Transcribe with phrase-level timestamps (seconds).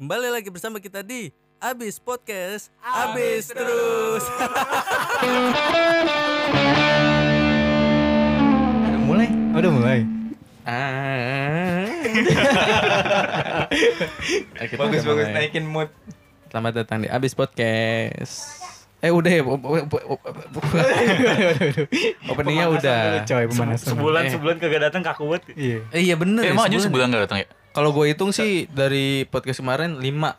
[0.00, 1.28] Kembali lagi bersama kita di
[1.60, 4.24] Abis Podcast Abis, terus
[8.80, 9.28] Udah mulai?
[9.52, 9.98] Udah mulai.
[10.64, 11.84] Ah.
[14.80, 15.32] Bagus bagus mulai.
[15.36, 15.92] naikin mood
[16.48, 18.56] Selamat datang di Abis Podcast.
[19.00, 19.96] Eh udah ya, op- op-
[22.30, 23.00] openingnya udah.
[23.24, 23.88] Coy, pemanasan.
[23.92, 24.30] sebulan Eh.
[24.32, 25.78] sebulan kagak datang kaku banget Iya.
[25.92, 26.40] Eh, iya bener.
[26.40, 26.88] Eh, ya, emang aja sebulan.
[26.88, 27.46] sebulan gak datang ya?
[27.70, 30.36] Kalau gue hitung sih dari podcast kemarin 5 Lima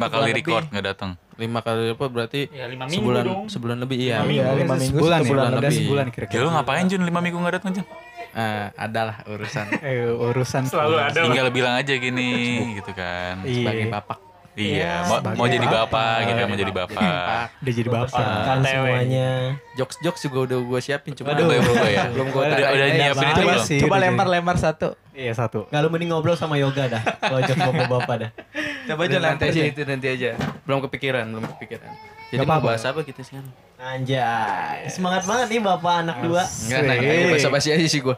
[0.00, 1.10] Satu kali bulan record nggak datang.
[1.34, 4.22] 5 kali apa berarti ya lima minggu sebulan dong sebulan lebih iya.
[4.22, 5.30] Lima Iya, lima minggu sebulan, satu ya?
[5.30, 5.76] bulan Udah lebih.
[5.76, 6.40] sebulan Ya kira-kira.
[6.40, 7.86] lu ngapain Jun lima minggu gak datang Jun?
[8.32, 11.18] Ah, adalah urusan Eh, urusan selalu ada.
[11.20, 12.30] Tinggal bilang aja gini
[12.74, 13.42] gitu kan.
[13.42, 13.56] Iya.
[13.58, 14.18] sebagai bapak.
[14.54, 15.90] Iya, mau, sebagai mau jadi bapak.
[15.90, 17.44] bapak gitu kan, mau jadi bapak.
[17.58, 18.26] Udah jadi bapak.
[18.40, 19.28] Kan semuanya
[19.74, 22.04] Jokes jokes juga udah gue siapin cuma Aduh, belum gue ya.
[22.08, 23.64] belum gue Udah, udah nyiapin itu belum?
[23.66, 24.34] sih, coba udah lempar jadi.
[24.38, 25.64] lempar satu Iya, satu.
[25.66, 27.02] Kalau mending ngobrol sama yoga dah.
[27.16, 28.30] Kalau ajak bapak-bapak dah.
[28.84, 30.28] coba aja nanti aja aja itu nanti aja.
[30.62, 31.88] Belum kepikiran, belum kepikiran.
[32.26, 32.68] Jadi Gak mau apa-apa.
[32.68, 33.46] bahas apa kita sekarang?
[33.78, 34.88] Anjay.
[34.88, 36.42] Semangat banget nih bapak anak dua.
[36.42, 37.30] Enggak, nah, Asik.
[37.30, 38.16] bahasa basi aja sih gue.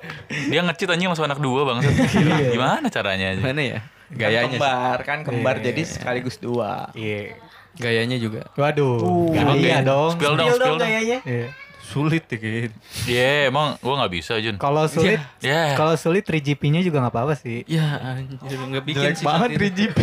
[0.48, 1.78] Dia ngecit anjing langsung anak dua bang.
[2.55, 3.41] Gimana caranya aja?
[3.41, 3.78] Mana ya?
[4.06, 4.50] Kan Gayanya sih.
[4.56, 5.64] kembar kan kembar Iya.
[5.66, 7.36] jadi sekaligus dua Iya.
[7.77, 8.48] Gayanya juga.
[8.55, 9.31] Waduh.
[9.31, 10.10] Emang iya kayak- dong.
[10.16, 11.19] Spill dong, Spill spill dong kayaknya.
[11.22, 11.47] Iya.
[11.87, 12.70] Sulit ya kayaknya.
[13.06, 14.59] Iya, emang gua nggak bisa Jun.
[14.59, 15.73] Kalau sulit, Ya.
[15.73, 17.62] kalau sulit 3GP-nya juga nggak apa-apa sih.
[17.65, 19.25] Ya anjir nggak bikin jelek sih.
[19.25, 19.70] banget saat ini.
[19.70, 19.98] 3GP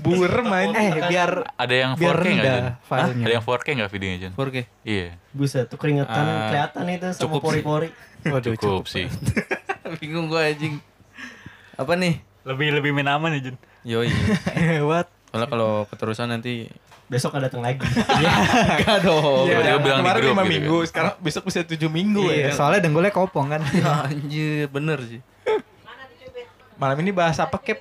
[0.00, 2.72] burem main Eh, biar Ada yang biar 4K nggak Jun?
[2.82, 3.20] filenya.
[3.20, 4.32] Ada yang 4K nggak videonya Jun?
[4.32, 4.56] 4K.
[4.82, 7.88] Iya, Buset tuh keringetan Ah, kelihatan itu sama cukup pori-pori.
[8.22, 9.06] Waduh, cukup sih.
[10.00, 10.74] Bingung gue anjing.
[11.76, 12.24] Apa nih?
[12.40, 14.08] lebih lebih main aman ya Jun Yoi.
[14.88, 15.12] What?
[15.28, 16.72] Soalnya kalau keterusan nanti
[17.10, 17.82] Besok ada datang lagi.
[18.78, 19.50] enggak dong.
[19.50, 19.76] Iya.
[19.76, 20.86] Bilang kemarin grup lima gitu minggu kan.
[20.86, 23.60] sekarang besok bisa tujuh minggu Iya, ya soalnya dengkulnya kopong kan.
[24.06, 25.20] Anjir, bener sih.
[26.76, 27.76] malam ini bahas apa Cap?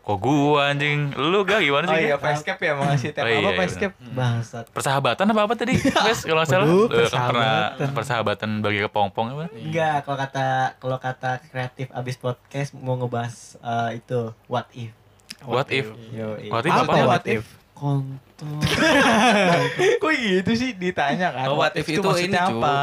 [0.00, 1.14] Kok gua anjing?
[1.14, 2.04] Lu gak gimana oh sih?
[2.04, 2.26] iya Gak?
[2.26, 4.64] Facecap ya mau ngasih tema Oh, iya, apa iya, Facecap Bangsat.
[4.68, 5.74] Persahabatan apa apa tadi?
[5.96, 6.66] Guys, kalau salah.
[6.66, 7.88] Waduh, Eh, pernah persahabatan.
[7.94, 9.44] persahabatan bagi kepompong apa?
[9.54, 10.46] Enggak, kalau kata
[10.76, 14.92] kalau kata kreatif abis podcast mau ngebahas eh, itu what if.
[15.40, 15.86] What if?
[16.10, 16.96] Yo, What if Apa apa?
[17.06, 17.44] what if?
[17.74, 18.58] Kontol.
[20.00, 22.76] kok gitu sih ditanya kan Oh, what if itu maksudnya ini, apa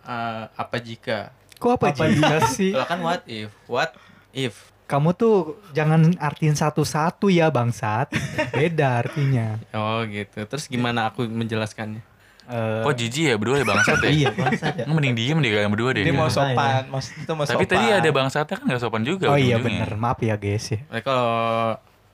[0.00, 1.18] Eh, apa jika?
[1.56, 2.70] Kok apa, jika sih?
[2.70, 3.50] Kalau kan what if?
[3.66, 3.90] What
[4.30, 4.70] if?
[4.86, 5.36] Kamu tuh
[5.72, 8.14] jangan artiin satu-satu ya bangsat.
[8.52, 9.58] Beda artinya.
[9.72, 10.38] Oh gitu.
[10.40, 12.06] Terus gimana aku menjelaskannya?
[12.46, 14.10] Eh, Kok jijik ya berdua ya bangsat ya?
[14.14, 14.84] Iya, bangsat ya.
[14.86, 16.06] Mending diem deh kalian berdua deh.
[16.06, 16.38] dia mau Iya.
[16.38, 19.26] sopan maksud itu mau Tapi sopan tadi ada bangsatnya kan gak sopan juga.
[19.26, 20.78] oh iya bener, maaf ya guys ya.
[20.86, 21.28] Nah, kalau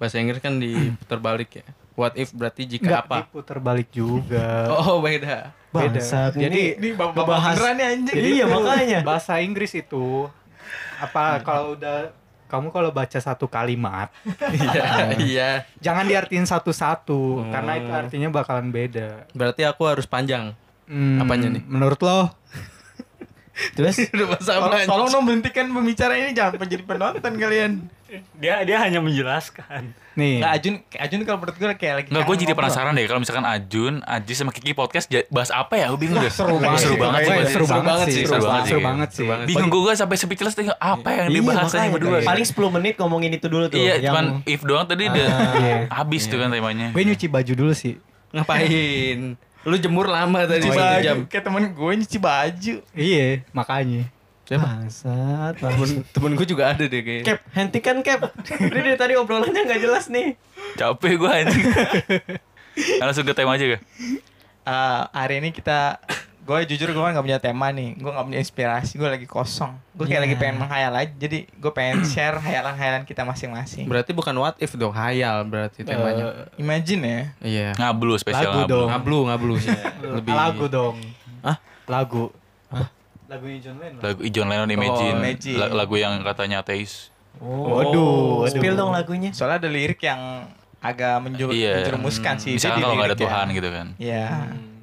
[0.01, 1.65] bahasa Inggris kan diputar balik ya.
[1.93, 3.17] What if berarti jika Enggak apa?
[3.23, 4.69] diputer balik juga.
[4.81, 5.53] Oh beda.
[5.69, 5.93] Beda.
[5.93, 6.35] Bangsat.
[6.35, 7.25] Jadi ini bapak
[7.73, 9.01] nih anjing Jadi Iya, makanya.
[9.09, 10.29] bahasa Inggris itu
[10.97, 12.15] apa kalau udah
[12.47, 14.13] kamu kalau baca satu kalimat
[14.55, 14.85] Iya.
[15.17, 15.51] Iya.
[15.79, 19.25] jangan diartiin satu-satu karena itu artinya bakalan beda.
[19.33, 20.53] Berarti aku harus panjang.
[20.85, 21.63] Hmm, Apanya nih?
[21.65, 22.29] Menurut lo?
[23.53, 24.89] Terus Udah bahasa tolong, apa?
[24.89, 27.73] tolong dong berhentikan pembicara ini jangan menjadi penonton kalian
[28.37, 30.45] dia dia hanya menjelaskan Nih.
[30.45, 33.49] Nggak Ajun Ajun kalau menurut gue kayak lagi Nggak, gue jadi penasaran deh kalau misalkan
[33.49, 35.89] Ajun, Aji sama Kiki podcast bahas apa ya?
[35.89, 36.29] Gue bingung deh.
[36.29, 37.01] seru banget seru sih.
[37.01, 38.85] banget seru banget sih, seru banget seru sih.
[38.85, 39.25] banget sih.
[39.49, 41.81] Bingung gue sampai speechless tinggal apa yang dibahas makanya.
[41.81, 42.17] tadi berdua.
[42.29, 43.81] Paling 10 menit ngomongin itu dulu tuh.
[43.81, 45.77] Iya, yang cuman if doang tadi udah Iya.
[45.89, 46.93] habis tuh kan temanya.
[46.93, 47.97] Gue nyuci baju dulu sih.
[48.37, 49.41] Ngapain?
[49.63, 51.17] Lu jemur lama tadi satu baju jam.
[51.27, 54.11] kayak temen gue nyuci baju Iya, makanya.
[54.45, 55.55] bangsat.
[55.55, 55.55] bangsat.
[55.57, 57.25] Temen, temen gue juga ada deh kayaknya.
[57.25, 58.21] Cap, hentikan Cap.
[58.45, 60.37] Ini dari tadi obrolannya nggak jelas nih.
[60.75, 61.67] Capek gue anjing.
[63.01, 63.83] Langsung ke tema aja gak?
[64.63, 66.01] Eh, hari ini kita
[66.43, 69.79] gue jujur gue kan gak punya tema nih gue gak punya inspirasi gue lagi kosong
[69.93, 70.25] gue kayak Ya.
[70.25, 74.73] lagi pengen menghayal aja jadi gue pengen share hayalan-hayalan kita masing-masing Berarti bukan what if
[74.73, 76.51] dong, hayal berarti temanya.
[76.51, 77.69] Eh, imagine ya Iya.
[77.75, 78.75] Ngablu spesial Lagu ngablu.
[78.75, 78.89] dong.
[78.91, 79.71] Ngablu, ngablu sih.
[80.19, 80.97] Lebih Lagu dong.
[81.41, 81.57] Hah?
[81.87, 82.25] Lagu.
[83.27, 84.01] Lagunya John Lennon.
[84.01, 85.15] Lagu John Lennon Imagine.
[85.15, 85.57] Oh, Imagine.
[85.57, 87.09] La- Lagu yang katanya ateis.
[87.39, 88.51] Oh, Waduh, waduh.
[88.51, 89.31] Spill dong lagunya.
[89.33, 91.81] soalnya ada lirik yang agak menjur Iya.
[91.81, 93.23] menjerumuskan sih di kalau nggak ada ya.
[93.23, 93.87] Tuhan gitu kan.
[93.97, 94.27] Iya.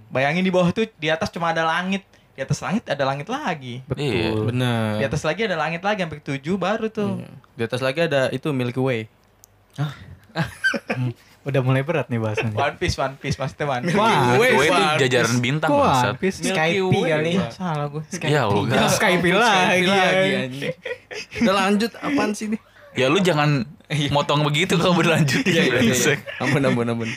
[0.09, 2.01] Bayangin di bawah tuh di atas cuma ada langit
[2.33, 4.31] di atas langit ada langit lagi Iya.
[4.41, 4.97] Bener.
[4.97, 7.29] di atas lagi ada langit lagi sampai tujuh baru tuh Iya.
[7.53, 9.01] Di atas lagi ada itu Milky Way.
[11.39, 12.51] Udah mulai berat nih bahasannya.
[12.53, 15.81] One Piece One Piece maksudnya One Piece Wah, Gue itu One jajaran bintang Kok.
[15.81, 16.37] One Piece?
[16.43, 17.33] Skype kali.
[17.49, 18.63] salah gue Ya Allah.
[18.67, 19.87] Ya, Skype lagi.
[19.87, 20.39] lagi ya.
[20.43, 20.75] anjing.
[21.41, 22.59] Udah lanjut apaan sih nih?
[22.93, 23.63] Ya lu jangan
[24.11, 25.41] motong begitu kalau berlanjut.
[25.43, 26.15] Iya, iya, iya.
[26.37, 27.09] Ampun, ampun, ampun.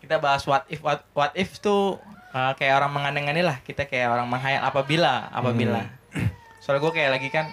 [0.00, 2.00] kita bahas what if what, what if tuh
[2.32, 5.86] uh, kayak orang mengandeng lah kita kayak orang menghayal apabila apabila
[6.62, 7.46] soalnya gue kayak lagi kan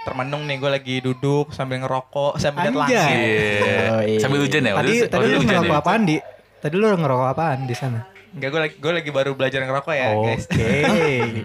[0.00, 2.96] termenung nih gue lagi duduk sambil ngerokok sambil lihat langit.
[2.96, 3.88] Iya.
[3.92, 4.18] Oh, iya.
[4.22, 4.72] Sambil hujan ya.
[4.80, 5.82] Tadi tadi lu ngerokok ya?
[5.84, 6.16] apaan di?
[6.60, 8.00] Tadi lu ngerokok apaan di sana?
[8.32, 10.44] Enggak gue lagi gue lagi baru belajar ngerokok ya guys.
[10.48, 10.72] Oke.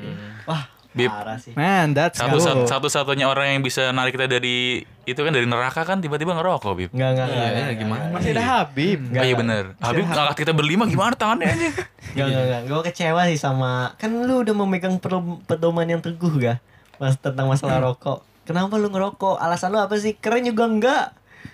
[0.50, 0.64] Wah,
[0.96, 1.52] Sih.
[1.52, 2.64] Man, that's Satu cool.
[2.64, 6.72] satu satunya orang yang bisa narik kita dari itu kan dari neraka kan tiba-tiba ngerokok,
[6.74, 6.90] Bib.
[6.90, 7.36] Enggak, enggak, enggak.
[7.36, 8.04] Iya, enggak, ya, gimana?
[8.10, 9.00] Masih ada Habib.
[9.06, 9.64] Oh iya bener.
[9.78, 11.70] Habib ngangkat kita berlima gimana tangannya aja?
[12.16, 12.62] Enggak, enggak, enggak.
[12.66, 16.64] Gue kecewa sih sama kan lu udah memegang per- pedoman yang teguh ga?
[16.96, 18.24] Mas tentang masalah rokok.
[18.44, 19.36] Kenapa lu ngerokok?
[19.36, 20.16] Alasan lu apa sih?
[20.16, 21.06] Keren juga enggak.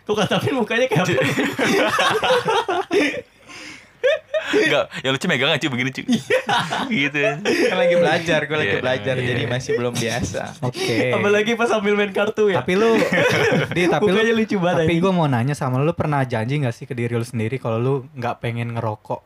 [0.06, 1.14] Tuh katanya mukanya kayak apa?
[4.52, 6.04] Enggak, yang lucu megang aja begini, cuy.
[6.92, 7.20] gitu.
[7.42, 8.82] Kan lagi belajar, gue lagi Iya.
[8.82, 10.44] belajar jadi masih belum biasa.
[10.62, 11.14] Oke.
[11.14, 12.60] Apalagi pas sambil main kartu ya.
[12.60, 12.98] Tapi lu
[13.76, 16.58] di tapi lu Mukanya lucu banget, Tapi gue mau nanya sama lu, lu pernah janji
[16.58, 19.22] gak sih ke diri lu sendiri kalau lu nggak pengen ngerokok?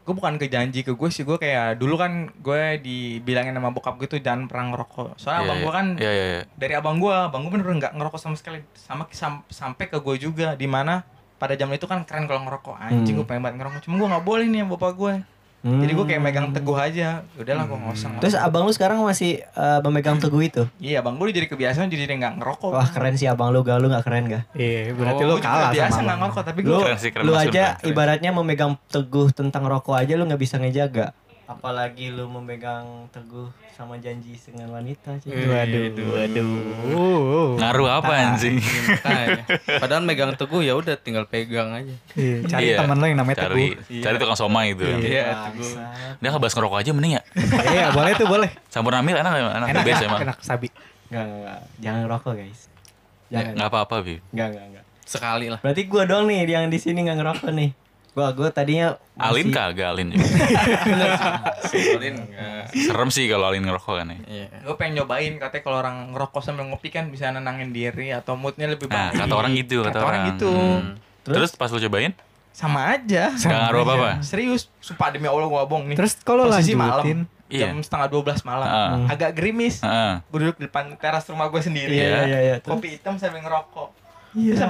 [0.00, 3.94] Gue bukan ke janji ke gue sih, gue kayak dulu kan gue dibilangin sama bokap
[3.96, 5.14] gue tuh jangan pernah ngerokok.
[5.14, 6.42] Soalnya abang gue kan Iya, iya, iya.
[6.50, 10.16] dari abang gue, abang gue bener-bener nggak ngerokok sama sekali, sama sam- sampai ke gue
[10.16, 11.04] juga, di mana
[11.40, 13.16] pada zaman itu kan keren kalau ngerokok anjing Hmm.
[13.16, 15.14] gue pengen banget ngerokok cuma gue nggak boleh nih sama bapak gue
[15.60, 18.16] jadi gue kayak megang teguh aja udahlah gue nggak Hmm.
[18.18, 20.62] Terus abang lu sekarang masih eh, memegang teguh itu?
[20.78, 23.76] iya abang gue jadi kebiasaan jadi dia nggak ngerokok Wah keren sih abang lu, gaul
[23.78, 24.44] lu gak keren gak?
[24.52, 26.20] Iya, berarti Oh, lu kalah biasa sama nggak abang.
[26.22, 27.88] ngerokok tapi Lu, gue Keren sih, keren lu aja keren.
[27.88, 31.12] ibaratnya memegang teguh tentang rokok aja lu nggak bisa ngejaga.
[31.50, 35.18] Apalagi lu memegang teguh sama janji dengan wanita.
[35.18, 35.34] cuy.
[35.34, 36.50] Waduh, waduh.
[36.86, 38.62] Uh, Ngaruh apa anjing?
[38.62, 39.42] Makanya.
[39.82, 41.90] Padahal megang teguh ya udah tinggal pegang aja.
[42.14, 43.98] Iya, cari Iya, teman lo yang namanya cari, Teguh.
[43.98, 44.86] cari tukang somai itu.
[44.86, 45.70] Iya, teguh.
[45.74, 46.22] Bangsat.
[46.22, 47.22] Dia ngebahas ngerokok aja mending ya.
[47.66, 48.50] Iya, boleh tuh, boleh.
[48.70, 50.20] Campur amil enak enak, enak, Enak, best enak, emang.
[50.22, 50.68] enak sabi.
[51.10, 51.60] Nggak, nggak, nggak.
[51.82, 52.60] Jangan rokok guys.
[53.26, 53.52] Jangan.
[53.58, 54.20] Nggak apa-apa, Bib.
[54.30, 54.84] Nggak, nggak, nggak.
[55.02, 55.58] Sekali lah.
[55.58, 57.70] Berarti gua doang nih yang di sini nggak ngerokok nih.
[58.20, 60.08] Gua gua tadinya Alin masih- kagak, Alin.
[61.62, 62.64] Sekolin enggak.
[62.70, 64.18] Serem sih kalau Alin ngerokok kan ya.
[64.22, 64.46] Iya.
[64.60, 68.68] gue pengen nyobain katanya kalau orang ngerokok sambil ngopi kan bisa nenangin diri atau moodnya
[68.68, 70.94] lebih Nah, baik kata orang gitu, kata, orang gitu Hmm.
[71.22, 72.12] Terus pas lu cobain,
[72.50, 74.10] sama aja nggak ngaruh apa-apa.
[74.20, 77.04] serius sumpah demi allah gue bohong nih Terus kalau lanjutin, malam
[77.46, 77.66] Iya.
[77.66, 79.06] jam setengah 12 malam Ah.
[79.08, 80.22] agak gerimis Heeh.
[80.24, 82.22] gue duduk di depan teras rumah gue sendiri Iya.
[82.24, 82.56] iya, iya.
[82.58, 82.72] Terus?
[82.72, 83.88] kopi hitam sambil ngerokok
[84.32, 84.54] Iya.
[84.54, 84.62] Terus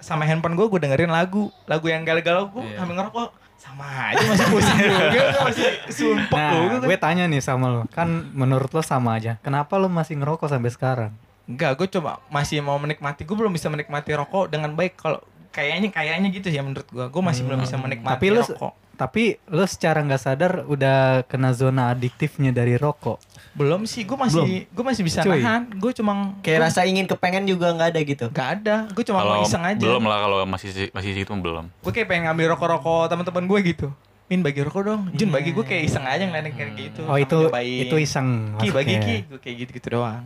[0.00, 1.48] sama, handphone gue gue dengerin lagu.
[1.64, 2.82] Lagu yang galau-galau gue Iya.
[2.82, 3.28] sambil ngerokok
[3.60, 7.84] sama aja masih pusing juga Gua masih sumpah nah, gue gue tanya nih sama lo,
[7.92, 9.36] kan menurut lo sama aja.
[9.44, 11.12] Kenapa lo masih ngerokok sampai sekarang?
[11.44, 14.96] enggak gue coba masih mau menikmati gue belum bisa menikmati rokok dengan baik.
[14.96, 15.20] Kalau
[15.50, 19.64] kayaknya kayaknya gitu ya menurut gue gue masih belum bisa menikmati Tapi rokok Tapi lo
[19.64, 23.16] secara nggak sadar udah kena zona adiktifnya dari rokok.
[23.50, 25.40] belum sih gue masih gue masih bisa Cuy.
[25.40, 28.26] nahan gue cuma Kayak rasa ingin kepengen juga nggak ada gitu.
[28.30, 29.80] Gak ada, gue cuma Kalau mau iseng aja.
[29.80, 31.66] belum lah kalau masih masih situ belum.
[31.80, 33.88] Gue kayak pengen ngambil rokok-rokok teman-teman gue gitu.
[34.28, 35.02] Min bagi rokok dong.
[35.10, 37.02] Jun bagi gue kayak iseng aja ngeliatin kayak gitu.
[37.08, 37.80] Oh itu nyobain.
[37.82, 38.28] itu iseng.
[38.54, 40.22] Ki bagi ki, gue kayak gitu-gitu doang.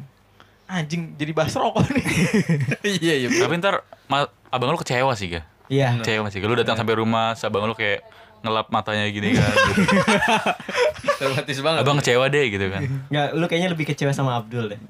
[0.67, 2.05] Anjing jadi bahas rokok nih.
[3.01, 3.29] Iya, iya.
[3.31, 5.49] Tapi ntar ma- abang lu kecewa sih, ga?
[5.69, 5.97] Iya.
[6.01, 6.41] Kecewa sih.
[6.41, 8.05] Lu datang sampai rumah, abang lu kayak
[8.45, 9.49] ngelap matanya gini kan.
[9.49, 9.81] gitu.
[11.15, 11.81] Dramatis banget.
[11.81, 12.83] abang kecewa deh gitu kan.
[13.09, 14.81] Nggak, lu kayaknya lebih kecewa sama Abdul deh.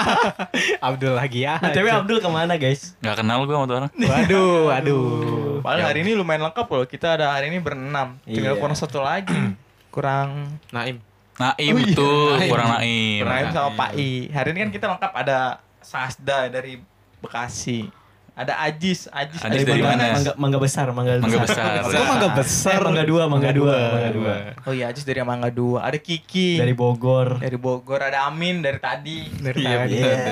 [0.86, 1.58] Abdul lagi ya.
[1.58, 2.94] BTW Abdul ke mana guys?
[3.00, 3.90] Nggak kenal gua sama tuh orang.
[3.92, 5.04] Waduh, waduh.
[5.60, 6.84] Padahal hari ini lumayan lengkap loh.
[6.84, 8.16] Kita ada hari ini berenam.
[8.22, 8.60] Tinggal Iya.
[8.60, 9.34] kurang satu lagi.
[9.94, 11.02] kurang Naim.
[11.34, 12.50] Naim Oh iya, tuh, Naim.
[12.52, 13.20] kurang Naim.
[13.24, 14.10] Kurang sama Pak I.
[14.28, 15.38] Hari ini kan kita lengkap ada
[15.80, 16.78] Sasda dari
[17.18, 17.88] Bekasi.
[18.40, 20.04] Ada Ajis, Ajis, Ajis dari mangga, mana?
[20.16, 21.84] Mangga, mangga besar, mangga, Mangga besar.
[21.84, 22.72] Kok mangga besar?
[22.72, 24.34] Eh, mangga dua, mangga dua, mangga dua.
[24.64, 25.76] Oh iya, Ajis dari Mangga 2.
[25.78, 27.36] Ada Kiki Dari Bogor.
[27.36, 29.28] dari Bogor, ada Amin dari tadi.
[29.28, 29.76] Dari Iya,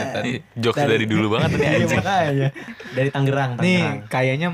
[0.09, 0.33] tadi.
[0.33, 0.41] Iya.
[0.57, 1.99] Jokes dari dulu banget nih Iya, anjing.
[2.01, 2.49] makanya.
[2.89, 3.99] Dari Tangerang, Nih Tangerang.
[4.09, 4.49] kayaknya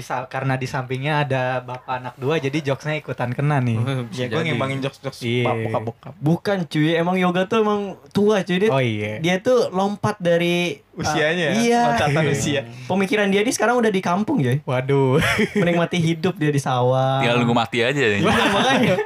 [0.00, 3.76] di karena di sampingnya ada bapak anak dua jadi jokesnya ikutan kena nih.
[4.20, 5.52] Ya gue ngimbangin jokes-jokes Iya.
[5.68, 6.12] bokap-bokap.
[6.18, 8.70] Bukan cuy, emang yoga tuh emang tua cuy dia.
[8.72, 9.20] Oh iya.
[9.20, 11.60] Dia tuh lompat dari Usianya uh, ya?
[11.60, 11.80] Iya.
[11.94, 12.60] Loncatan usia.
[12.88, 14.58] Pemikiran dia ini sekarang udah di kampung cuy.
[14.64, 15.20] Waduh.
[15.60, 17.20] Menikmati hidup dia di sawah.
[17.20, 17.96] Tinggal nunggu mati aja.
[17.96, 18.20] nih.
[18.24, 18.96] Iya, makanya.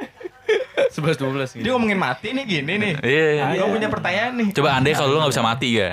[0.95, 1.63] 11 12 gitu.
[1.63, 2.93] Dia ngomongin mati nih gini nih.
[3.03, 3.25] Iya.
[3.35, 3.43] iya.
[3.59, 4.47] Gue punya pertanyaan nih.
[4.55, 5.89] Coba andai kalau lu nggak bisa mati ga?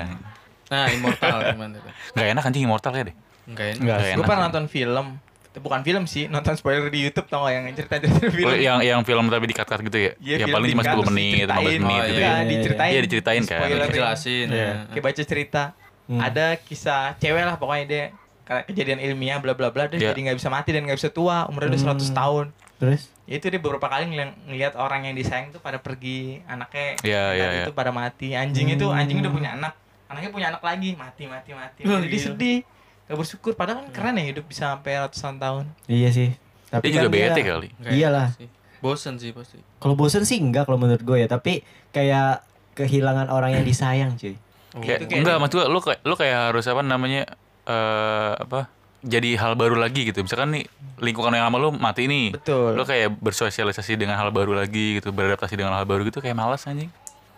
[0.71, 1.91] Nah, immortal gimana tuh?
[2.17, 3.15] Nggak enak anjing immortal ya deh.
[3.45, 3.79] Enggak enak.
[3.79, 3.97] Enggak.
[3.97, 5.07] Nggak Gue pernah nonton film.
[5.53, 8.49] Bukan film sih, nonton spoiler di YouTube tau gak yang cerita-cerita film.
[8.49, 10.11] Oh, yang yang film tapi di-cut-cut gitu ya?
[10.17, 11.77] Iya, yang film paling cuma di-cut 10 terus menit, 15 diceritain.
[11.79, 12.33] menit Oh, gitu Iya, ya.
[12.43, 12.91] diceritain.
[12.91, 13.59] Iya, diceritain kan.
[13.59, 13.87] Spoiler.
[13.87, 14.47] Jelasin.
[14.49, 14.57] Iya.
[14.57, 14.73] ya.
[14.89, 15.63] Kayak baca cerita.
[16.03, 16.19] Hmm.
[16.19, 18.03] Ada kisah cewek lah pokoknya dia
[18.43, 20.09] kayak kejadian ilmiah bla bla bla dia Iya.
[20.09, 22.17] jadi nggak bisa mati dan nggak bisa tua umurnya udah 100 Hmm.
[22.17, 22.45] tahun
[22.75, 23.01] Terus?
[23.23, 27.23] Ya itu dia beberapa kali ngeli- ngeliat orang yang disayang tuh pada pergi anaknya Iya,
[27.29, 27.63] iya, tadi iya.
[27.63, 28.99] itu pada mati anjing itu Hmm.
[28.99, 29.73] anjing udah punya anak
[30.05, 32.25] anaknya punya anak lagi mati mati mati Oh, jadi gila.
[32.27, 32.57] sedih
[33.03, 36.29] gak bersyukur padahal kan keren ya hidup bisa sampai ratusan tahun Iya sih.
[36.67, 37.67] Tapi Dia juga kan dia- bete kali.
[37.75, 38.27] Nggak Iyalah.
[38.33, 38.47] sih.
[38.79, 39.59] Bosen sih pasti.
[39.77, 42.41] Kalau bosen sih enggak kalau menurut gue ya, tapi kayak
[42.73, 44.33] kehilangan orang yang disayang cuy.
[44.73, 47.23] Kayak, Itu kayak- enggak, maksud gua lu kayak lu kayak harus apa namanya
[47.63, 48.67] eh apa?
[48.99, 50.19] Jadi hal baru lagi gitu.
[50.19, 50.65] Misalkan nih
[50.97, 52.33] lingkungan yang lama lu mati nih.
[52.33, 52.71] Betul.
[52.71, 56.63] Lu kayak bersosialisasi dengan hal baru lagi gitu, beradaptasi dengan hal baru gitu kayak malas
[56.63, 56.87] anjing.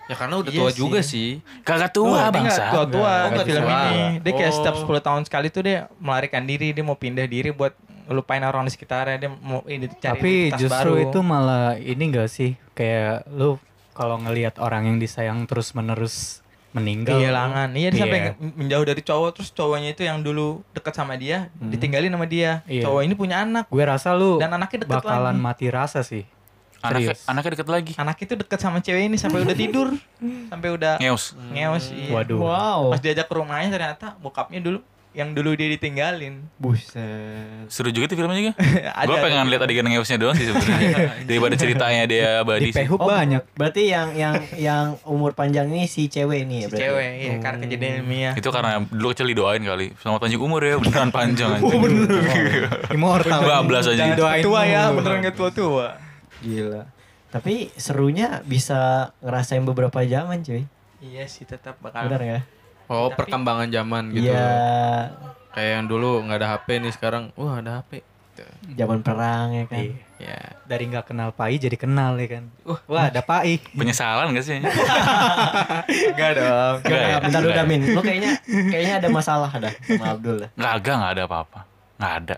[0.06, 0.78] Ya karena udah Iya tua sih.
[0.78, 1.30] juga sih.
[1.62, 2.64] Kagak Oh, tua nggak bangsa.
[2.70, 3.80] Tua-tua Oh, di nggak film tua.
[3.82, 4.02] ini.
[4.20, 4.56] Dia kayak Oh.
[4.56, 7.74] setiap 10 tahun sekali tuh dia melarikan diri, dia mau pindah diri buat
[8.06, 11.04] ngelupain orang di sekitarnya, dia mau ini cari Tapi justru baru.
[11.04, 13.58] itu malah ini gak sih kayak lu
[13.92, 17.18] kalau ngelihat orang yang disayang terus menerus meninggal.
[17.18, 17.72] kehilangan.
[17.72, 18.32] Iya dia sampai Iya.
[18.38, 22.62] menjauh dari cowok terus cowoknya itu yang dulu deket sama dia ditinggalin sama dia.
[22.66, 22.84] Iya.
[22.84, 23.66] Cowok ini punya anak.
[23.66, 25.42] Gue rasa lu Dan anaknya deket bakalan lagi.
[25.42, 26.28] mati rasa sih.
[26.88, 27.92] Anaknya, anaknya deket lagi.
[27.96, 29.88] Anak itu deket sama cewek ini sampai udah tidur,
[30.46, 31.34] sampai udah Ngeus.
[31.50, 31.86] ngeos.
[31.90, 32.12] Iya.
[32.12, 32.40] Waduh.
[32.40, 32.80] Wow.
[32.90, 34.80] Pas diajak ke rumahnya ternyata bokapnya dulu
[35.12, 36.44] yang dulu dia ditinggalin.
[36.60, 37.72] Buset.
[37.72, 38.54] Seru juga tuh filmnya juga.
[39.00, 40.98] Ada- Gue pengen lihat adegan ngeusnya doang sih sebenarnya.
[41.32, 42.76] Daripada ceritanya dia Di abadi sih.
[42.76, 43.40] Pehub Oh, banyak.
[43.54, 46.84] Berarti yang yang yang umur panjang ini si cewek ini ya Si berarti.
[46.84, 48.34] cewek, iya, karena kejadian ilmiah.
[48.36, 49.96] Itu karena dulu kecil didoain kali.
[49.96, 52.68] Selamat panjang umur ya, beneran panjang Oh, anjing.
[52.92, 53.40] Immortal.
[53.40, 54.04] Bablas aja.
[54.12, 55.96] Didoain tua ya, beneran gak tua-tua.
[56.40, 56.84] Gila.
[57.30, 60.64] Tapi serunya bisa ngerasain beberapa zaman cuy.
[61.00, 62.08] Iya sih tetap bakal.
[62.08, 62.40] Benar ya?
[62.88, 64.30] Oh, Tapi- perkembangan zaman gitu.
[64.30, 64.50] Iya.
[65.52, 68.04] Kayak yang dulu nggak ada HP nih sekarang, wah ada HP.
[68.76, 69.80] Zaman perang ya kan.
[69.80, 69.96] Iya.
[70.16, 70.40] Ya.
[70.64, 72.44] Dari nggak kenal Pai jadi kenal ya kan.
[72.86, 73.64] Wah, ada Pai.
[73.72, 74.60] Penyesalan gak sih?
[76.12, 76.76] Enggak dong.
[76.84, 77.18] Gak, Enggak ya?
[77.24, 77.56] bentar dulu?
[77.56, 77.82] Damin.
[77.96, 80.44] Lu kayaknya kayaknya ada masalah ada sama Abdul.
[80.44, 80.50] dah.
[80.52, 81.60] Nggak agak, nggak ada apa-apa.
[81.96, 82.36] Nggak ada.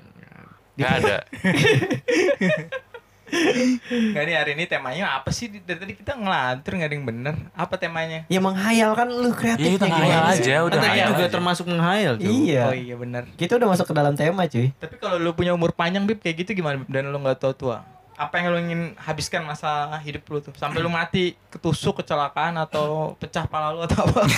[0.77, 1.18] Nggak ada.
[3.27, 5.51] Enggak nih hari ini temanya apa sih?
[5.51, 7.36] Dari tadi kita ngelantur nggak ada yang bener.
[7.53, 8.24] Apa temanya?
[8.27, 11.34] Ya menghayal kan lu kreatif Ya kita ngayal aja, udah Kan tadi ngayal juga aja.
[11.34, 12.27] termasuk menghayal, cuy.
[12.48, 12.63] Iya.
[12.72, 13.24] Oh iya bener.
[13.36, 14.72] Kita udah masuk ke dalam tema cuy.
[14.74, 16.88] Tapi kalau lu punya umur panjang Bib kayak gitu gimana Bib?
[16.88, 17.84] Dan lu nggak tahu tua.
[18.17, 20.50] Apa yang lu ingin habiskan masa hidup lu tuh?
[20.57, 24.25] Sampai lu mati ketusuk, kecelakaan atau pecah pala lu atau apa?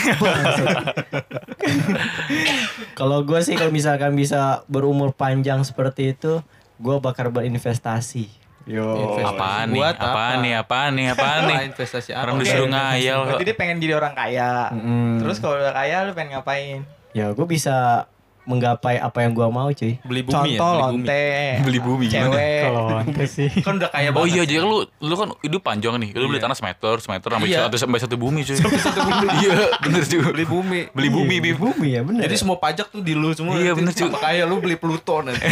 [2.93, 6.43] Kalau gue sih kalau misalkan bisa berumur panjang seperti itu,
[6.75, 8.27] gue bakal berinvestasi.
[8.63, 8.85] Yo.
[8.85, 9.75] Investasi Apaan nih?
[9.75, 10.41] buat Apaan apa?
[10.41, 10.53] nih?
[10.55, 11.05] Apaan nih?
[11.09, 11.57] Apaan nih?
[11.69, 12.21] Investasi apa?
[12.21, 13.19] Orang disuruh ngayal.
[13.25, 14.51] Berarti dia pengen jadi orang kaya.
[14.71, 15.19] Mm.
[15.19, 16.83] Terus kalau udah kaya lu pengen ngapain?
[17.11, 18.05] Ya gue bisa
[18.41, 20.01] menggapai apa yang gue mau cuy.
[20.01, 20.81] beli bumi Contoh ya, beli bumi.
[20.81, 21.25] lonte.
[21.61, 22.25] Beli bumi gimana?
[22.27, 22.61] Cewek.
[22.65, 23.49] Kalau lonte sih.
[23.59, 24.29] Kan udah kaya Oh banget.
[24.31, 26.09] iya, jadi lu lu kan hidup panjang nih.
[26.13, 27.59] Lu beli tanah semeter, semeter sampai Iya.
[27.63, 28.57] satu sampai satu bumi cuy.
[28.57, 29.27] satu bumi.
[29.39, 30.19] Iya, bener cuy.
[30.31, 30.79] beli bumi.
[30.89, 31.57] Beli bumi, Bib.
[31.57, 32.25] Bumi ya bener.
[32.25, 33.53] Jadi semua pajak tuh di lu semua.
[33.53, 34.09] Iya, bener, cuy.
[34.11, 35.45] Kayak lu beli Pluto nanti.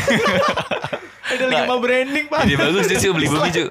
[1.27, 2.39] Ada lagi mau branding, Pak.
[2.43, 3.67] Ide bagus dia cuy beli bumi cuy.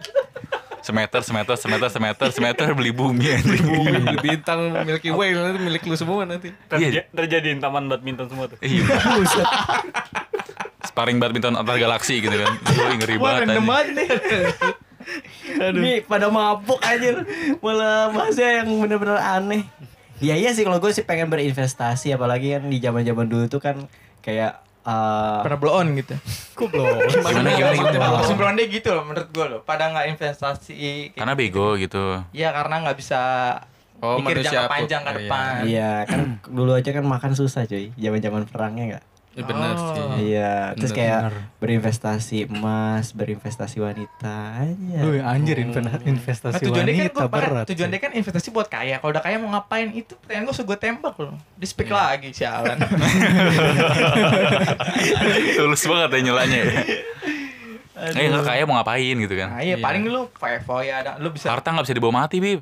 [0.81, 5.95] Semeter, semeter, semeter, semeter, semeter beli bumi bumi, beli bintang Milky Way nanti milik lu
[5.95, 6.55] semua nanti.
[6.71, 8.59] Terja- terjadiin taman badminton semua tuh.
[8.63, 8.87] Iya.
[10.87, 12.53] Sparring badminton antar galaksi gitu kan.
[12.55, 13.41] Wih, ngeri Wah, banget.
[13.43, 13.67] random anjing.
[13.67, 14.09] banget nih.
[15.47, 17.23] Ini pada mabuk aja
[17.63, 19.63] Malah bahasnya yang bener-bener aneh
[20.19, 23.63] Iya iya sih kalau gue sih pengen berinvestasi Apalagi kan di zaman zaman dulu tuh
[23.63, 23.87] kan
[24.19, 26.15] Kayak eh, Pernah blow on gitu.
[26.59, 26.87] Kok belum?
[27.11, 28.17] Gimana gimana gimana?
[28.17, 29.61] Maksud blonde gitu loh menurut gue loh.
[29.61, 31.11] Pada nggak investasi.
[31.13, 31.43] Karena gitu.
[31.43, 32.05] bego gitu.
[32.31, 33.21] Iya karena nggak bisa
[33.97, 35.17] Oh, mikir jangka aku- panjang ke iya.
[35.19, 35.53] depan.
[35.65, 39.05] Iya kan dulu aja kan makan susah cuy zaman zaman perangnya nggak
[39.37, 39.85] Ya benar Oh.
[39.87, 40.33] sih.
[40.33, 41.35] Iya terus Bener, kayak bener.
[41.59, 47.37] berinvestasi emas Berinvestasi wanita aja Lu anjir inven- investasi Nah, tujuan kan wanita gua pakai-
[47.45, 47.65] berat.
[47.69, 47.93] tujuan sih.
[47.93, 48.97] dia kan investasi buat kaya.
[48.97, 51.37] Kalau udah kaya mau ngapain itu pertanyaan gue gue tembak loh.
[51.53, 52.81] Di speak lagi sialan.
[55.55, 56.73] Tulus banget ya nyelanya ya.
[58.09, 59.61] Eh nggak kaya mau ngapain gitu nah, kan.
[59.63, 62.61] iya paling lu foya-foya ada lu bisa Harta nggak bisa dibawa mati, Bib.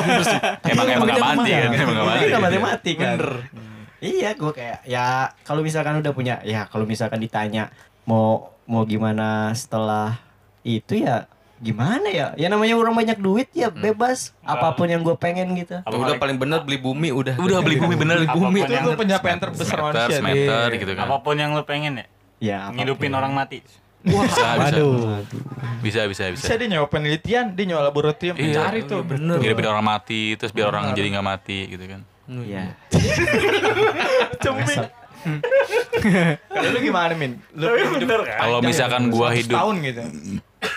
[0.72, 2.24] emang emang nggak mati kan, emang nggak mati.
[2.26, 3.16] Nggak mati-mati kan
[4.02, 5.06] Iya gue kayak Ya
[5.42, 7.70] kalau misalkan udah punya Ya kalau misalkan ditanya
[8.02, 10.18] Mau mau gimana setelah
[10.60, 15.14] Itu ya Gimana ya Ya namanya orang banyak duit ya bebas Apa pun yang gue
[15.14, 17.38] pengen gitu Tuh, udah paling bener beli bumi udah.
[17.38, 18.16] Udah beli bumi bener.
[18.18, 20.18] Beli bumi itu Apa pun tuh pencapaian terbesar manusia.
[20.18, 20.80] semeter Iya.
[20.82, 21.04] gitu kan.
[21.06, 22.06] Apa pun yang lu pengen ya.
[22.42, 22.58] Ya.
[22.68, 23.62] Ngidupin orang mati.
[24.02, 24.74] Bisa, bisa.
[24.74, 25.22] Waduh.
[25.78, 26.42] Bisa, bisa, bisa.
[26.42, 29.06] Bisa dia nyawa penelitian, dia nyawa laboratorium, Iya, cari tuh.
[29.06, 29.38] bener.
[29.38, 32.02] Ngidupin orang mati, terus biar orang jadi nggak mati gitu kan.
[32.40, 32.64] Iya
[34.42, 34.82] Cemil.
[36.42, 37.38] Kalau lu gimana Min?
[37.54, 38.38] Lu bener kan?
[38.40, 40.02] Kalau misalkan gua 100 hidup tahun gitu.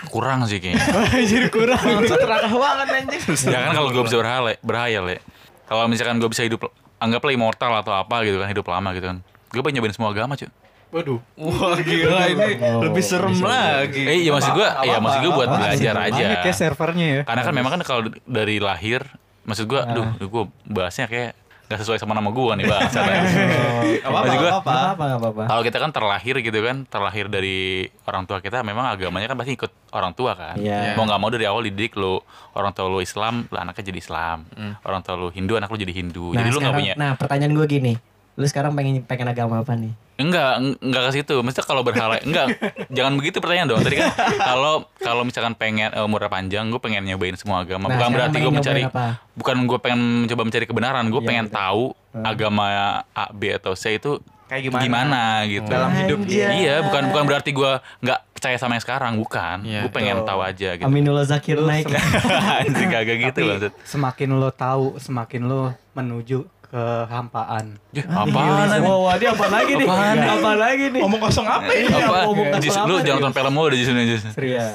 [0.09, 0.81] kurang sih kayaknya.
[1.17, 1.81] Anjir kurang.
[2.03, 3.21] Serakah banget anjing.
[3.45, 5.19] ya kan kalau gue bisa berhayal, berhayal ya.
[5.65, 9.17] Kalau misalkan gue bisa hidup anggaplah immortal atau apa gitu kan, hidup lama gitu kan.
[9.50, 10.50] Gue pengen nyobain semua agama, cuy.
[10.89, 11.19] Waduh.
[11.35, 13.45] Wah gila ini Oh, lebih serem bisa.
[13.45, 14.03] lagi.
[14.05, 16.25] Eh, iya maksud gue, ya maksud gue buat belajar aja.
[16.39, 17.21] ya servernya ya.
[17.25, 19.05] Karena kan memang kan kalau dari lahir,
[19.43, 21.33] maksud gue, aduh, gue bahasnya kayak
[21.65, 22.81] nggak sesuai sama nama gua nih bang.
[24.05, 25.43] Maksud gak apa-apa.
[25.45, 27.57] Kalau kita kan terlahir gitu kan, terlahir dari
[28.05, 30.55] orang tua kita memang agamanya kan pasti ikut orang tua kan.
[30.55, 30.93] Iya.
[30.93, 32.22] Mau nggak mau dari awal dididik lu
[32.53, 34.38] orang tua lu Islam, lu anaknya jadi Islam.
[34.81, 36.31] Orang tua lu Hindu, anak lu jadi Hindu.
[36.31, 37.93] jadi lu nggak punya Nah, pertanyaan gue gini.
[38.36, 39.93] Lu sekarang pengen pengen agama apa nih?
[40.15, 41.36] Enggak, eng- enggak ke situ.
[41.38, 42.55] Maksudnya kalau berhala enggak,
[42.88, 43.81] jangan begitu pertanyaan dong.
[43.81, 47.86] Tadi kan kalau kalau misalkan pengen eh, umurnya panjang, gue pengen nyobain semua agama.
[47.86, 49.19] Nah, bukan berarti gue mencari apa?
[49.34, 51.57] bukan gue pengen mencoba mencari kebenaran, gue Iya, pengen betul.
[51.57, 51.84] tahu
[52.17, 52.65] agama
[53.10, 55.41] A, B atau C itu Kayak gimana?
[55.43, 55.65] gitu.
[55.65, 56.53] Dalam hidup dia.
[56.53, 59.65] Iya, bukan bukan berarti gue nggak percaya sama yang sekarang, bukan.
[59.65, 60.86] Iya, gue pengen tahu aja gitu.
[60.86, 61.89] Aminullah Zakir naik.
[62.62, 63.72] Anjing kagak gitu Tapi maksud.
[63.84, 66.45] semakin lo tahu, semakin lo menuju
[66.75, 67.65] kehampaan.
[67.89, 68.84] Ya, apaan anjing?
[68.84, 69.88] Wah, wah, dia apa lagi nih?
[69.88, 70.15] Apaan?
[70.20, 71.01] Apa lagi nih?
[71.01, 71.88] Omong kosong apa ini?
[71.88, 72.20] Iya, Apa?
[72.27, 74.24] ngomong kasar Jis, apa lu jangan nonton film mulu di sini Jis.
[74.36, 74.65] Iya.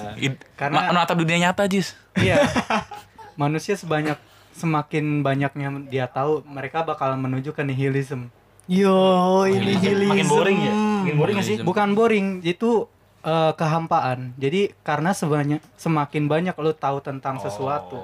[0.56, 1.92] Karena- ma- menatap dunia nyata Jis.
[2.16, 2.40] Iya.
[3.40, 4.16] Manusia sebanyak
[4.52, 8.32] semakin banyaknya dia tahu, mereka bakal menuju ke nihilism.
[8.64, 10.14] Yo, ini hilism.
[10.14, 10.72] Makin boring ya?
[10.72, 11.56] Makin boring gak sih?
[11.60, 12.88] Bukan boring, itu
[13.20, 14.32] eh, kehampaan.
[14.36, 18.00] Jadi karena sebanyak semakin banyak lo tahu tentang sesuatu.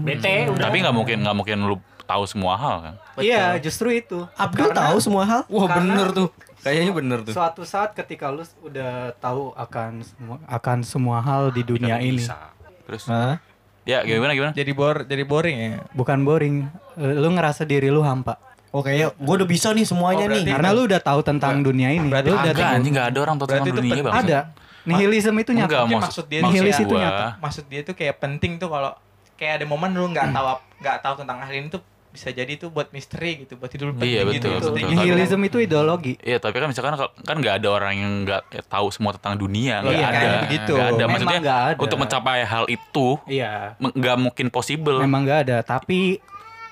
[0.00, 0.70] Bete udah.
[0.70, 1.76] Tapi nggak mungkin nggak mungkin lu
[2.08, 2.94] tahu semua hal kan.
[3.16, 4.24] Iya, justru itu.
[4.34, 5.40] Abdul tahu semua hal?
[5.46, 6.28] Wah Karena- bener tuh.
[6.58, 7.32] Kayaknya bener tuh.
[7.32, 12.50] Suatu saat ketika lu udah tahu akan semua akan semua hal di dunia ini, Bisa.
[12.82, 13.36] Terus Hah?
[13.84, 14.52] ya gimana gimana?
[14.52, 15.68] Jadi bor, jadi boring ya.
[15.92, 16.66] bukan boring.
[16.94, 18.40] Eh, Lu ngerasa diri lu hampa.
[18.68, 20.42] Oh kayaknya gue udah bisa nih semuanya Oh, nih.
[20.44, 22.04] Karena lu udah tahu tentang dunia ini.
[22.06, 22.74] berarti Lu udah Agak tahu.
[22.74, 24.14] anjing nggak ada orang tahu Berarti tentang itu dunia bang.
[24.18, 24.38] Ada.
[24.84, 25.68] Nihilism itu nyata.
[25.68, 27.26] Enggak, maksud- maksud dia Nihilis itu nyata.
[27.38, 28.92] Maksud dia tuh kayak penting tuh kalau
[29.36, 30.46] kayak ada momen lu nggak tahu
[30.80, 31.80] nggak tahu tentang hal ini tuh
[32.18, 34.48] bisa jadi tuh buat misteri gitu, buat hidup Iya, penting gitu.
[34.50, 34.74] betul, betul.
[34.82, 34.98] gitu.
[34.98, 36.12] Nihilism itu ideologi.
[36.20, 39.78] Iya tapi kan misalkan kan nggak ada orang yang nggak eh, tahu semua tentang dunia
[39.80, 40.72] nggak Iya, ada begitu.
[40.74, 41.78] nggak ada Memang maksudnya nggak ada.
[41.78, 43.78] untuk mencapai hal itu Iya.
[43.78, 46.18] nggak mungkin possible Memang nggak ada, tapi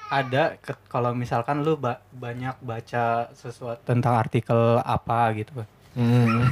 [0.06, 5.62] ada ke- kalau misalkan lu ba- banyak baca sesuatu tentang artikel apa gitu.
[5.92, 6.50] Hmm.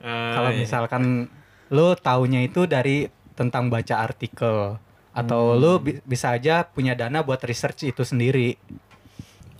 [0.00, 1.28] Kalau misalkan
[1.68, 4.76] lu taunya itu dari tentang baca artikel
[5.12, 8.54] atau lu bi- bisa aja punya dana buat research itu sendiri.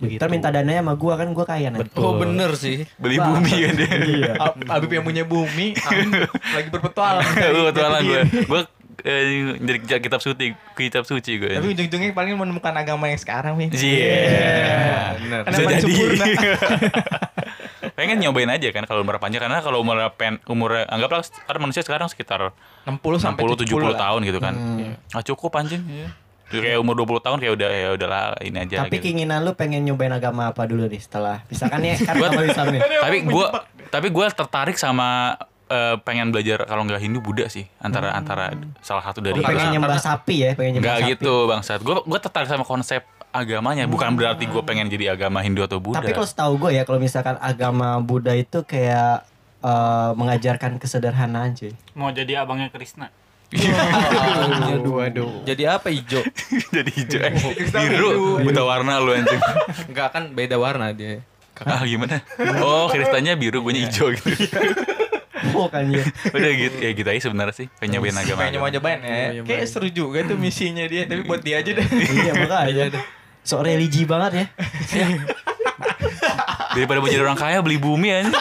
[0.01, 1.93] Ntar minta dananya sama gua kan gua kaya nanti.
[1.93, 2.89] Oh bener sih.
[2.97, 4.33] beli bumi kan dia Iya.
[4.43, 6.09] Ab- Habib yang punya bumi Amin,
[6.49, 7.21] lagi berpetualang.
[7.37, 8.61] Gue kebetulan Jadi gue gue
[9.03, 9.21] eh,
[9.61, 13.69] dari kitab suci kitab suci gue Tapi ujung-ujungnya paling menemukan agama yang sekarang nih.
[13.71, 14.25] Iya.
[15.19, 15.39] Bener.
[15.45, 16.33] Karena Bisa paling jadi.
[17.93, 21.81] Pengen nyobain aja kan kalau umur panjang karena kalau umur pen umur anggaplah kan manusia
[21.81, 22.51] sekarang sekitar
[22.83, 23.99] 60 sampai 60 70 70 lah.
[23.99, 24.53] tahun gitu kan.
[25.11, 25.81] Ah cukup anjing.
[26.51, 29.03] Kayak umur 20 tahun kayak udah ya udahlah ini aja Tapi gitu.
[29.07, 32.67] keinginan lu pengen nyobain agama apa dulu nih setelah misalkan ya kan Gua- agama Islam
[32.69, 32.81] nih.
[33.03, 33.45] tapi gue
[33.87, 38.99] tapi gue tertarik sama eh, pengen belajar kalau nggak Hindu Buddha sih antara antara salah
[38.99, 41.11] satu dari Lu pengen nyembah sapi ya, pengen nyembah nggak sapi.
[41.13, 42.99] gitu bangsat gue gue tertarik sama konsep
[43.31, 46.83] agamanya bukan berarti gue pengen jadi agama Hindu atau Buddha Tapi kalau setahu gue ya
[46.83, 49.23] kalau misalkan agama Buddha itu kayak
[49.59, 51.71] eh, mengajarkan kesederhanaan cuy.
[51.93, 53.07] Mau jadi abangnya Krishna.
[53.51, 55.43] Aduh, aduh.
[55.43, 56.23] Jadi apa hijau?
[56.75, 57.35] jadi hijau eh,
[57.67, 58.09] biru
[58.41, 59.41] buta warna lu anjing
[59.87, 61.19] Enggak kan beda warna dia.
[61.61, 62.25] ah gimana
[62.57, 64.33] oh kristannya biru gue hijau gitu
[65.53, 66.01] Oh kan ya.
[66.31, 69.41] udah gitu ya gitu aja sebenarnya sih pengen nyobain agama Pengen nyoba-nyobain ya.
[69.41, 71.85] Kayak seru juga tuh misinya dia, tapi buat dia aja deh.
[71.85, 72.85] iya makanya.
[73.41, 74.45] Sok religi banget ya.
[76.75, 78.31] daripada mau jadi orang kaya beli bumi aja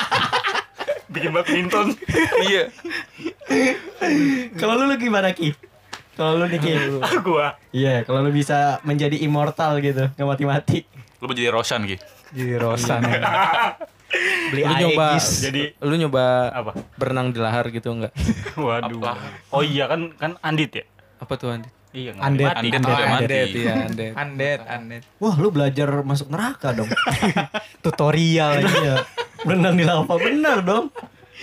[1.10, 1.90] Bikin badminton.
[2.46, 2.70] iya
[4.54, 5.50] Kalau lu, lu gimana Ki?
[6.14, 6.70] Kalau lu nih Ki.
[7.26, 7.58] Gua.
[7.74, 10.86] Iya, kalau lu bisa menjadi immortal gitu, nggak mati-mati.
[11.18, 13.20] lu mau jadi Roshan gitu Jadi Rosan ya.
[14.54, 15.26] Beli Lu nyoba Aegis.
[15.50, 16.72] Jadi lu nyoba apa?
[16.94, 18.14] berenang di lahar gitu enggak?
[18.54, 19.02] Waduh.
[19.02, 19.12] Apa?
[19.50, 20.84] Oh iya kan kan Andit ya?
[21.18, 21.66] Apa tuh Andi?
[21.90, 22.46] Iya Undead.
[22.46, 22.66] mati.
[22.70, 24.12] Undead Undead, udah mati Undead, iya, undead.
[24.14, 25.02] Undead, undead.
[25.18, 26.86] Wah, lu belajar masuk neraka dong.
[27.84, 28.70] Tutorial ya.
[28.70, 28.96] Iya.
[29.42, 30.94] Berenang di lava benar dong.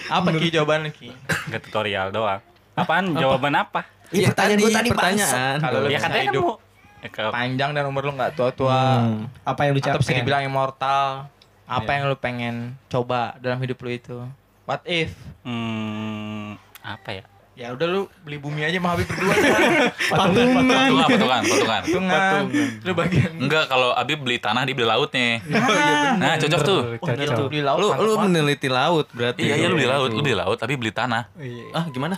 [0.07, 1.11] Apa Ki jawaban Ki?
[1.51, 2.39] Nggak tutorial doang.
[2.77, 3.11] Apaan?
[3.11, 3.89] Jawaban apa?
[4.07, 5.55] Iya, pertanyaan gua tadi pertanyaan.
[5.59, 6.55] Kalau lu Ya bisa katanya kan hidup mau
[6.97, 8.79] ya, kalau panjang dan umur lu nggak tua-tua.
[9.03, 9.27] Hmm.
[9.43, 11.27] Apa yang lu Atau bisa dibilang immortal.
[11.67, 11.95] Apa Iya.
[11.99, 12.55] yang lu pengen
[12.87, 14.17] coba dalam hidup lu itu?
[14.63, 15.11] What if?
[15.43, 17.23] hmm, apa ya?
[17.57, 19.33] Ya udah lu beli bumi aja sama Habib berdua.
[20.13, 20.61] Patungan.
[20.61, 22.43] patungan patungan patungan Patungan.
[22.79, 23.31] Lu bagian.
[23.35, 25.41] enggak kalau Abi beli tanah dia beli lautnya
[26.21, 27.81] nah cocok tuh Oh, iya tuh beli laut.
[27.81, 29.41] Lu lu meneliti laut berarti.
[29.41, 31.33] iya iya lu beli laut lu beli laut tapi beli tanah
[31.73, 32.13] Ah, gimana?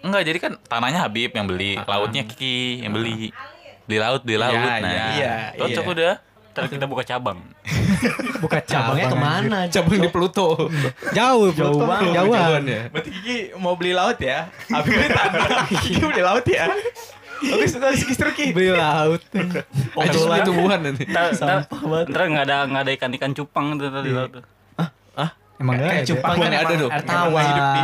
[0.00, 3.28] enggak jadi kan tanahnya Habib yang beli lautnya Kiki yang beli
[3.84, 5.92] beli laut beli laut Iya, nah iya, cocok iya.
[5.92, 6.12] udah
[6.52, 7.38] Ntar kita buka cabang.
[8.42, 9.58] Bukan Cabangnya ke mana?
[9.66, 10.70] Cabang di Pluto.
[11.10, 12.14] Jauh, Jauh banget.
[12.14, 12.62] Jauhan.
[12.66, 12.82] ya.
[12.90, 14.50] Berarti Kiki mau beli laut ya?
[14.70, 15.48] Habib beli tanah.
[15.70, 16.66] Kiki beli laut ya?
[17.38, 18.46] Bagus itu sikis Ki.
[18.50, 19.22] Beli laut.
[20.02, 21.04] Aja sebenarnya tumbuhan nanti.
[21.06, 22.06] Ntar, Sampah banget.
[22.10, 24.44] ntar nggak ada nggak ada ikan ikan cupang tuh tadi laut tuh.
[25.58, 26.10] Emang enggak Kayak ada.
[26.14, 26.90] cupang kan ada emang dong.
[26.94, 27.42] air tawar.
[27.42, 27.80] hidup di,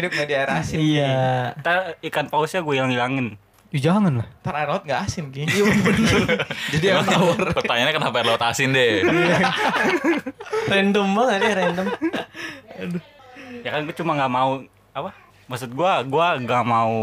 [0.00, 0.76] hidup nggak di air asin.
[0.80, 1.16] Iya.
[1.60, 3.36] Ntar ikan pausnya gue yang hilangin.
[3.74, 4.28] Ya, jangan lah.
[4.46, 5.42] Ntar air laut nggak asin Ki.
[6.78, 7.06] Jadi emang
[7.50, 9.02] pertanyaannya kenapa air laut asin deh?
[10.70, 11.86] Random banget ya random.
[13.66, 14.62] Ya kan gue cuma nggak mau
[14.94, 15.10] apa?
[15.50, 16.94] Maksud gue gue nggak mau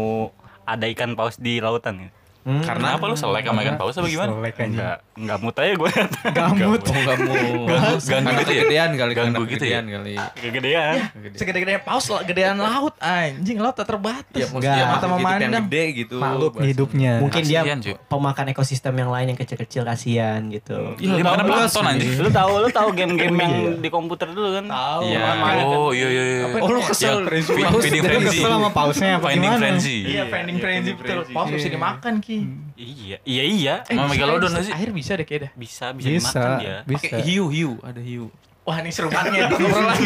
[0.64, 2.08] ada ikan paus di lautan.
[2.44, 2.60] Hmm.
[2.60, 4.30] Karena apa lu selek sama ikan paus apa gimana?
[4.36, 4.68] Selek aja.
[4.68, 5.90] Nggak nggak mut aja gue.
[6.36, 6.80] Gamut.
[6.84, 7.50] Oh nggak mau.
[7.64, 8.60] Ganggu, ganggu gitu ya?
[8.60, 9.12] kegedean kali.
[9.16, 9.78] Ganggu gitu ya?
[9.80, 10.14] kali.
[10.36, 10.94] Kegedean.
[11.34, 14.36] Segede-gede paus lah, gedean laut anjing laut tak terbatas.
[14.36, 15.64] Ya maksudnya Mata memandang.
[15.64, 16.16] gede gitu.
[16.20, 17.12] Makhluk hidupnya.
[17.24, 17.64] Mungkin dia
[18.06, 21.00] pemakan ekosistem yang lain yang kecil-kecil kasihan gitu.
[21.00, 22.12] Iya, mana plankton anjing.
[22.20, 24.68] Lu tahu lu tahu game-game yang di komputer dulu kan?
[24.68, 25.02] Tahu.
[25.08, 25.22] Iya.
[25.64, 26.44] Oh iya iya iya.
[26.60, 27.24] Oh lu kesel.
[27.24, 28.36] Paus Feeding frenzy.
[28.36, 29.60] Kesel sama pausnya apa Finding gimana?
[29.64, 29.96] frenzy.
[30.04, 31.24] Iya, finding frenzy betul.
[31.32, 32.33] Paus bisa dimakan Ki.
[32.74, 33.74] Iya, iya iya.
[33.82, 34.72] Sama bisa Megalodon air- sih?
[34.72, 35.50] Air bisa deh kayaknya.
[35.54, 36.18] Bisa bisa, Bisa.
[36.32, 36.76] dimakan dia.
[36.82, 37.04] Bisa.
[37.06, 38.26] Pakai hiu hiu ada hiu.
[38.62, 39.98] Wah ini seru banget obrolan.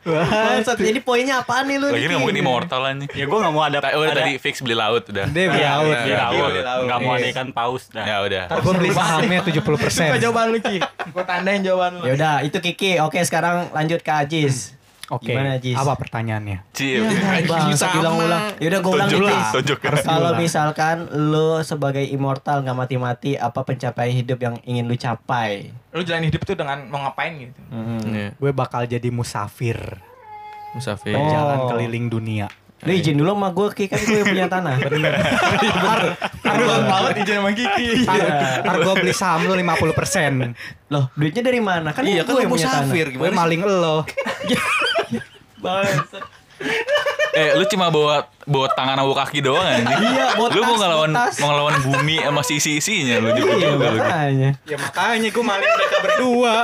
[0.00, 1.88] Bangsat, jadi poinnya apaan nih lu?
[1.88, 3.10] Lagi ngomongin immortal anjing.
[3.12, 5.26] Ya gue nggak mau ada Udah ada tadi fix beli laut udah.
[5.28, 5.94] Dia beli Iya, laut.
[5.94, 6.14] Beli
[6.64, 6.84] laut.
[6.86, 7.30] Nggak mau ada Iya.
[7.30, 8.02] ikan paus dah.
[8.02, 8.42] Ya udah.
[8.48, 10.08] Ntar gue beli sahamnya 70%.
[10.08, 10.78] Coba jawaban lu Ki.
[11.12, 12.04] Gua tandain jawaban lu.
[12.04, 12.98] Ya udah, itu Kiki.
[13.00, 14.77] Oke, sekarang lanjut ke Ajis.
[15.08, 15.32] Oke.
[15.32, 15.72] Gimana, Jis?
[15.72, 16.68] Apa pertanyaannya?
[16.76, 17.00] Cie.
[17.48, 18.60] Bangsat ulang-ulang.
[18.60, 19.78] Yaudah gue ulang lah, tunjuk.
[19.80, 25.72] Kalau misalkan lu sebagai immortal nggak mati-mati, apa pencapaian hidup yang ingin lu capai?
[25.96, 27.60] Lu jalan hidup tuh dengan mau ngapain gitu.
[28.12, 28.36] Iya.
[28.36, 29.80] Gue bakal jadi musafir.
[30.76, 31.16] Musafir.
[31.16, 31.32] Oh.
[31.32, 32.52] Jalan keliling dunia.
[32.78, 33.84] Lu izin dulu sama gue, Ki.
[33.86, 34.76] Kan gue yang punya tanah.
[36.48, 38.06] Aduh, laut izin sama Kiki.
[38.06, 38.18] Ntar,
[38.62, 40.54] ntar gue beli saham lu 50%.
[40.88, 41.90] Loh, duitnya dari mana?
[41.90, 42.86] Kan Iya kan gue yang punya tanah.
[42.86, 43.38] musafir Gue gimana sih?
[43.38, 43.96] maling lo.
[45.62, 46.24] Bangsat.
[47.34, 49.94] Eh, lu cuma bawa bawa tangan sama kaki doang anjing.
[50.10, 53.52] Iya, bawa Lu mau ngelawan mau ngelawan bumi sama sisi-isinya lu juga.
[53.54, 53.98] Iya, juga lu.
[54.00, 54.50] makanya.
[54.66, 56.54] Ya makanya gue maling mereka berdua.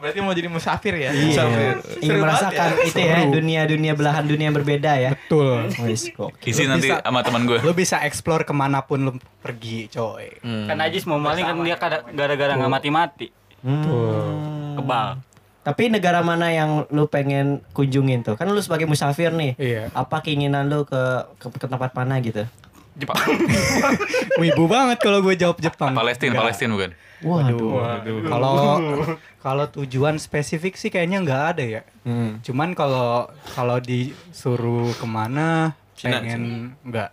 [0.00, 1.10] Berarti mau jadi musafir ya?
[1.10, 1.28] Iya.
[1.28, 1.74] Musafir.
[1.96, 5.10] Ingin Seru merasakan banget itu ya, dunia-dunia belahan dunia yang berbeda ya.
[5.12, 5.68] Betul.
[5.84, 6.32] Wis kok.
[6.40, 7.58] Isi Lu nanti bisa- sama teman gue.
[7.60, 10.40] Lo bisa explore ke mana pun lo pergi, coy.
[10.40, 13.28] Kan Ajis mau maling kan dia kada- gara-gara nggak mati-mati.
[13.60, 14.74] Hmm.
[14.74, 15.20] Kebal.
[15.60, 18.32] Tapi negara mana yang lu pengen kunjungin tuh?
[18.32, 19.52] Kan lu sebagai musafir nih.
[19.54, 19.92] Iya.
[19.92, 20.96] Apa keinginan lu ke
[21.36, 22.48] ke, ke tempat mana gitu?
[22.96, 23.16] Jepang.
[24.40, 25.92] Wibu banget kalau gue jawab Jepang.
[25.92, 26.36] Palestina.
[26.38, 26.92] Palestina bukan?
[27.20, 28.00] Waduh.
[28.28, 28.56] Kalau
[29.44, 31.82] kalau tujuan spesifik sih kayaknya nggak ada ya.
[32.04, 32.40] Hmm.
[32.40, 37.10] Cuman kalau kalau disuruh ke mana Cina, pengen nggak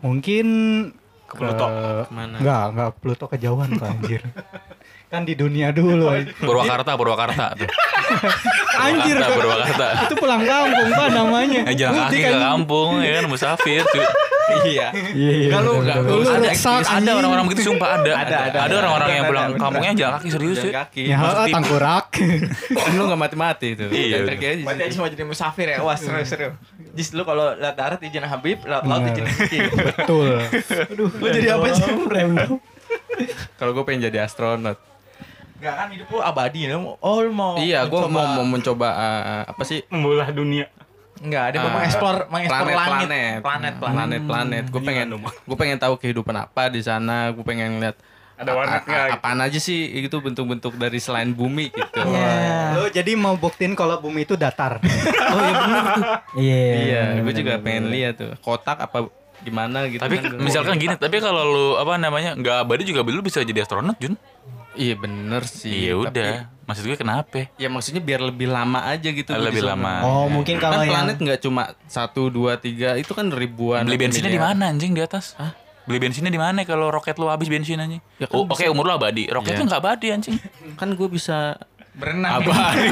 [0.00, 0.46] mungkin
[1.26, 1.66] ke Pluto.
[2.08, 2.36] Ke mana?
[2.40, 4.22] Nggak nggak Pluto kejauhan tuh anjir.
[5.06, 6.10] kan di dunia dulu.
[6.10, 6.34] anjir.
[6.34, 7.68] Purwakarta, Purwakarta tuh.
[8.86, 9.38] Anjir Purwakarta.
[9.38, 9.86] Purwakarta.
[10.10, 11.60] itu pulang kampung kan namanya.
[11.70, 14.06] Eh, jalan kaki ke kampung ya kan musafir cuy.
[14.46, 14.94] Iya.
[14.94, 15.46] Iya, iya.
[15.50, 18.12] Enggak lu betul, enggak ada ada orang-orang begitu sumpah ada.
[18.14, 18.58] Ada, ada.
[18.66, 20.70] Ada orang-orang yang pulang kampungnya jalan kaki serius cuy.
[20.70, 21.02] Jalan kaki.
[21.06, 21.18] Ya,
[21.54, 22.06] tangkurak.
[22.98, 23.88] Lu enggak mati-mati tuh.
[23.90, 24.34] Iya, udah.
[24.34, 24.96] kaki aja.
[24.98, 25.78] Mau jadi musafir ya?
[25.82, 26.50] Wah seru seru.
[26.96, 29.58] Jis lu kalau lihat darat izin Habib, laut laut izin Kiki.
[29.70, 30.40] Betul.
[30.94, 31.84] Lu jadi apa sih?
[33.56, 34.95] Kalau gue pengen jadi astronot.
[35.56, 36.94] Gak kan hidup lu abadi lu.
[36.96, 39.80] Oh lu mau Iya, gue mau mau mencoba uh, apa sih?
[39.86, 40.68] Membelah dunia.
[41.16, 42.76] Enggak, dia mau Ah, mengeksplor mengeksplor langit.
[42.76, 43.40] planet-planet.
[43.40, 43.94] Planet planet.
[43.96, 47.96] planet planet gue pengen gue pengen tahu kehidupan apa di sana gue pengen lihat
[48.36, 49.06] Ada warnet a- a- nggak?
[49.16, 52.76] apaan aja sih itu bentuk-bentuk dari selain bumi gitu Iya.
[52.76, 54.76] Lo jadi mau buktiin kalau bumi itu datar.
[55.32, 56.04] oh iya bener tuh
[56.36, 56.60] Iya.
[56.76, 57.94] iya gue juga bener, pengen bener.
[57.96, 60.36] lihat tuh kotak apa gimana gitu Tapi kan.
[60.36, 64.20] misalkan gini, tapi kalau lu apa namanya nggak abadi juga lu bisa jadi astronot Jun.
[64.76, 66.32] Iya bener sih Iya Tapi, udah.
[66.62, 67.46] Maksud gue kenapa?
[67.54, 70.02] ya maksudnya biar lebih lama aja gitu lebih lama.
[70.02, 73.96] Oh, mungkin kan kalau yang planet nggak cuma satu dua tiga itu kan ribuan Beli
[73.96, 75.34] bensinnya di mana anjing di atas?
[75.34, 75.54] Hah?
[75.82, 78.02] Beli bensinnya di mana kalau roket lu habis bensin anjing?
[78.16, 79.26] Ya kan oh, Oke, umur lu abadi.
[79.26, 79.58] Roket Iya.
[79.58, 80.34] lu nggak abadi anjing.
[80.74, 81.54] kan gue bisa
[81.96, 82.42] Berenang.
[82.42, 82.86] Abadi.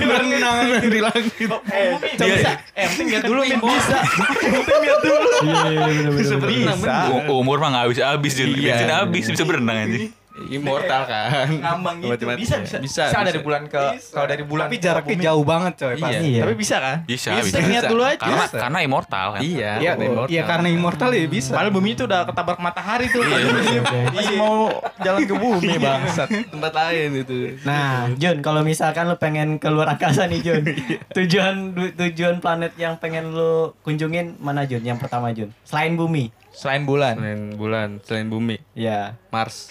[0.00, 0.56] Berenang
[0.88, 1.30] di langit.
[1.30, 1.86] Eh,
[2.16, 2.50] coba bisa.
[2.72, 3.96] Eh, yang penting lihat dulu Min bisa.
[4.00, 5.28] Yang penting lihat dulu.
[5.40, 6.76] Iya, iya, bener, bener, bener.
[6.76, 6.94] Bisa.
[7.28, 8.48] U- Umur mah nggak habis habis Jun.
[8.52, 8.74] Iya.
[8.74, 10.10] Bensin habis bisa berenang anjing.
[10.48, 12.10] Immortal kan Ngambang gitu.
[12.24, 12.40] Matematika.
[12.40, 12.76] Bisa bisa.
[12.78, 15.24] bisa, Bisa dari bulan ke kalau dari bulan Tapi jaraknya bumi.
[15.24, 16.00] jauh banget coy Iya.
[16.00, 16.26] pasti.
[16.26, 16.40] Iya.
[16.40, 16.96] Tapi bisa kan?
[17.04, 17.58] Bisa, Bisa, bisa.
[17.66, 18.16] niat dulu aja.
[18.16, 19.40] Karena karena immortal kan.
[19.40, 20.28] iya Iya, udah immortal.
[20.28, 21.50] iya karena immortal ya bisa.
[21.50, 23.20] Padahal bumi itu udah ketabrak matahari tuh.
[23.20, 23.78] Masih,
[24.10, 24.54] masih mau
[24.98, 26.28] jalan ke bumi bangsat.
[26.46, 30.62] tempat lain itu Nah, Jun, kalau misalkan lu pengen keluar angkasa nih, Jun.
[31.16, 31.54] tujuan
[31.94, 34.80] tujuan planet yang pengen lu kunjungin mana, Jun?
[34.80, 35.50] Yang pertama, Jun.
[35.62, 36.30] Selain bumi.
[36.50, 37.14] Selain bulan.
[37.16, 39.14] selain bulan selain bumi Ya.
[39.28, 39.70] Mars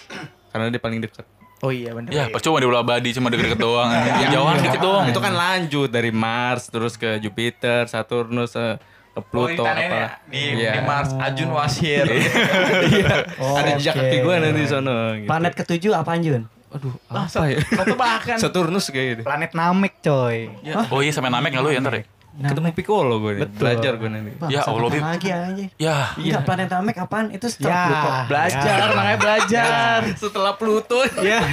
[0.49, 1.25] karena dia paling dekat
[1.59, 2.07] Oh iya bener.
[2.07, 3.91] Ya, percuma dia ulah abadi cuma deket-deket doang.
[3.91, 4.31] anjing.
[4.31, 5.05] Jauhan dikit doang.
[5.05, 9.83] itu kan lanjut dari Mars terus ke Jupiter Saturnus eh, ke Oh, di Pluto ini
[9.83, 9.95] apa.
[9.97, 10.07] ya?
[10.23, 10.71] Di, Iya.
[10.71, 12.07] di Mars, Ajun Wasir.
[13.43, 14.95] Oh, Ada jejak kaki gue nanti di sono.
[15.13, 15.27] gitu.
[15.27, 16.43] Planet ketujuh apaan Jun?
[16.69, 17.59] Aduh, Ah, apa ya?
[17.59, 18.37] Satu bahkan.
[18.45, 19.21] Saturnus kayak gitu.
[19.25, 20.47] Planet Namek coy.
[20.87, 22.03] Oh iya sampai namek nggak lu ya ntar ya?
[22.41, 23.41] Ketemu Piccolo gue nih.
[23.43, 23.59] Betul.
[23.59, 24.31] Belajar gue nanti.
[24.33, 25.65] Bang, Ya Allah, lagi aja.
[25.75, 27.25] Ya, Enggak, planet Namek apaan?
[27.29, 27.83] Itu setelah Ya.
[27.83, 28.09] Pluto.
[28.25, 29.99] Belajar, makanya belajar.
[30.23, 30.99] Setelah Pluto.
[31.19, 31.39] Ya.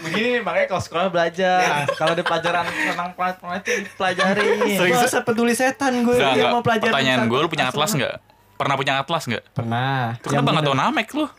[0.00, 1.84] Begini makanya kalau sekolah belajar.
[1.92, 4.48] Kalau ada pelajaran tentang planet-planet itu dipelajari.
[4.88, 6.50] Bahasa peduli setan gue Enggak, dia enggak.
[6.50, 8.00] mau pelajaran Pertanyaan gue, lu punya atlas astronomi.
[8.00, 8.14] nggak?
[8.56, 9.44] Pernah punya atlas nggak?
[9.52, 10.00] Pernah.
[10.20, 11.24] Kenapa nggak tau namek lu?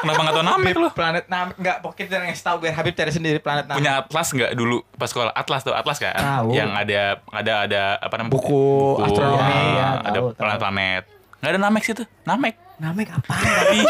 [0.00, 0.88] kenapa nggak tau namek lu?
[0.90, 3.78] Planet Namek enggak pokoknya kita ngasih tahu biar Habib cari sendiri planet Namek.
[3.78, 5.32] Punya atlas nggak dulu pas sekolah?
[5.32, 6.14] Atlas tuh, atlas kan?
[6.14, 6.48] Tahu.
[6.52, 8.32] Yang ada ada ada apa namanya?
[8.32, 8.62] Buku
[9.00, 9.42] astronomi.
[9.42, 11.02] ya, Ya, ada planet-planet.
[11.38, 12.02] Nggak ada namek situ.
[12.22, 12.54] Namek.
[12.78, 13.74] Namek apaan?
[13.74, 13.82] Ih,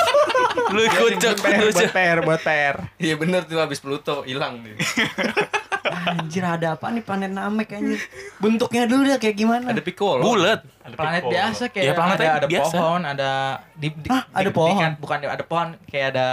[0.73, 2.77] lu kocak, buat PR, buat PR.
[2.97, 4.77] Iya bener tuh habis Pluto hilang dia.
[5.85, 8.01] Anjir ada apa nih planet Namek anjir?
[8.37, 9.67] Bentuknya dulu dah kayak gimana?
[9.67, 10.21] Ada Piccolo.
[10.21, 10.61] Bulat.
[10.89, 12.75] Planet biasa kayak Ya, planet ada, ada biasa.
[12.75, 13.31] pohon, ada
[13.73, 14.77] di, di- Hah, ada di- pohon?
[14.79, 16.29] kan, bukan ada pohon, kayak ada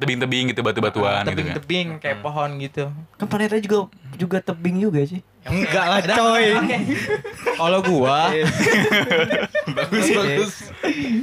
[0.00, 1.26] Tebing-tebing gitu, batu-batuan gitu kan.
[1.28, 2.88] tebing-tebing kayak pohon gitu.
[3.14, 3.78] Kan planetnya juga
[4.16, 5.20] juga tebing juga sih.
[5.40, 6.46] Enggak lah coy.
[7.56, 8.28] Kalau gua,
[9.76, 10.52] Bagus bagus.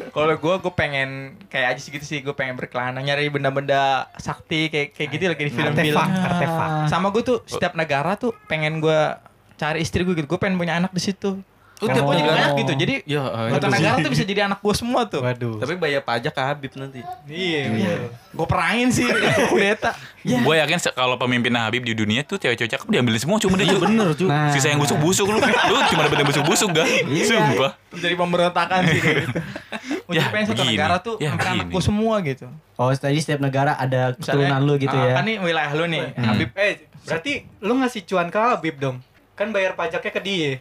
[0.09, 4.97] kalau gua gua pengen kayak aja segitu sih, gua pengen berkelana nyari benda-benda sakti kayak
[4.97, 5.93] kayak gitu lagi di film-film.
[5.93, 6.69] Artefak, artefak.
[6.89, 9.21] Sama gua tuh setiap negara tuh pengen gua
[9.57, 10.29] cari istri gue gitu.
[10.29, 11.41] Gue pengen punya anak di situ.
[11.77, 12.37] Oh, Karena tiap gua jadi negara.
[12.39, 12.71] banyak gitu.
[12.75, 13.21] Jadi Ya,
[13.53, 15.21] satu negara tuh bisa jadi anak gua semua tuh.
[15.21, 15.61] Waduh.
[15.61, 17.05] Tapi bayar pajak ke Habib nanti.
[17.23, 18.09] Iya.
[18.27, 19.05] Gue perangin sih
[19.51, 19.93] kudeta.
[20.19, 23.73] Gue yakin se- kalau pemimpinnya Habib di dunia tuh cewek-cewek cakep diambilin semua cuma dia
[23.73, 24.25] bener cuy.
[24.25, 24.49] Nah.
[24.49, 25.37] Sisa yang busuk-busuk lu.
[25.37, 26.87] Lu cuma dapet yang busuk-busuk gak?
[27.23, 27.71] Sumpah.
[27.91, 29.39] Jadi pemberontakan sih kayak gitu.
[30.07, 31.61] Gue Ya, pengen satu negara tuh Ya, begini.
[31.61, 32.47] anakku semua gitu.
[32.73, 35.13] Oh tadi setiap negara ada keturunan lu gitu ah, ya.
[35.13, 36.03] Kan nih wilayah lu nih.
[36.09, 36.25] Hmm.
[36.25, 38.97] Habib Eh, berarti lu ngasih cuan ke Habib dong.
[39.33, 40.51] Kan bayar pajaknya ke dia.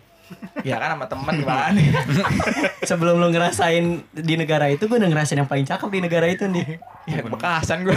[0.60, 1.86] Ya kan sama temen gimana nih.
[2.82, 6.44] Sebelum lu ngerasain di negara itu gue udah ngerasain yang paling cakep di negara itu
[6.46, 6.78] nih.
[7.06, 7.94] Ya bekasan gue.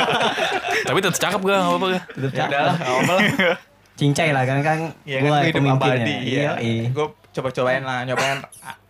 [0.86, 1.56] Tapi tetap cakep gak?
[1.56, 2.02] Gak apa-apa gak?
[2.10, 2.50] Tetep ya cakep.
[2.50, 3.56] udah lah, nggak apa-apa lah.
[3.96, 5.96] Cincai lah kan kan Iya gue kan gue hidup pemimpinnya.
[5.96, 6.14] abadi.
[6.26, 6.50] Iya.
[6.58, 6.84] iya.
[6.90, 8.38] Gue coba-cobain lah, nyobain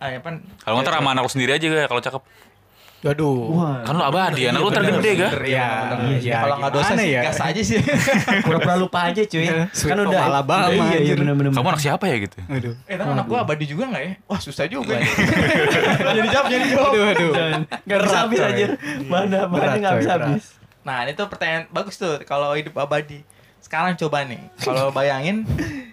[0.01, 0.29] apa?
[0.63, 2.23] Kalau ntar sama anak lu sendiri aja gak kalau cakep.
[3.07, 3.39] Waduh.
[3.55, 5.31] Wah, Kan lu abadi, anak lu ntar gede gak?
[5.41, 5.69] Iya,
[6.03, 7.21] Iya, iya, Kalau nggak dosa sih ya?
[7.23, 7.79] gas aja sih.
[8.47, 9.47] pura-pura lupa aja cuy.
[9.63, 11.55] Kan udah Alabama, Iya, iya benar-benar.
[11.55, 12.37] Kamu anak siapa ya gitu?
[12.43, 12.75] Waduh.
[12.85, 14.13] Eh tapi anak gue abadi juga nggak ya?
[14.27, 14.99] Wah susah juga.
[16.17, 16.91] jadi jawab, jadi jawab.
[16.91, 17.31] Waduh, waduh.
[17.85, 18.67] Gak bisa habis aja.
[19.03, 20.45] Mana mana nggak coy, bisa habis.
[20.83, 23.23] Nah ini tuh pertanyaan bagus tuh kalau hidup abadi.
[23.57, 25.43] Sekarang coba nih, kalau bayangin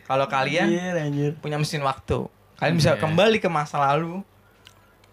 [0.04, 1.32] kalau kalian Anjir, anjir.
[1.36, 4.22] punya mesin waktu, kalian bisa kembali ke masa lalu,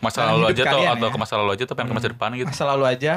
[0.01, 1.13] Masa Dalam lalu aja kalian atau ya.
[1.13, 2.49] ke masa lalu aja tuh pengen ke masa depan gitu.
[2.49, 3.15] masa lalu aja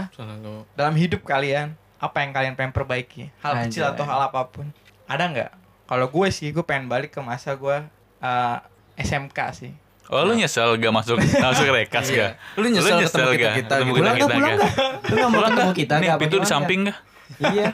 [0.75, 3.95] dalam hidup kalian apa yang kalian pengen perbaiki, hal kecil Anjay.
[3.95, 4.67] atau hal apa pun,
[5.07, 5.51] ada nggak?
[5.87, 7.87] Kalau gue sih, gue pengen balik ke masa gue
[8.19, 8.57] uh,
[8.99, 9.71] SMK sih.
[10.11, 11.15] Oh lu nyesel gak masuk
[11.47, 12.35] masuk rekas gak?
[12.59, 13.39] Lu nyesel ketemu gak?
[13.39, 13.99] kita-kita Ketemu gitu.
[14.03, 14.71] Pulang kita nggak pulang nggak?
[15.07, 15.67] Lu nggak mau gak?
[15.71, 16.19] kita Nih nggak?
[16.19, 16.97] pintu di samping gak?
[17.39, 17.67] Iya.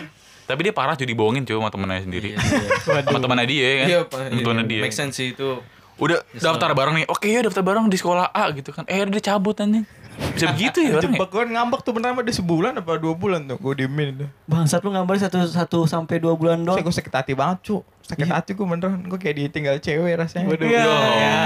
[0.50, 2.30] Tapi dia parah jadi bohongin cuy sama temennya sendiri.
[2.38, 3.06] Waduh.
[3.06, 3.86] Sama temennya dia kan.
[3.86, 4.18] Iya, Pak.
[4.30, 4.82] Sama temennya dia.
[4.82, 5.50] Make sense sih itu.
[5.96, 7.06] Udah daftar bareng nih.
[7.08, 8.84] Oke ya daftar bareng di sekolah A gitu kan.
[8.84, 9.84] Eh dia cabut anjing.
[10.32, 11.04] Bisa begitu ya ya?
[11.04, 14.28] Jebak gue ngambek tuh beneran dia sebulan apa dua bulan tuh, gue diemin tuh.
[14.48, 16.88] Bangsat lu ngabarin satu satu sampai dua bulan Saya doang.
[16.88, 20.64] gue sakit hati banget cu Sakit hati gue beneran Gue kayak ditinggal cewek rasanya Waduh.
[20.64, 20.80] Iya.
[20.80, 21.36] Ya,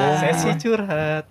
[0.00, 0.18] Bohong.
[0.24, 1.24] sesi curhat.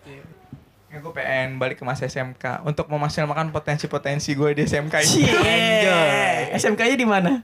[0.93, 6.53] Ya, gue pengen balik ke masa SMK Untuk memaksimalkan potensi-potensi gue di SMK ini Cie.
[6.53, 7.41] SMK-nya di mana?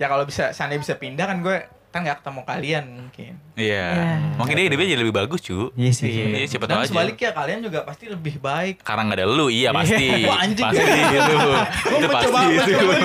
[0.00, 3.86] Ya kalau bisa Seandainya bisa pindah kan gue Kan gak ketemu kalian mungkin Iya.
[3.90, 4.16] Ya.
[4.36, 5.72] Mungkin dia hidupnya jadi lebih bagus cu.
[5.72, 6.06] Iya sih.
[6.06, 6.90] Iya siapa tahu Dan aja.
[6.92, 10.06] sebaliknya kalian juga pasti lebih baik Karena gak ada lu, iya pasti.
[10.28, 10.64] Wah, anjing.
[10.64, 10.84] Pasti
[11.16, 11.32] itu.
[11.32, 12.72] Gue Itu mencoba pasti itu.
[12.78, 12.96] Gue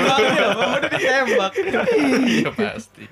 [0.67, 1.51] udah ditembak
[2.25, 3.03] Iya pasti.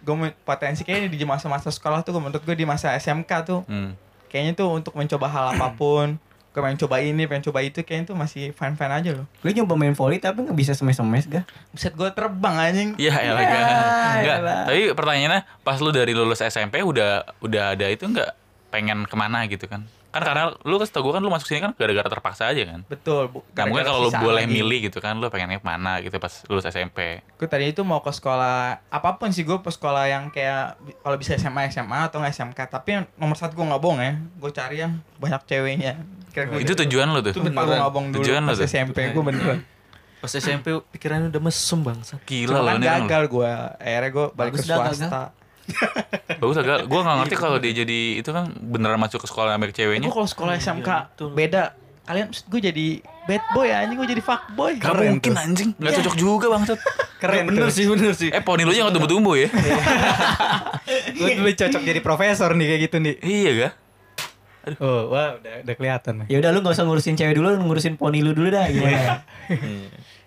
[0.00, 3.94] Gue potensi kayaknya di masa-masa sekolah tuh Menurut gue di masa SMK tuh Hmm.
[4.26, 6.18] Kayaknya tuh untuk mencoba hal apa pun
[6.54, 9.74] Gue pengen coba ini, pengen coba itu Kayaknya tuh masih fine-fine aja loh Lu nyoba
[9.74, 11.42] main volley tapi nggak bisa semes-semes gak?
[11.74, 13.32] Buset gue terbang anjing Iya, Ya.
[13.34, 14.62] Enggak, elah.
[14.70, 18.38] tapi pertanyaannya pas lu dari lulus SMP udah udah ada itu enggak
[18.70, 19.82] pengen ke mana gitu kan?
[20.14, 22.86] Kan karena lu kan setahu gua kan lu masuk sini kan gara-gara terpaksa aja kan.
[22.86, 24.54] Betul bu, Nah, mungkin gara-gara kalau lu boleh lagi.
[24.54, 27.18] milih gitu kan, lu pengennya ke mana gitu pas lulus SMP.
[27.34, 31.18] Gue tadi itu mau ke sekolah apa pun sih gue ke sekolah yang kayak kalau
[31.18, 34.76] bisa SMA SMA atau nggak SMK tapi nomor satu gue nggak bohong ya gue cari
[34.78, 35.98] yang banyak ceweknya
[36.30, 36.82] Kira itu gitu.
[36.84, 37.30] tujuan lu tuh.
[37.30, 38.66] itu bener gue nggak bohong dulu Tujuan lu pas tuh.
[38.66, 39.58] SMP gue beneran
[40.16, 42.16] Pas SMP pikirannya udah mesum bangsa.
[42.22, 45.22] Gila cuma lu kan gagal gue akhirnya gue balik Bagus ke swasta
[46.40, 46.86] Bagus agak.
[46.86, 50.08] Gua nggak ngerti kalau dia jadi itu kan beneran masuk ke sekolah Amerika ceweknya.
[50.08, 50.88] gue kalau sekolah SMK
[51.32, 51.74] beda
[52.04, 52.86] kalian maksud gue jadi
[53.24, 54.76] bad boy anjing gue jadi fuck boy.
[54.76, 55.70] Gak mungkin anjing.
[55.80, 56.78] Gak cocok juga bangsat.
[57.24, 57.72] Keren bener tuh.
[57.72, 58.28] sih bener sih.
[58.28, 59.48] Eh poni lu nya nggak tumbuh-tumbuh ya?
[61.20, 63.14] Lu dulu cocok jadi profesor nih kayak gitu nih.
[63.24, 63.70] iya ga?
[64.80, 66.14] Oh, wah udah udah kelihatan.
[66.28, 69.20] Ya udah lu gak usah ngurusin cewek dulu, lu ngurusin poni lu dulu dah gimana.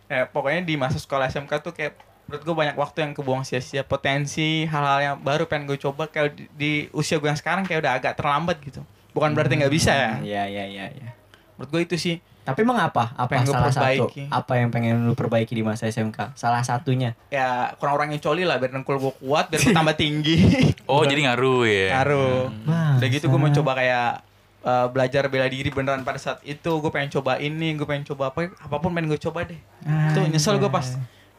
[0.07, 1.97] Ya, pokoknya di masa sekolah SMK tuh kayak
[2.27, 6.31] menurut gue banyak waktu yang kebuang sia-sia potensi hal-hal yang baru pengen gue coba kayak
[6.31, 9.91] di, di usia gue yang sekarang kayak udah agak terlambat gitu bukan berarti nggak bisa
[9.91, 11.09] ya Iya iya iya iya.
[11.53, 13.11] menurut gue itu sih Tapi emang apa?
[13.13, 13.83] Apa yang Pengen salah satu?
[14.07, 14.23] perbaiki.
[14.29, 16.31] Apa yang pengen lu perbaiki di masa SMK?
[16.33, 17.11] Salah satunya.
[17.27, 20.37] ya kurang orang yang coli lah biar dengkul gue kuat biar gue tambah tinggi
[20.85, 21.87] Oh jadi ngaruh ya?
[21.93, 24.23] ngaruh Wah, udah gitu gue mau coba kayak
[24.61, 28.31] uh, belajar bela diri beneran pada saat itu gue pengen coba ini gue pengen coba
[28.31, 29.59] apa apa pun pengen gue coba deh
[30.13, 30.87] tuh nyesel gue pas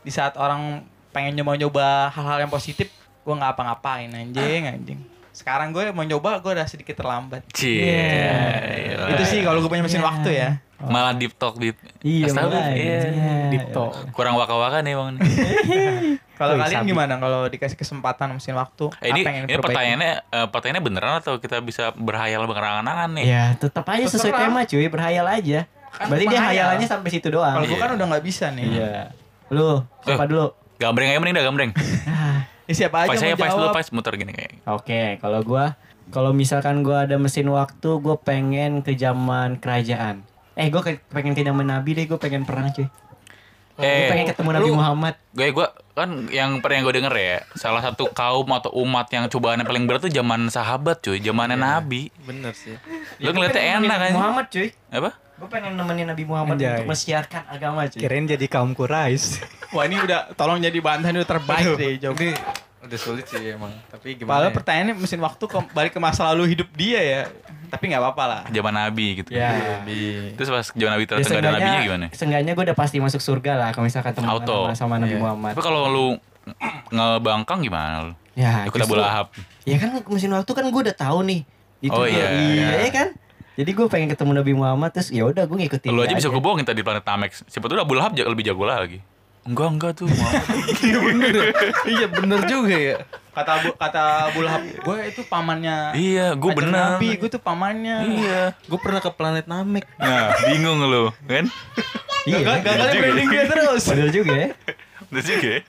[0.00, 2.88] di saat orang pengen nyoba-nyoba hal-hal yang positif
[3.20, 7.84] gue nggak apa-ngapain anjing anjing sekarang gue mau nyoba gue udah sedikit terlambat Cie.
[9.08, 10.08] itu sih kalau gue punya mesin Iya.
[10.08, 11.74] waktu ya Malah deep talk deep.
[11.98, 12.70] Iya, Astaga, makanya.
[12.70, 12.98] iya.
[13.50, 13.98] Deep talk.
[14.14, 15.18] Kurang waka-waka nih bang.
[16.38, 16.88] kalau kalian sabi.
[16.88, 21.14] gimana kalau dikasih kesempatan mesin waktu Eh, ini apa yang ini pertanyaannya eh, pertanyaannya beneran
[21.18, 23.26] atau kita bisa berhayal berangan-angan nih?
[23.26, 24.46] Ya, tetap aja sesuai Terserah.
[24.46, 25.61] tema cuy, berhayal aja.
[25.90, 27.50] Kan Berarti dia hayalannya sampai situ doang.
[27.52, 27.82] kalau gue Iya.
[27.82, 28.94] kan udah nggak bisa nih Iya.
[29.48, 30.28] Lu, siapa Eh.
[30.28, 30.46] dulu?
[30.76, 31.72] Gambreng aja mending dah gambreng.
[32.68, 34.61] Ya, siapa aja Pas saya mau pas dulu pas muter gini kayak.
[34.68, 40.20] Oke, kalau gua kalau misalkan gua ada mesin waktu, gua pengen ke zaman kerajaan.
[40.52, 42.84] Eh, gua ke- pengen ke zaman Nabi deh, gua pengen perang cuy.
[43.72, 45.16] Gua Eh, pengen ketemu Nabi lu- Muhammad.
[45.30, 49.64] Gue gua kan yang pernah gue denger ya, salah satu kaum atau umat yang cobaannya
[49.64, 52.12] paling berat tuh zaman sahabat cuy, zamannya Nabi.
[52.20, 52.76] Bener sih.
[53.16, 54.12] Lu ngeliatnya enak Nabi kan?
[54.12, 54.68] Muhammad cuy.
[54.90, 55.11] Apa?
[55.38, 56.70] Gua pengen nemenin Nabi Muhammad Anjay.
[56.77, 57.98] untuk mensiarkan agama cuy.
[57.98, 59.38] Kirain jadi kaum Quraisy.
[59.74, 62.35] wah ini udah tolong jadi bahan udah terbaik deh jawab Ini
[62.81, 63.70] udah sulit sih emang.
[63.87, 64.44] Tapi Padahal gimana?
[64.44, 64.51] ya?
[64.53, 67.22] pertanyaannya mesin waktu ke- balik ke masa lalu hidup dia ya.
[67.68, 68.42] Tapi nggak apa-apa lah.
[68.48, 69.31] Zaman Nabi gitu.
[69.31, 69.79] Ya.
[70.35, 72.07] Terus pas zaman Nabi Ya, ternyata nggak ada nabinya gimana?
[72.11, 74.66] Seenggaknya gue udah pasti masuk surga lah kalau misalkan teman Auto.
[74.66, 75.20] sama, sama Nabi Iya.
[75.20, 75.53] Muhammad.
[75.53, 76.07] Tapi kalau lu
[76.88, 78.12] ngebangkang gimana lu?
[78.35, 79.27] Ya, Ikut Abu justru- Lahab.
[79.62, 81.40] Ya kan mesin waktu kan gue udah tahu nih.
[81.79, 82.90] Itu Oh, tuh- iya, iya, iya.
[82.90, 83.09] kan?
[83.59, 85.90] Jadi gue pengen ketemu Nabi Muhammad terus ya udah gue ngikutin.
[85.90, 87.35] Lu aja bisa gue bohongin tadi di planet Namek.
[87.51, 89.03] Siapa tuh Abu Lahab jago- lebih jago lagi.
[89.42, 90.07] Enggak, enggak tuh.
[90.07, 91.35] Muhammad.
[91.90, 92.97] iya bener juga ya.
[93.35, 95.99] Kata Abu, kata Abu Lahab, gue itu pamannya.
[95.99, 96.71] iya, gue bener.
[96.71, 97.97] Nabi, gue tuh pamannya.
[98.07, 98.42] Iya.
[98.71, 99.90] Gue pernah ke planet Namek.
[99.99, 101.51] Nah, bingung lu, kan?
[102.31, 102.38] Iya.
[102.44, 103.83] Gagal, gagalnya branding dia terus.
[103.90, 104.49] Bener juga ya.
[105.09, 105.61] Udah juga ya?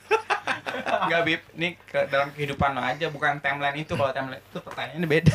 [1.09, 1.41] Enggak, Bib.
[1.55, 3.93] Ini ke dalam kehidupan lo aja, bukan timeline itu.
[3.97, 5.33] Kalau timeline itu pertanyaannya beda.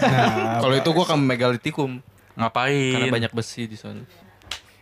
[0.60, 1.90] Kalau itu gue ke megalitikum
[2.34, 2.92] Ngapain?
[2.94, 4.02] karena banyak besi di sana.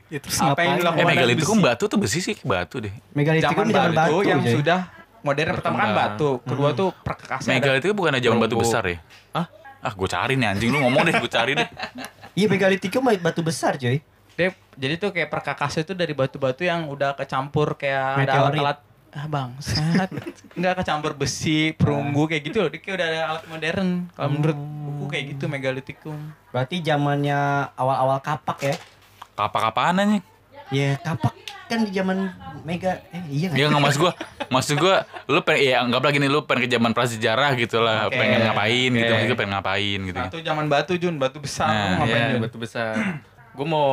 [0.09, 0.77] Ya, terus Apa yang ngapain?
[0.77, 1.01] dilakukan?
[1.01, 2.93] Eh, megalitikum batu tuh besi sih, batu deh.
[3.13, 4.53] Megalitikum zaman zaman batu, batu yang Jay.
[4.57, 4.81] sudah
[5.23, 7.49] modern pertama kan batu, kedua tuh perkakasan.
[7.57, 8.99] Megalitikum bukan zaman batu besar ya?
[9.33, 9.47] Hah?
[9.83, 11.69] Ah, gue cari nih anjing lu ngomong deh, gue cari deh.
[12.33, 14.01] Iya megalitikum batu besar coy.
[14.33, 18.41] Dia, jadi tuh kayak perkakasan itu dari batu-batu yang udah kecampur kayak ada Meteorit.
[18.57, 18.79] alat-alat
[19.13, 19.51] ah bang
[20.59, 24.57] nggak kecampur besi perunggu kayak gitu loh dia kayak udah ada alat modern kalau menurut
[24.57, 26.17] buku kayak gitu megalitikum
[26.53, 28.77] Berarti zamannya awal-awal kapak ya.
[29.33, 30.25] Kapak-kapaan anjing?
[30.69, 31.33] Ya kapak
[31.65, 32.29] kan di zaman
[32.69, 34.13] mega eh iya nggak Dia nggak mas gue,
[34.53, 34.95] maksud gue,
[35.33, 38.21] lu pengen, ya anggap lagi nih lu pengen ke zaman prasejarah gitu lah, Oke.
[38.21, 39.13] pengen ngapain gitu, Oke.
[39.17, 40.21] maksud gue pengen ngapain gitu.
[40.21, 42.93] batu zaman batu Jun batu besar Nah, ngapain Jun batu besar.
[43.57, 43.89] Gue mau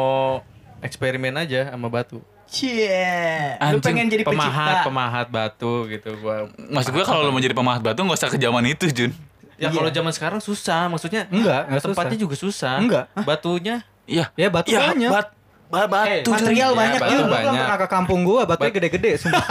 [0.83, 2.19] eksperimen aja sama batu.
[2.49, 3.55] Cie.
[3.69, 4.85] Lu pengen jadi Pemahat, pencipta.
[4.85, 6.09] pemahat batu gitu.
[6.17, 9.13] Gua Maksud gue kalau lu mau jadi pemahat batu nggak usah ke zaman itu Jun.
[9.55, 9.69] Ya Iya.
[9.71, 12.23] kalau zaman sekarang susah, maksudnya Enggak, enggak tempatnya susah.
[12.23, 12.75] juga susah.
[12.77, 13.05] Enggak.
[13.19, 14.25] Batunya Iya.
[14.33, 15.09] Ya batu Iya, banyak.
[15.09, 15.27] bat,
[15.67, 16.25] ba- batu.
[16.25, 16.33] Jun.
[16.33, 17.19] material Ya, banyak batu Jun.
[17.19, 17.53] Lu banyak.
[17.59, 19.45] pernah ke kampung gua, batunya Bat- gede-gede sumpah.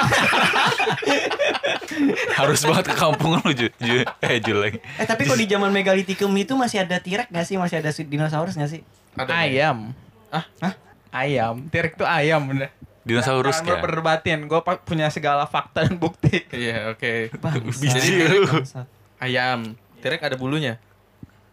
[2.34, 3.72] Harus banget ke kampung lu Jun.
[3.78, 4.04] Jun.
[4.18, 4.78] Eh Jun lagi.
[4.96, 7.56] Eh tapi kok di zaman megalitikum itu masih ada T-Rex nggak sih?
[7.56, 8.80] Masih ada dinosaurus nggak sih?
[9.28, 9.90] ayam
[10.28, 10.44] Ah?
[10.60, 10.74] Hah?
[11.10, 12.68] ayam T-Rex tuh ayam bener
[13.08, 13.80] Dinosaurus Jangan kan?
[13.80, 17.32] berdebatin gue punya segala fakta dan bukti Iya, oke.
[17.72, 18.44] Biji Jadi.
[18.44, 18.84] Bangsat.
[19.16, 19.72] Ayam.
[19.98, 20.76] Tirek ada bulunya.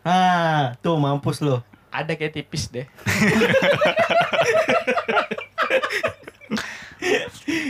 [0.02, 1.64] Ah, tuh mampus lo.
[1.90, 2.84] ada kayak tipis deh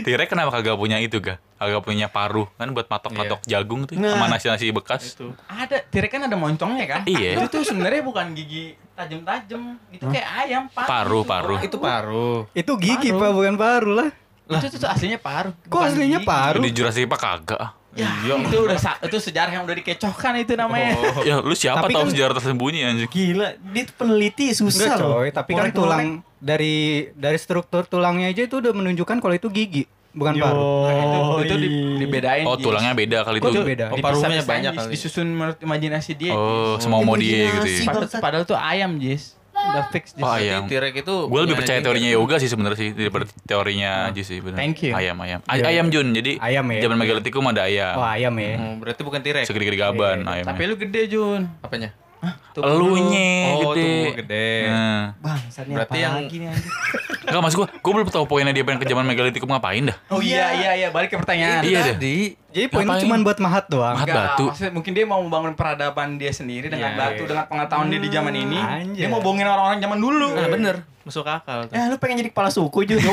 [0.02, 1.38] T-Rex kenapa kagak punya itu ga?
[1.56, 4.14] Kagak punya paruh kan buat matok-matok jagung tuh Nah.
[4.14, 5.14] sama nasi-nasi bekas.
[5.14, 5.30] Itu.
[5.46, 7.36] ada T-Rex kan ada moncongnya kan Iya.
[7.36, 11.58] itu tuh sebenarnya bukan gigi tajam-tajam itu kayak ayam Paruh, paruh.
[11.60, 12.48] Itu paruh.
[12.52, 13.20] itu gigi Paruh.
[13.20, 14.08] pak, bukan paru lah.
[14.58, 16.26] itu tuh aslinya paruh Kok bukan aslinya gigi.
[16.26, 16.62] paruh?
[16.62, 17.60] Di Jurassic Park kagak.
[17.92, 22.02] ya itu udah itu sejarah yang udah dikecohkan itu namanya Ya lu siapa Tapi tahu
[22.02, 23.08] kan- sejarah tersembunyi anjing.
[23.08, 25.10] Gila, dia tuh peneliti susah Enggak loh.
[25.14, 26.76] coy, tapi kan tulang dari
[27.12, 30.42] dari struktur tulangnya aja itu udah menunjukkan kalau itu gigi, bukan Yo.
[30.42, 30.60] paru.
[30.82, 32.64] Nah, itu itu di- dibedain Oh, Jis.
[32.64, 33.48] tulangnya beda kali itu.
[33.52, 33.84] tuh beda?
[33.88, 34.90] Oh, paruhnya banyak kali.
[34.90, 37.92] disusun menurut imajinasi dia Oh, semau mau dia gitu ya.
[38.16, 40.12] Padahal, tuh ayam Jis Udah fix.
[40.12, 40.20] Jis.
[40.20, 40.68] Oh, ayam.
[40.68, 42.16] T-Rex itu Gue lebih punya percaya teorinya kan?
[42.16, 44.56] yoga sih sebenarnya sih daripada teorinya Aji sih benar.
[44.56, 44.92] Thank you.
[44.92, 45.40] Ayam ayam.
[45.44, 46.12] Ay- ayam Jun.
[46.12, 46.80] Jadi Ayam ya?
[46.82, 47.94] Zaman megalitikum ada ayam.
[47.94, 48.52] Oh ayam ya.
[48.54, 49.44] Oh, berarti bukan T-Rex.
[49.48, 50.48] Segede-gede gaban Iya, ayamnya.
[50.52, 51.48] Tapi lu gede Jun.
[51.60, 51.88] Apanya?
[52.56, 53.84] Elunya Oh, gede.
[53.84, 54.48] tuh gede.
[54.66, 55.04] Nah.
[55.18, 56.72] Bangsatnya Berarti apa yang- lagi nih anjing?
[57.26, 59.96] Enggak maksud gue, gue belum tahu poinnya dia pengen ke zaman megalitikum ngapain dah.
[60.08, 61.60] Oh iya iya iya balik ke pertanyaan.
[61.60, 61.94] Iya deh.
[61.94, 62.96] Tadi Jadi poin Ngapain?
[62.96, 63.92] itu cuma buat mahat doang.
[63.92, 64.06] Mahat.
[64.06, 64.44] Enggak, batu.
[64.48, 68.08] maksudnya mungkin dia mau membangun peradaban dia sendiri dengan Iya, batu, dengan pengetahuan dia di
[68.08, 68.56] zaman ini.
[68.56, 68.96] Anjay.
[68.96, 70.28] Dia mau bohongin orang-orang zaman dulu.
[70.32, 70.76] Nah, bener.
[71.02, 71.74] Masuk akal tuh.
[71.74, 73.12] Eh lu pengen jadi kepala suku juga.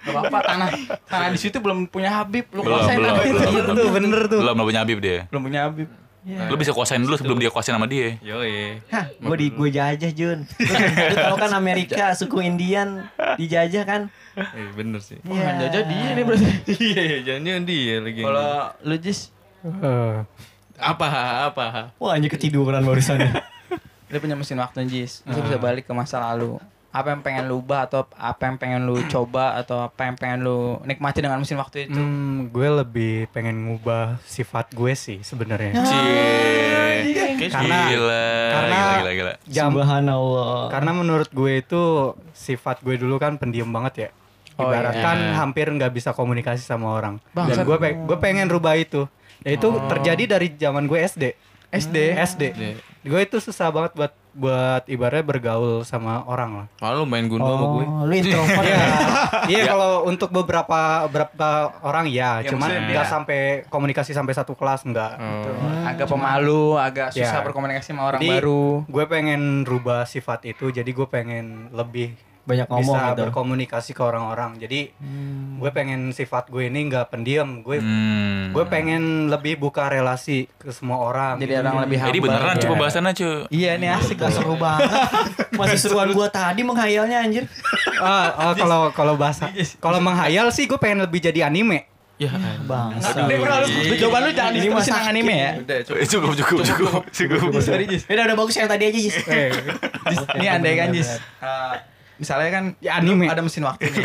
[0.00, 0.68] Gak apa-apa tanah
[1.04, 2.48] tanah di situ belum punya Habib.
[2.50, 3.42] Lu Belum, kuasain tanah itu.
[3.44, 4.38] Iya tuh bener tuh.
[4.38, 5.18] Belum belum punya Habib dia.
[5.28, 5.88] Belum punya Habib.
[6.20, 8.20] Lu bisa kuasain dulu sebelum dia kuasain sama dia.
[8.20, 8.76] Yoi.
[8.92, 10.44] Hah, gue di gue jajah Jun.
[10.60, 10.76] Lu,
[11.16, 13.08] tau kan Amerika suku Indian
[13.40, 14.12] dijajah kan?
[14.36, 15.16] Eh, bener sih.
[15.24, 16.48] Oh, yang jajah dia nih berarti.
[16.80, 18.20] Iya, iya, jangan dia lagi.
[18.20, 18.52] Kalau
[18.84, 20.16] lu Jis, Eh,
[20.80, 21.06] apa
[21.52, 21.92] apa?
[21.96, 23.20] Wah anjing ketiduran barusan.
[24.10, 25.24] lu punya mesin waktu Jis.
[25.24, 26.60] Lu bisa balik ke masa lalu.
[26.90, 30.42] Apa yang pengen lu ubah atau apa yang pengen lu coba atau apa yang pengen
[30.42, 31.94] lu nikmati dengan mesin waktu itu?
[31.94, 35.70] hmm, gue lebih pengen ngubah sifat gue sih sebenarnya.
[35.80, 37.48] Cie.
[37.48, 39.32] Karena- gila, karena- gila, gila, gila.
[39.46, 40.68] Jam Subhanallah.
[40.68, 41.82] karena menurut gue itu
[42.30, 44.08] sifat gue dulu kan pendiam banget ya.
[44.58, 45.34] Oh, Ibaratkan iya.
[45.38, 47.16] hampir nggak bisa komunikasi sama orang.
[47.32, 47.54] Bangsat.
[47.54, 49.08] Dan gue pe- gue pengen rubah itu.
[49.40, 51.24] Dan itu terjadi dari zaman gue SD.
[51.70, 51.96] SD.
[52.18, 52.42] SD.
[53.00, 56.66] Gue itu susah banget buat buat ibaratnya bergaul sama orang lah.
[56.78, 57.84] Malu main gundu sama gue.
[57.84, 58.86] Oh, lu introvert Iya, ya?
[59.46, 61.48] iya kalau untuk beberapa beberapa
[61.82, 65.18] orang ya, Ya, cuman maksudnya nggak dia- sampai komunikasi sampai satu kelas enggak.
[65.82, 67.44] Agak pemalu, agak susah Ya.
[67.44, 68.86] berkomunikasi sama orang Jadi, baru.
[68.86, 72.14] Gue pengen rubah sifat itu, jadi gue pengen lebih
[72.50, 73.20] Banyak ngomong bisa gitu.
[73.22, 74.50] berkomunikasi ke orang-orang.
[74.56, 74.80] Jadi
[75.54, 77.60] gue pengen sifat gue ini nggak pendiam.
[77.60, 78.50] Gue Hmm.
[78.50, 81.36] gue pengen lebih buka relasi ke semua orang.
[81.36, 82.26] Jadi orang lebih Jadi humble.
[82.28, 82.62] beneran Iya.
[82.62, 83.30] coba bahasannya cu.
[83.48, 84.90] Iya nih asik Gak seru banget.
[85.58, 87.44] Masih seruan gua tadi menghayalnya anjir.
[87.96, 89.46] Ah, ah, kalau kalau bahasa
[89.84, 91.86] kalau menghayal sih gue pengen lebih jadi anime.
[92.16, 92.28] Ya,
[92.68, 92.92] Bang.
[92.92, 95.50] Udah, bro, lu- jawaban lu jangan diterusin yang anime ya.
[95.56, 95.96] udah cukup.
[95.96, 97.50] Eh, cukup cukup cukup cukup.
[97.58, 98.04] Sorry Jis.
[98.04, 99.16] Udah udah bagus yang tadi aja Jis.
[100.04, 101.16] Jis, Ini andai kan Jis.
[102.20, 103.26] Misalnya kan Ya, anime.
[103.26, 104.04] ada mesin waktu nih.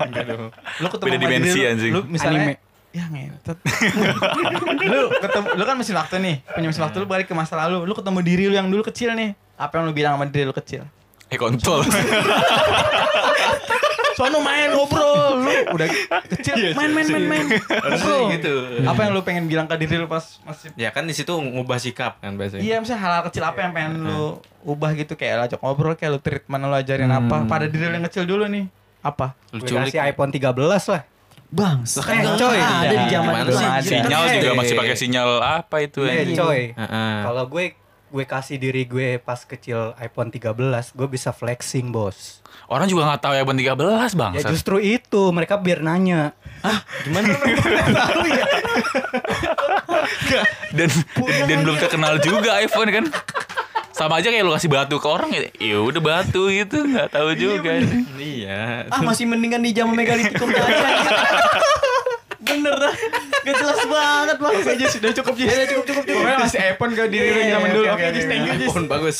[0.00, 0.48] Enggak dong.
[0.80, 1.92] Lu ketemu Beda dimensi, lu, anjing.
[1.92, 2.54] Lu misalnya Anime.
[2.96, 3.58] Ya ngetet.
[4.92, 6.36] lu ketemu lu kan mesin waktu nih.
[6.48, 7.84] Punya mesin waktu lu balik ke masa lalu.
[7.84, 9.36] Lu ketemu diri lu yang dulu kecil nih.
[9.60, 10.88] Apa yang lu bilang sama diri lu kecil?
[11.28, 11.84] Eh kontol.
[14.16, 15.38] Sono main ngobrol.
[15.38, 15.88] Lu udah
[16.32, 17.46] kecil main main main main.
[17.52, 18.32] Ngobrol.
[18.32, 18.54] gitu.
[18.82, 21.76] Apa yang lu pengen bilang ke diri lu pas masih Ya kan di situ ngubah
[21.76, 22.64] sikap kan biasanya.
[22.64, 26.18] Iya misalnya hal-hal kecil apa yang pengen lu ubah gitu kayak ajak ngobrol kayak lu
[26.18, 28.66] treatment lu ajarin apa pada diri lu yang kecil dulu nih
[28.98, 30.50] apa Lu kasih iPhone 13
[30.90, 31.02] lah.
[31.46, 31.86] Bang.
[31.86, 32.58] Eh, coy.
[32.58, 32.82] ada.
[32.82, 33.58] Ada di zaman dulu.
[33.80, 36.34] Sinyal juga masih pakai sinyal apa itu Eh, ya?
[36.34, 36.74] coy.
[36.74, 37.14] Heeh.
[37.22, 37.64] Kalau gue
[38.06, 40.56] gue kasih diri gue pas kecil iPhone 13,
[40.90, 42.42] gue bisa flexing, Bos.
[42.66, 44.32] Orang juga nggak tahu ya iPhone 13 bang.
[44.34, 46.34] Ya justru itu, mereka biar nanya.
[50.76, 50.90] dan
[51.46, 53.04] dan belum terkenal juga iPhone kan.
[53.94, 57.32] Sama aja kayak lu kasih batu ke orang ya, ya udah batu gitu, nggak tahu
[57.38, 57.80] juga.
[58.18, 58.90] Iya.
[58.92, 60.84] Ah masih mendingan di zaman megalitikum aja.
[62.46, 62.94] Bener dah.
[63.46, 64.54] Gak jelas banget bang.
[64.58, 67.50] Oke Jis udah cukup Jis cukup cukup cukup Pokoknya masih iPhone ke diri lu Iya,
[67.58, 69.18] zaman iya, dulu oke, Oke thank you Jis iPhone bagus.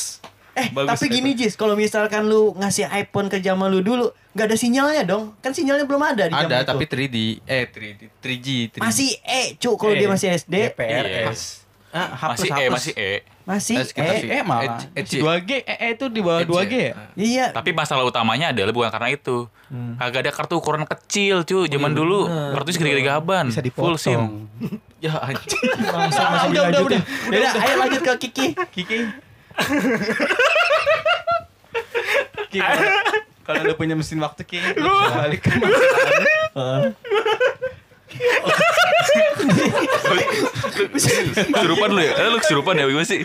[0.56, 4.46] Eh Bagus, tapi gini Jis, kalau misalkan lu ngasih iPhone ke zaman lu dulu, nggak
[4.46, 5.36] ada sinyalnya dong?
[5.38, 6.66] Kan sinyalnya belum ada di zaman Ada itu.
[6.66, 7.16] tapi 3D.
[7.44, 8.80] Eh 3D, 3G, 3G.
[8.80, 10.72] masih E, cu kalau dia masih SD.
[10.72, 11.68] PRS.
[11.88, 13.12] Ah, Masih E, masih E.
[13.42, 14.18] Masih Eh, kita E.
[14.18, 14.28] sih.
[14.30, 17.46] Eh malah Eh, eh, 2G Eh eh, itu di bawah 2G ya Iya.
[17.52, 19.48] Tapi masalah utamanya adalah bukan karena itu.
[19.96, 21.64] Kagak ada kartu ukuran kecil, cu.
[21.64, 23.48] Zaman dulu kartu segede-gede gaban.
[23.48, 24.12] Bisa Full SIM.
[24.16, 24.32] dipotong.
[24.96, 25.60] Ya anjing.
[26.48, 27.00] Udah, udah, udah.
[27.28, 28.46] Udah, ayo lanjut ke Kiki.
[28.72, 28.96] Kiki
[33.46, 36.90] Kalau lu punya mesin waktu Ki Lu bisa balik ke masa.
[41.52, 42.12] Kesurupan lu ya?
[42.16, 43.22] Eh, lu kesurupan ya gimana sih?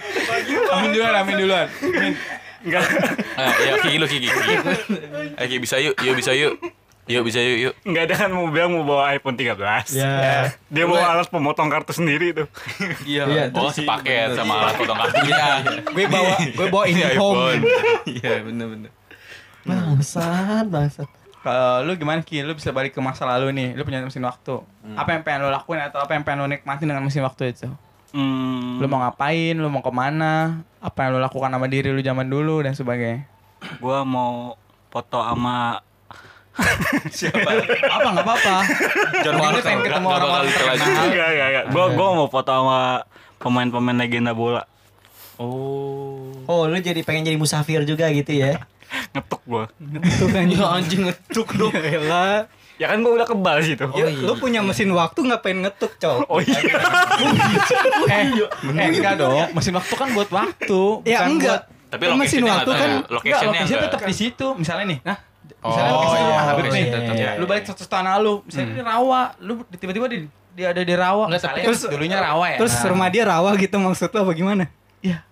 [0.71, 2.13] Amin duluan Amin duluan Amin
[2.61, 2.85] Enggak.
[3.41, 4.29] Ah, ya Kiki lu Kiki.
[4.29, 4.55] Kiki.
[5.33, 6.61] Eh, Kiki bisa yuk, yuk bisa yuk.
[7.11, 7.73] Yuk bisa yuk, yuk.
[7.83, 9.59] Enggak ada kan mau bilang mau bawa iPhone 13.
[9.93, 10.47] Ya.
[10.71, 12.47] Dia mau alat pemotong kartu sendiri tuh.
[13.03, 13.51] Iya.
[13.51, 15.59] Oh, sepaket sama alat potong kartunya.
[15.91, 17.11] gue bawa gue bawa ini home.
[17.13, 17.61] iPhone.
[18.07, 18.91] Iya, bener-bener.
[19.61, 21.09] Bangsat, bangsat.
[21.41, 22.45] Kalau lu gimana Ki?
[22.45, 24.61] Lu bisa balik ke masa lalu nih Lu punya mesin waktu
[24.93, 27.65] Apa yang pengen lu lakuin Atau apa yang pengen lu nikmatin dengan mesin waktu itu
[28.13, 31.97] Hmm, Lu mau ngapain Lu mau ke mana Apa yang lu lakukan sama diri lu
[31.97, 33.25] zaman dulu Dan sebagainya
[33.81, 34.53] gua mau
[34.89, 35.81] foto sama
[37.95, 38.55] Apa nggak apa-apa
[39.21, 39.61] John Walker.
[39.61, 40.87] pengen ketemu orang-orang terkenal.
[41.01, 41.65] Enggak, enggak, enggak.
[41.71, 42.79] Gua gua mau foto sama
[43.37, 44.63] pemain-pemain legenda bola.
[45.37, 46.35] Oh.
[46.45, 48.61] Oh, lu jadi pengen jadi musafir juga gitu ya?
[49.13, 49.65] Ngetuk gua.
[49.79, 51.71] Itu kan Ya anjing ngetuk dong.
[51.87, 52.45] Gila.
[52.75, 53.85] Ya kan gua udah kebal situ.
[53.93, 56.25] Ya, lu punya mesin waktu ngapain ngetuk, Cok?
[56.27, 56.59] Oh iya.
[58.09, 58.25] eh,
[58.57, 59.53] eh enggak dong.
[59.53, 60.81] Mesin waktu kan buat waktu.
[61.05, 61.63] Ya enggak.
[61.63, 64.47] buat- Tapi mesin waktu nggak kan location-nya nggak- tetap di situ.
[64.57, 64.99] Misalnya nih.
[65.03, 65.30] Nah, Oh,
[65.61, 66.81] misalnya lokasi iya, rumah iya, Habib iya, nih.
[66.83, 67.31] iya, iya, iya.
[67.37, 68.41] Lu balik satu tanah lu.
[68.43, 70.17] Misalnya di rawa, lu tiba-tiba di
[70.51, 71.23] dia ada di rawa.
[71.29, 72.57] Enggak, tapi Misalnya terus- dulunya rawa ya.
[72.59, 74.65] Terus rumah dia rawa gitu maksud lu apa gimana?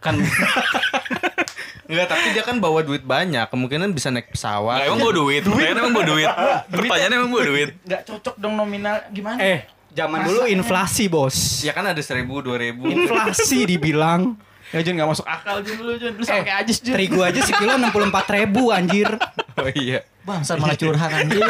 [0.02, 0.18] kan
[1.90, 3.50] Enggak, tapi dia kan bawa duit banyak.
[3.50, 4.78] Kemungkinan bisa naik pesawat.
[4.78, 5.42] Nggak, emang gue duit.
[5.42, 6.30] Pertanyaan emang gue duit.
[6.70, 7.70] Pertanyaannya emang gue duit.
[7.82, 9.42] Enggak cocok dong nominal gimana?
[9.42, 9.66] Eh,
[9.98, 11.66] zaman dulu inflasi, Bos.
[11.66, 12.86] Ya kan ada seribu, dua ribu.
[12.86, 14.38] Inflasi dibilang.
[14.70, 16.14] Ya Jun enggak masuk akal Jun lu Jun.
[16.14, 16.94] Lu sama kayak Ajis Jun.
[16.94, 19.10] Terigu aja sekilo 64 ribu anjir.
[19.56, 20.06] Oh iya.
[20.22, 21.42] Bangsat malah curhat anjing.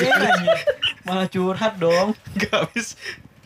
[1.03, 2.15] malah curhat dong.
[2.33, 2.95] Gak habis.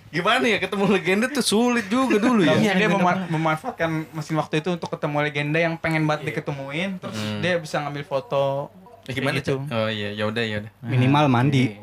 [0.08, 2.54] Gimana ya ketemu legenda tuh sulit juga dulu ya.
[2.54, 7.18] Iya, dia mema- memanfaatkan mesin waktu itu untuk ketemu legenda yang pengen banget diketemuin terus
[7.42, 8.70] dia bisa ngambil foto
[9.04, 9.60] Ya, gimana gitu.
[9.60, 9.68] tuh?
[9.68, 10.72] Oh iya, ya udah ya udah.
[10.80, 11.76] Minimal mandi.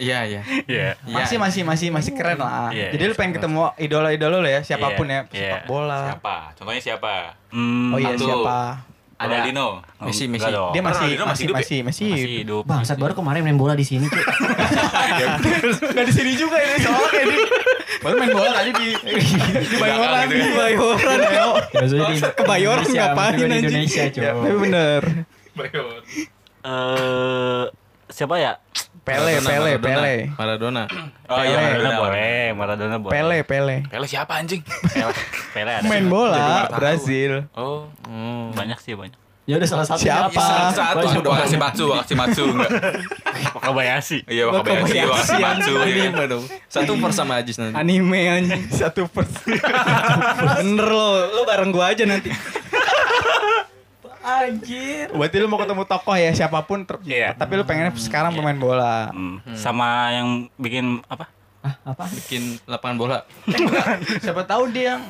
[0.00, 0.40] Iya, iya.
[0.64, 0.88] Iya.
[1.04, 2.96] masih masih masih masih keren lah Iya.
[2.96, 5.40] jadi lu pengen ketemu idola-idola lo ya siapa pun Iya, ya iya.
[5.44, 6.36] sepak bola Siapa?
[6.56, 7.12] Contohnya siapa?
[7.52, 8.24] Hmm, oh iya Satu.
[8.24, 8.58] siapa
[9.20, 9.44] Ada.
[9.44, 9.68] Ronaldinho.
[10.00, 10.72] Messi, Enggak Messi.
[10.72, 12.62] dia masih Ronaldinho masih masih masih masih, masih hidup.
[12.64, 14.16] Bangsat baru kemarin main bola di sini, Cuk.
[15.92, 17.38] nggak di sini juga ini soalnya kayak di
[18.00, 18.88] baru main bola tadi di
[19.60, 20.46] di Bayoran ya.
[20.56, 21.18] Bayoran.
[21.68, 23.60] Maksudnya di Kebayoran ngapain, di anjing?
[23.60, 25.02] Indonesia, ya, tapi bener
[26.60, 27.64] Eh
[28.08, 28.52] siapa ya?
[29.10, 30.00] Pele Maradona, Pele Maradona.
[30.00, 30.82] Pele Maradona.
[31.26, 31.60] Oh iya, Pele.
[31.60, 31.98] Maradona Maradona.
[31.98, 33.12] boleh, Maradona boleh.
[33.12, 34.62] Pele Pele Pele siapa anjing?
[34.62, 35.12] Pele,
[35.50, 35.86] Pele ada.
[35.86, 36.70] main bola.
[36.70, 37.90] Brazil Oh.
[38.50, 39.18] Banyak sih banyak.
[39.44, 40.30] Ya udah salah satu Siapa?
[40.30, 40.70] apa?
[40.70, 42.70] Satu Banyak udah kasih matsu, kasih matsu enggak.
[43.50, 44.18] Wakabayashi.
[44.24, 45.72] Iya, Wakabayashi, kasih matsu.
[45.80, 46.06] iya.
[46.06, 46.44] Anime dong.
[46.70, 47.74] Satu per sama Ajis nanti.
[47.74, 48.62] Anime anjing.
[48.70, 49.58] satu persen
[50.56, 52.30] Bener lo, lo bareng gua aja nanti.
[54.20, 55.08] Anjir.
[55.10, 57.32] berarti lu mau ketemu tokoh ya siapa pun ter- Iya.
[57.32, 59.40] tapi lu pengennya sekarang pemain bola Hmm.
[59.54, 61.28] Sama yang bikin apa?
[61.60, 62.04] Ah, apa?
[62.06, 63.18] Bikin lapangan bola.
[64.24, 65.02] siapa tahu dia yang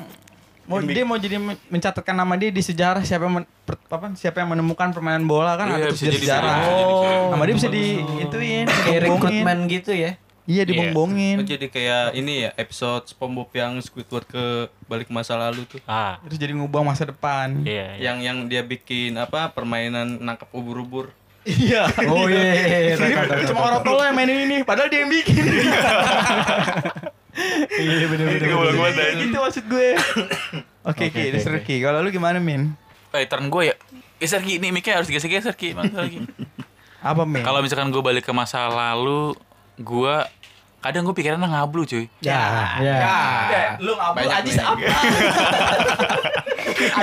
[0.63, 4.11] mau dia mau jadi men- mencatatkan nama dia di sejarah siapa yang men- per- apa
[4.13, 6.15] siapa yang menemukan permainan bola kan Iya, ada sejarah.
[6.17, 6.55] sejarah.
[6.65, 7.83] Oh, nama dia bisa di
[8.17, 10.15] ituin, Kayak rekrutmen gitu ya.
[10.51, 11.39] Iya, dibongbongin.
[11.39, 15.79] Oh, jadi kayak ini ya episode SpongeBob yang Squidward ke balik masa lalu tuh.
[15.87, 17.63] Ah, Terus jadi ngubah masa depan.
[17.63, 17.95] iya.
[17.95, 18.11] iya.
[18.11, 21.15] Yang yang dia bikin apa permainan nangkap ubur-ubur.
[21.47, 21.87] Iya.
[22.11, 22.99] Oh iya.
[22.99, 25.41] Ini Cuma orang tua yang mainin ini, padahal dia yang bikin.
[27.71, 28.27] Iya bener.
[29.23, 29.95] Itu maksud gue.
[30.83, 31.79] Oke, Ki, terus Ki.
[31.79, 32.75] Kalau lu gimana, Min?
[33.15, 33.75] Eh, turn gue ya.
[34.19, 35.71] Geser Ki, ini mic-nya harus geser-geser Ki.
[37.01, 37.41] Apa, Min?
[37.41, 39.33] Kalau misalkan gue balik ke masa lalu,
[39.79, 40.15] gue
[40.81, 42.09] kadang gue pikirannya ngablu cuy.
[42.25, 42.73] Ya.
[42.81, 42.97] Ya.
[43.53, 44.81] Eh, lu Banyak aja apa?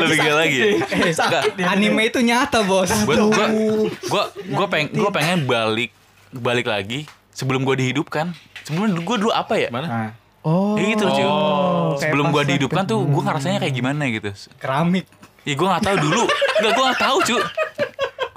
[0.02, 0.58] Lebih gila lagi.
[0.82, 2.90] Eh, anime itu nyata, Bos.
[3.06, 3.46] Gue gue
[3.94, 5.94] gue gue pengen gue pengen balik
[6.34, 8.34] balik lagi sebelum gue dihidupkan.
[8.66, 9.70] Sebelum gue dulu apa ya?
[9.70, 10.12] Mana?
[10.42, 10.74] Oh.
[10.74, 11.22] Ya gitu cuy.
[11.22, 14.34] kayak Sebelum gue dihidupkan tuh gue ngerasanya kayak gimana gitu.
[14.58, 15.06] Keramik.
[15.46, 16.24] Ya gue gak tahu dulu.
[16.60, 17.42] Enggak gue gak tahu cuy.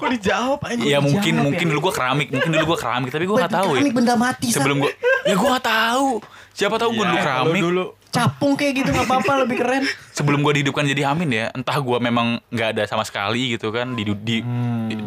[0.02, 0.90] Kok dijawab anjing?
[0.90, 3.78] Ya mungkin mungkin dulu gue keramik, mungkin dulu gue keramik, tapi gue gak tahu ya.
[3.78, 4.48] Keramik benda mati.
[4.50, 4.90] Sebelum gue,
[5.22, 6.08] ya gue gak tahu.
[6.52, 7.62] Siapa tahu gue dulu keramik.
[7.62, 7.86] dulu.
[8.12, 9.88] capung kayak gitu nggak apa-apa lebih keren.
[10.12, 13.96] Sebelum gue dihidupkan jadi Amin ya, entah gue memang nggak ada sama sekali gitu kan
[13.96, 14.36] di di di,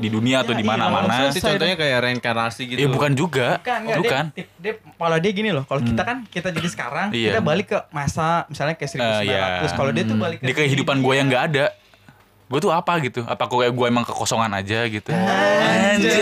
[0.01, 1.29] di dunia atau di mana-mana.
[1.29, 2.81] Berarti contohnya kayak reinkarnasi gitu.
[2.81, 4.23] Ya bukan juga, Bukan, enggak, bukan.
[4.33, 7.37] Dia, dia, kalau dia gini loh, kalau kita kan kita jadi sekarang, Iya.
[7.37, 8.97] kita balik ke masa misalnya ke 1900.
[8.97, 9.69] Eh, iya.
[9.69, 11.65] Kalau dia tuh balik ke Di kehidupan gue yang nggak ada,
[12.45, 13.25] gue tuh apa gitu?
[13.25, 15.09] Apa gue kayak gue emang kekosongan aja gitu?
[15.09, 16.21] Anjay.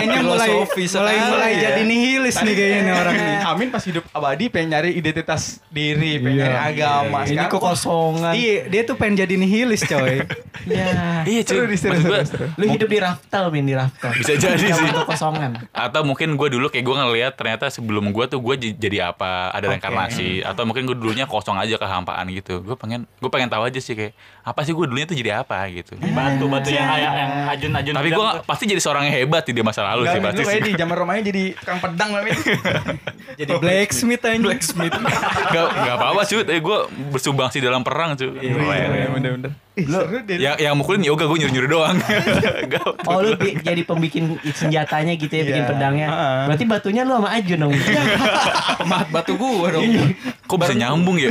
[0.00, 1.60] Kayaknya mulai mulai mulai ya.
[1.68, 3.36] jadi nihilis nih kayaknya nih orang nih.
[3.52, 7.28] Amin pas hidup abadi pengen nyari identitas diri, pengen nyari agama.
[7.28, 8.32] Ini Sekarang kekosongan.
[8.32, 10.24] Iya, dia tuh pengen jadi nihilis, coy.
[10.68, 11.24] Ya.
[11.24, 11.72] Iya cuy.
[11.72, 12.46] Maksud seru.
[12.60, 14.12] Lu hidup di raftal, Min, di raftal.
[14.12, 14.88] Bisa jadi sih.
[14.92, 15.72] Kekosongan.
[15.72, 19.72] Atau mungkin gue dulu kayak gue ngeliat ternyata sebelum gue tuh gue jadi apa ada
[19.72, 23.80] reinkarnasi atau mungkin gue dulunya kosong aja kehampaan gitu gue pengen gue pengen tahu aja
[23.80, 24.12] sih kayak
[24.44, 27.92] apa sih gue dulunya tuh jadi apa gitu Batu-batu yang kayak yang ajun-ajun.
[27.92, 30.72] tapi gue pasti jadi seorang yang hebat di masa lalu Enggak, sih pasti sih di
[30.74, 32.34] zaman rumahnya jadi tukang pedang Min.
[33.40, 34.38] jadi blacksmith aja.
[34.38, 34.94] Blacksmith.
[35.50, 36.78] Gak, gak apa-apa cuy, tapi gue
[37.10, 38.30] bersumbang sih dalam perang cuy.
[38.30, 39.52] Bener-bener.
[39.72, 40.36] Ih, seru deh.
[40.36, 41.96] yang, yang mukulin yoga gue nyuruh-nyuruh doang.
[42.72, 43.06] Gak.
[43.06, 45.70] Oh lu jadi pembikin senjatanya gitu ya, bikin Iya.
[45.70, 46.06] pedangnya.
[46.10, 46.38] Heeh.
[46.46, 47.72] Berarti batunya lu sama Ajun dong.
[48.76, 49.86] Pemahat batu gua dong.
[50.44, 51.30] Kok bisa nyambung ya?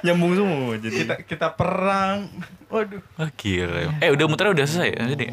[0.00, 0.96] Nyambung semua jadi.
[0.98, 2.26] Kita kita perang.
[2.68, 3.00] Waduh.
[3.16, 3.96] Wah gila.
[4.04, 5.02] Eh udah muter udah selesai ya?
[5.16, 5.24] Jadi,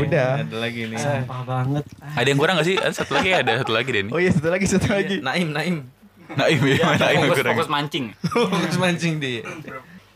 [0.00, 0.40] Udah.
[0.40, 0.96] Ada lagi nih.
[0.96, 1.84] Sampah banget.
[2.16, 2.76] Ada yang kurang gak sih?
[2.80, 4.12] Ada satu lagi ada satu lagi deh nih.
[4.12, 5.20] Oh iya, satu lagi, satu lagi.
[5.20, 5.76] Naim, Naim.
[6.30, 7.54] Naim ya, Naim yang fokus, kurang.
[7.58, 8.04] fokus mancing.
[8.32, 9.42] Fokus mancing dia.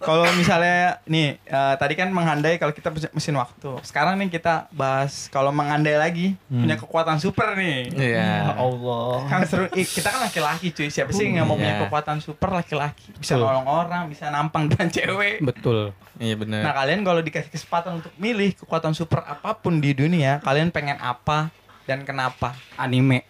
[0.04, 3.80] Kalau misalnya nih eh, tadi kan mengandai kalau kita mesin waktu.
[3.80, 7.90] Sekarang nih kita bahas kalau mengandai lagi punya kekuatan super nih.
[7.96, 8.20] Iya.
[8.44, 9.26] Ya Allah.
[9.26, 9.66] Kan seru.
[9.72, 10.92] Kita kan laki-laki cuy.
[10.92, 13.10] Siapa sih yang mau punya kekuatan super laki-laki?
[13.16, 13.48] Bisa Betul.
[13.48, 15.40] nolong orang, bisa nampang dengan cewek.
[15.40, 15.96] Betul.
[16.20, 16.60] Iya benar.
[16.62, 21.00] Nah kalian kalau dikasih kesempatan untuk milih kekuatan super apa pun di dunia, kalian pengen
[21.02, 21.50] apa
[21.88, 22.54] dan kenapa?
[22.78, 23.26] Anime.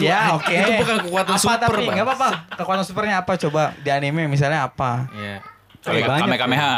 [0.00, 0.48] ya oke.
[0.48, 1.94] itu bukan kekuatan apa, super, tapi Bang.
[1.96, 2.30] nggak apa-apa.
[2.56, 5.08] Kekuatan supernya apa coba di anime misalnya apa?
[5.12, 5.55] Iya.
[5.86, 6.74] Banyak Kame Kameha.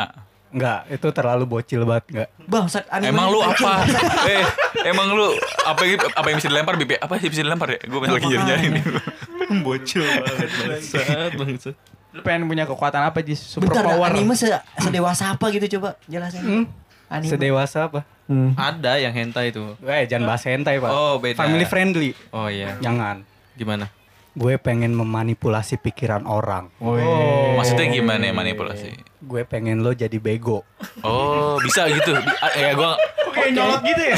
[0.49, 2.29] Enggak, itu terlalu bocil banget enggak.
[2.49, 3.13] Bangsat anime.
[3.13, 3.73] Emang lu apa?
[4.33, 4.45] eh,
[4.89, 5.37] emang lu
[5.69, 6.97] apa yang apa yang bisa dilempar Bip?
[6.97, 7.81] Apa sih bisa dilempar ya?
[7.85, 8.83] Gue lagi nyari-nyari nih.
[9.65, 10.49] Bocil banget.
[10.49, 11.75] Bangsat, bangsat.
[12.17, 14.09] Lu pengen punya kekuatan apa di super Bentar, power?
[14.09, 14.49] anime se
[14.81, 16.41] sedewasa apa gitu coba jelasin.
[16.41, 16.65] Hmm?
[17.13, 17.29] Anime.
[17.29, 18.09] Sedewasa apa?
[18.25, 18.57] Hmm.
[18.57, 19.77] Ada yang hentai itu.
[19.85, 20.89] Eh, jangan bahas hentai, Pak.
[20.93, 21.45] Oh, beda.
[21.45, 22.11] Family friendly.
[22.33, 22.77] Oh iya.
[22.81, 23.21] Jangan.
[23.53, 23.93] Gimana?
[24.39, 26.70] Gue pengen memanipulasi pikiran orang.
[26.78, 27.59] Oh.
[27.59, 28.95] Maksudnya gimana ya manipulasi?
[29.18, 30.62] Gue pengen lo jadi bego.
[31.03, 32.14] Oh, bisa gitu.
[32.55, 32.95] Ya gua
[33.34, 34.16] Kayak nyolot gitu ya?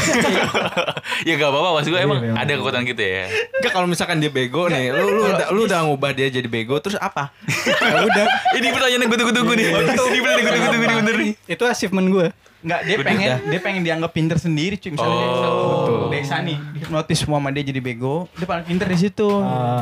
[1.29, 3.27] ya gak apa-apa maksud gue emang ada kekuatan gitu ya.
[3.59, 6.77] Enggak kalau misalkan dia bego nih, lu lu udah, lu udah ngubah dia jadi bego
[6.81, 7.33] terus apa?
[7.81, 8.25] Ya udah,
[8.61, 9.67] Ini pertanyaan yang gue tunggu-tunggu nih.
[9.73, 11.33] Ini pertanyaan yang gue tunggu-tunggu nih bener nih.
[11.49, 12.27] itu achievement gue.
[12.61, 14.93] Enggak, dia pengen dia pengen dianggap pinter sendiri cuy.
[14.93, 15.37] Misalnya dia Oh.
[15.81, 18.29] selalu desa nih, dihipnotis semua sama dia jadi bego.
[18.37, 19.29] Dia paling pinter di situ.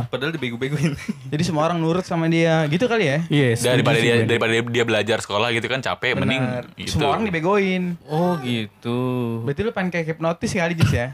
[0.07, 0.95] Padahal dibego-begoin.
[1.27, 2.63] Jadi semua orang nurut sama dia.
[2.67, 3.19] Gitu kali ya?
[3.27, 3.67] Yes.
[3.67, 6.65] Daripada dia daripada dia, dia belajar sekolah gitu kan capek mending Bener.
[6.79, 6.95] gitu.
[6.95, 7.99] Semua orang dibegoin.
[8.07, 8.99] Oh gitu.
[9.43, 11.09] Berarti lu pengen kayak hipnotis kali Jis ya?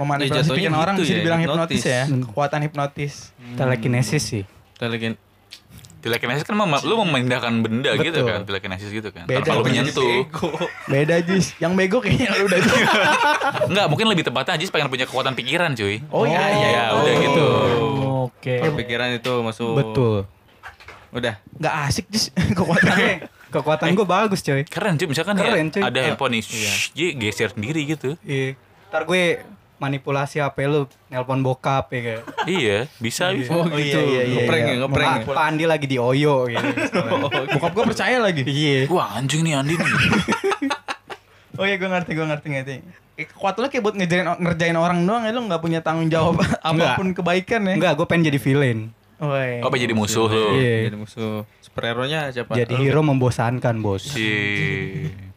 [0.00, 1.80] Memanipulasi jatuhnya pikiran orang gitu bisa ya, dibilang hipnotis.
[1.84, 2.24] hipnotis, ya.
[2.24, 3.12] Kekuatan hipnotis.
[3.60, 4.44] telekinesis sih.
[4.80, 5.12] Telekin
[6.00, 8.26] Telekinesis kan mem- lu memindahkan benda gitu Betul.
[8.26, 9.24] kan, telekinesis gitu kan.
[9.24, 9.68] Beda Tanpa lu tuh.
[9.68, 10.12] menyentuh.
[10.86, 11.52] Beda Jis.
[11.56, 12.72] Yang bego kayaknya lu udah itu.
[13.70, 16.00] Enggak, mungkin lebih tepatnya Ajis pengen punya kekuatan pikiran, cuy.
[16.08, 16.68] Oh iya iya.
[16.70, 17.46] Ya, udah gitu.
[18.26, 18.54] Oke.
[18.76, 19.76] pikiran itu masuk.
[19.76, 20.16] Betul.
[21.10, 21.36] Udah.
[21.54, 23.28] Nggak asik Jis kekuatannya.
[23.50, 24.62] Kekuatan gue bagus, coy.
[24.62, 25.82] Keren cuy, misalkan Keren, ya, cuy.
[25.82, 28.14] ada Eh, handphone nih, shh, dia geser sendiri gitu.
[28.22, 28.54] Iya.
[28.88, 29.42] Ntar gue
[29.80, 32.22] manipulasi HP lu, nelpon bokap ya kayak.
[32.44, 33.48] iya, bisa bisa.
[33.50, 33.96] Oh, Oh, gitu.
[33.96, 34.68] iya, iya, iya, ngeprank iya.
[34.68, 35.08] ya, ngeprank.
[35.08, 35.32] Pak, ya?
[35.32, 36.60] Pak Andi lagi di Oyo gitu.
[37.56, 38.42] Bokap gue percaya lagi.
[38.44, 38.86] Iya.
[38.86, 39.88] Wah, anjing nih Andi nih.
[41.58, 42.74] Oh iya gue ngerti, gue ngerti, ngerti.
[43.20, 46.40] Eh, Kekuatan lu kayak buat ngerjain, ngerjain orang doang ya, lu nggak punya tanggung jawab
[46.64, 47.74] apa pun kebaikan ya.
[47.76, 48.78] Enggak, gue pengen jadi villain.
[49.20, 49.60] Woi.
[49.60, 50.56] Oh, apa jadi musuh lu?
[50.56, 50.88] Iya.
[50.88, 51.44] Jadi musuh.
[51.60, 52.56] Superhero-nya siapa?
[52.56, 52.80] Jadi Lu.
[52.80, 54.08] hero membosankan, bos.
[54.08, 54.24] Si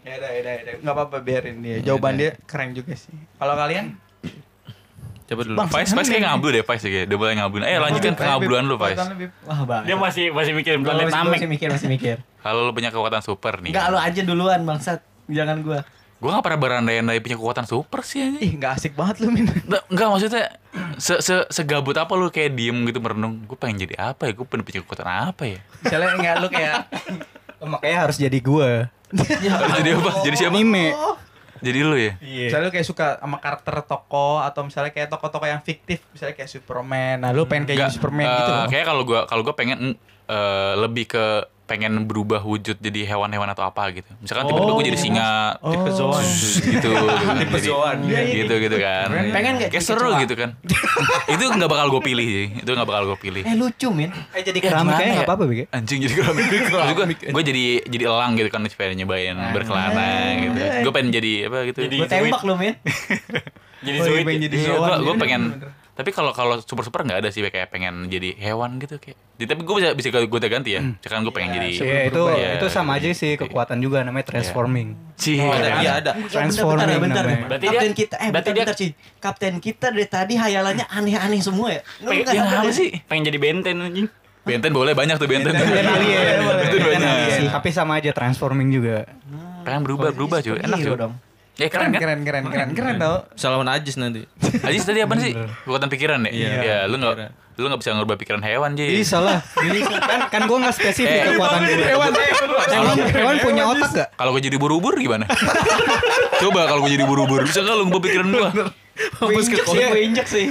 [0.03, 0.73] Ya udah, ya udah, ya udah.
[0.79, 1.75] Nggak apa-apa biarin dia.
[1.81, 3.11] Jawaban dia keren juga sih.
[3.35, 3.99] Kalau kalian?
[5.34, 5.57] Coba dulu.
[5.57, 7.03] Bang, Faiz, Faiz kayak ngablu deh, Faiz ya.
[7.09, 7.57] Udah boleh ngablu.
[7.65, 8.97] Eh, lanjutkan ke ngabluan lu, Faiz.
[9.43, 9.84] Wah, bang.
[9.89, 11.34] Dia masih masih mikirin Gua planet masih, gua Namek.
[11.36, 12.15] masih mikir, masih mikir.
[12.39, 13.73] Kalau lu punya kekuatan super nih.
[13.73, 15.01] Enggak, lu aja duluan, bangsat.
[15.25, 15.81] Jangan gua.
[16.21, 18.39] Gua gak pernah berandai-andai punya kekuatan super sih anjing.
[18.39, 19.43] Ih, nggak asik banget lu, Min.
[19.43, 20.43] Nggak, enggak maksudnya
[20.95, 23.43] se, se segabut apa lu kayak diem gitu merenung.
[23.43, 24.31] Gue pengen jadi apa ya?
[24.31, 25.59] Gue pengen punya kekuatan apa ya?
[25.84, 26.75] Misalnya nggak lu kayak
[27.75, 28.69] makanya harus jadi gue.
[28.88, 29.27] Harus
[29.75, 30.09] jadi apa?
[30.23, 30.55] Jadi siapa?
[30.55, 30.86] Anime.
[31.64, 32.14] Jadi lu ya?
[32.20, 36.51] Misalnya lu kayak suka sama karakter tokoh atau misalnya kayak tokoh-tokoh yang fiktif, misalnya kayak
[36.51, 37.24] Superman.
[37.24, 38.66] Nah, lu pengen kayak Superman eh, gitu loh.
[38.68, 39.95] Kayak kalau gua kalau gua pengen
[40.28, 41.26] eh, lebih ke
[41.64, 44.11] pengen berubah wujud jadi hewan-hewan atau apa gitu.
[44.20, 45.72] Misalkan tiba-tiba gue jadi singa, Oh.
[46.14, 47.97] Zzz, gitu, gitu kan.
[48.03, 49.07] Jadi, gitu gitu kan.
[49.32, 50.59] Pengen nggak Kayak seru gitu kan.
[51.34, 52.47] itu nggak bakal gue pilih sih.
[52.59, 53.41] Itu nggak bakal gue pilih.
[53.41, 54.11] Eh, lucu, Min.
[54.32, 55.16] Eh jadi Ya, keramik kayaknya ya?
[55.16, 55.66] nggak apa-apa, Bik.
[55.72, 56.43] Anjing jadi keramik.
[56.74, 60.07] Maksud gue, gue jadi jadi elang gitu kan supaya nyobain berkelana
[60.38, 60.59] gitu.
[60.84, 61.80] Gue pengen jadi apa gitu.
[61.82, 62.76] Jadi Gua tembak lu, Min.
[63.84, 64.80] Jadi Oh, iya, pengen jadi Iya, hewan.
[64.80, 65.41] gue gue Bener, pengen.
[65.93, 69.13] Tapi kalau kalau super super nggak ada sih kayak pengen jadi hewan gitu kayak.
[69.33, 70.81] Jadi, tapi gue bisa bisa gue ganti ya.
[70.81, 71.69] Misalkan gue pengen jadi.
[71.69, 72.49] Iya, itu Iya.
[72.57, 74.97] itu sama aja sih kekuatan juga namanya transforming.
[75.13, 75.37] Sih.
[75.37, 76.11] Ada, iya ada.
[76.25, 77.45] Transforming bentar, bentar, namanya.
[77.47, 79.19] Berarti Kapten dia- kita, eh berarti bentar, dia- bentar, Ci.
[79.19, 81.81] Kapten kita dari tadi hayalannya aneh-aneh semua ya.
[81.99, 82.73] Pengen, sadar apa ya?
[82.73, 82.89] sih?
[83.05, 84.07] Pengen jadi benten anjing.
[84.43, 85.53] Benten boleh banyak tuh benten.
[85.53, 86.19] Benten alien.
[86.41, 87.09] Benten Benten banyak.
[87.31, 87.41] alien.
[87.49, 89.05] Tapi sama aja transforming juga.
[89.61, 90.57] Pengen berubah berubah cuy.
[90.57, 91.01] Enak Hero cuy.
[91.05, 91.13] dong.
[91.53, 92.01] Ya Keren, keren kan?
[92.01, 93.29] keren, keren, keren, keren tau.
[93.37, 94.25] Salaman Ajis nanti.
[94.65, 95.37] Ajis tadi apa sih?
[95.37, 96.31] Kekuatan pikiran ya?
[96.33, 96.49] Iya.
[96.59, 99.05] Ya, lu nggak lu nggak bisa ngerubah pikiran hewan Ih Ji.
[99.05, 99.37] salah.
[100.01, 101.85] kan kan gue nggak spesifik Eh, kekuatan gue.
[101.85, 104.07] Hewan, hewan, hewan punya otak gak?
[104.17, 105.29] Kalau gue jadi buru-buru gimana?
[106.41, 108.49] Coba kalau gue jadi buru-buru bisa nggak lu ngubah pikiran gue?
[109.15, 110.45] Gue injek sih, gue injek sih.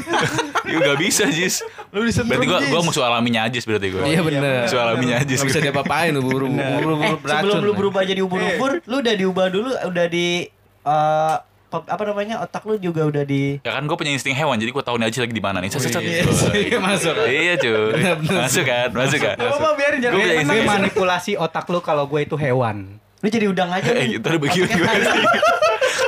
[0.64, 1.66] Ya nggak bisa Jis.
[1.90, 4.03] Lu disetrum, Berarti gue gue musuh alaminya Ajis berarti gue.
[4.03, 4.66] Iya bener.
[4.66, 5.42] Musuh alaminya Ajis.
[5.42, 9.46] Gak bisa diapa-apain lu buru buru Eh, sebelum lu berubah jadi ubur-ubur, lu udah diubah
[9.50, 10.46] dulu, udah di
[10.83, 11.37] eh,
[11.68, 14.68] pe- apa namanya otak lu juga udah di Ya kan gue punya insting hewan jadi
[14.68, 15.68] gue tahu nih Ajis lagi di mana nih.
[15.68, 16.53] Set, set, set.
[16.53, 17.14] Iya masuk.
[17.16, 17.80] Iya cuy.
[18.28, 19.37] Masuk kan, masuk kan.
[19.37, 20.28] Apa-apa biarin jangan menang.
[20.28, 20.68] Gue insting.
[20.68, 23.01] manipulasi otak lu kalau gue itu hewan.
[23.22, 23.87] lu jadi udang aja.
[23.89, 25.26] Eh, gitu gimana sih?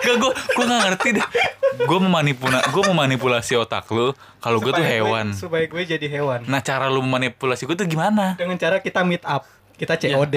[0.04, 1.26] Gak, gue gue gak ngerti deh.
[1.74, 4.10] Gue memanipulasi, gue memanipulasi otak lu.
[4.38, 5.32] Kalau gue tuh hewan.
[5.32, 6.44] Supaya gue jadi hewan.
[6.44, 8.34] Nah cara lu memanipulasi gue tuh gimana?
[8.34, 9.46] Dengan cara kita meet up.
[9.74, 10.36] Kita COD.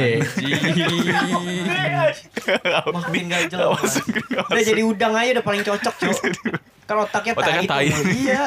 [2.89, 3.91] Makin gak jelas.
[4.49, 6.17] Udah jadi udang aja udah paling cocok, Cuk.
[6.89, 7.33] Kan otaknya.
[7.38, 7.93] Otaknya tai.
[8.17, 8.43] Iya.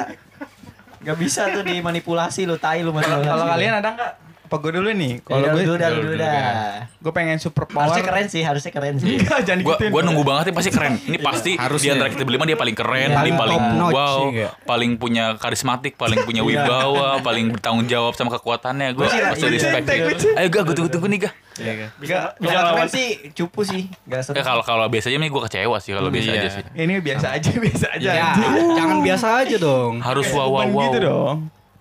[1.00, 4.29] Gak bisa tuh dimanipulasi lu, tai lu Kalau kalian ada nggak?
[4.50, 5.22] Apa gue dulu nih?
[5.22, 6.42] kalau Kalau gue Dulu, udah, dulu, udah.
[6.90, 7.86] gue pengen super power.
[7.86, 9.22] Harusnya keren sih, harusnya keren sih.
[9.22, 10.98] Iya, jangan Gua nunggu banget nih pasti keren.
[11.06, 14.18] Ini pasti Harus di antara kita berlima dia paling keren, Iya, dia paling notch, wow,
[14.34, 14.50] iya.
[14.66, 18.90] paling punya karismatik, paling punya wibawa, paling bertanggung jawab sama kekuatannya.
[18.98, 19.54] Gue pasti iya.
[19.54, 19.86] respect.
[19.86, 20.34] Iya.
[20.42, 21.34] Ayo gak, gue tunggu-tunggu nih gak.
[22.02, 23.86] Bisa bisa keren sih, cupu sih.
[24.10, 24.34] Gak seru.
[24.34, 26.42] Ya kalau kalau biasanya nih gue kecewa sih kalau biasa Iya.
[26.42, 26.62] aja sih.
[26.74, 28.10] Ini biasa aja, biasa aja.
[28.74, 30.02] Jangan biasa aja dong.
[30.02, 30.82] Harus wow wow wow.
[30.90, 31.36] gitu dong.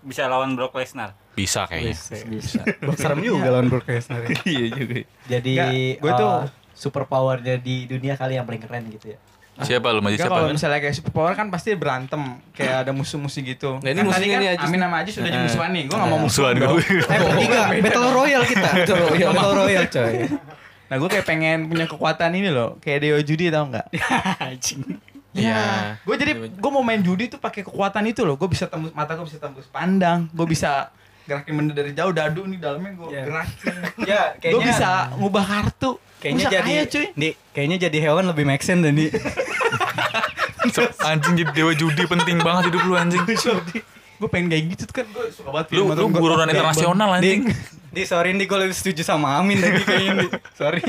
[0.06, 1.18] Bisa lawan Brock Lesnar.
[1.32, 1.96] Bisa kayaknya.
[2.28, 2.62] bisa.
[3.00, 4.24] Serem juga lawan Brock Lesnar.
[4.44, 4.96] Iya juga.
[5.26, 9.20] Jadi Nggak, gua eh, tuh- super powernya di dunia kali yang paling keren gitu ya.
[9.60, 10.32] Siapa lu Enggak siapa?
[10.34, 13.76] kalau misalnya kayak super power kan pasti berantem kayak ada musuh-musuh gitu.
[13.78, 14.64] Nah, ini kan tadi musuhnya kan nih Ajis.
[14.66, 15.44] Amin sama Ajis sudah jadi Nah.
[15.44, 15.84] musuhan nih.
[15.84, 16.84] Gue gak mau Musuhan musuhan gue.
[17.12, 18.70] Eh, bertiga Battle Royale kita.
[18.74, 20.16] Battle Royale, Battle Royale coy.
[20.90, 22.80] Nah gue kayak pengen punya kekuatan ini loh.
[22.80, 23.88] Kayak Dewa Judi tau gak?
[25.30, 25.62] Iya.
[26.02, 28.36] Gue jadi gue mau main judi tuh pakai kekuatan itu loh.
[28.36, 30.26] Gue bisa tembus mata gue bisa tembus pandang.
[30.32, 30.90] Gue bisa
[31.30, 33.24] gerakin benda dari jauh dadu nih dalamnya gue Iya.
[33.24, 33.74] gerakin.
[34.10, 35.92] Ya, Gue bisa ngubah kartu.
[36.18, 37.06] kayaknya Bisa jadi kaya, cuy.
[37.14, 39.08] Di, kayaknya jadi hewan lebih make sense dan di
[41.02, 43.24] Anjing jadi dewa judi penting banget hidup lu anjing.
[44.20, 47.48] Gue pengen kayak gitu tuh kan gue suka banget Lu film lu buruan internasional anjing.
[47.90, 50.28] di sorry nih gue lebih setuju sama Amin tadi kayaknya di.
[50.60, 50.84] Sorry.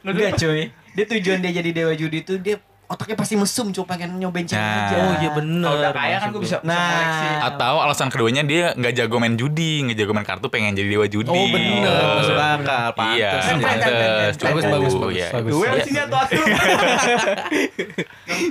[0.00, 0.72] Enggak cuy.
[0.96, 2.56] Dia tujuan dia jadi dewa judi itu dia
[2.86, 4.86] otaknya pasti mesum cuma pengen nyobain cewek Nah.
[4.86, 4.96] aja.
[4.96, 5.64] Oh iya bener.
[5.64, 6.78] Kalau udah kaya kan gue bisa, Nah.
[6.78, 7.26] koleksi.
[7.44, 11.06] Atau alasan keduanya dia nggak jago main judi, nggak jago main kartu, pengen jadi dewa
[11.06, 11.26] judi.
[11.28, 11.98] Oh bener.
[12.16, 12.86] Masuk akal.
[12.86, 13.42] Iya, Pantes.
[13.42, 13.84] Keren, pantes.
[13.84, 14.46] keren.
[14.46, 15.28] Bagus, bagus, bagus, Iya.
[15.32, 15.50] bagus.
[15.52, 15.72] Gue Iya.
[15.72, 16.44] di sini atau atuh.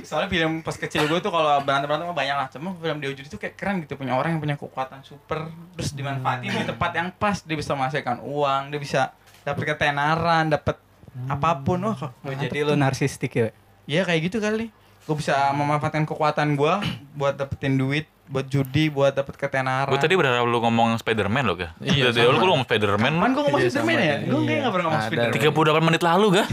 [0.02, 2.46] Soalnya film pas kecil gue tuh kalau berantem berantem banyak lah.
[2.48, 5.92] Cuma film Dewa Judi tuh kayak keren gitu punya orang yang punya kekuatan super terus
[5.92, 9.00] dimanfaatin di tempat yang pas dia bisa menghasilkan uang dia bisa
[9.42, 10.76] dapat ketenaran dapat
[11.24, 13.48] apa pun wah kok Oh, jadi lu narsistik ya?
[13.86, 14.68] Iya kayak gitu kali.
[15.06, 16.74] Gue bisa memanfaatkan kekuatan gue
[17.14, 19.86] buat dapetin duit, buat judi, buat dapet ketenaran.
[19.86, 21.70] Gue tadi berharap lu ngomong Spider-Man loh, ga?
[21.78, 23.14] Iya, Dari lu ngomong Spider-Man.
[23.14, 24.16] Kan gue ngomong Iya, Spiderman ya?
[24.26, 24.58] Gue Iya.
[24.60, 25.06] gak pernah ngomong Ada.
[25.06, 25.78] Spiderman.
[25.78, 26.44] 38 menit lalu, ga?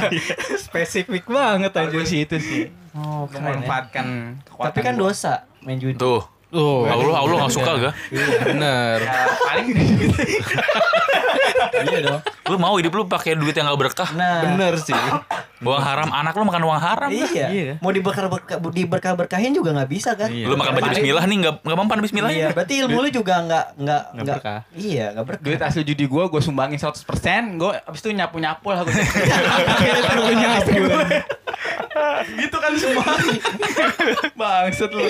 [0.68, 1.88] Spesifik banget aja.
[1.88, 2.62] gue sih itu sih.
[2.92, 3.40] Oh, ya.
[3.40, 4.04] Memanfaatkan
[4.44, 5.96] kekuatan Tapi kan dosa main judi.
[5.96, 6.35] Tuh.
[6.54, 7.90] Oh, Allah, Allah gak suka, ga?
[8.46, 9.02] bener.
[9.02, 9.66] Ya, paling
[11.82, 12.20] iya dong.
[12.46, 14.08] Lu mau hidup lu pakai duit yang gak berkah?
[14.14, 14.94] Nah, Bener sih.
[15.58, 17.10] Uang haram, anak lu makan uang haram.
[17.10, 17.46] Iya.
[17.50, 17.74] Iya.
[17.82, 18.30] Mau diberkah
[18.70, 20.30] diberkah berkahin juga nggak bisa kan?
[20.30, 20.46] Iya.
[20.46, 23.66] Lu makan baca bismillah nih, gak, gak mempan bismillah Iya, berarti ilmu lu juga nggak
[23.82, 24.60] nggak Nggak berkah.
[24.78, 25.42] Iya, nggak berkah.
[25.42, 28.94] duit hasil judi gue, gue sumbangin 100% Gue abis itu nyapu-nyapu lah gue
[30.46, 30.72] nyapu.
[32.36, 33.10] Gitu kan semua
[34.38, 35.02] Bangset lu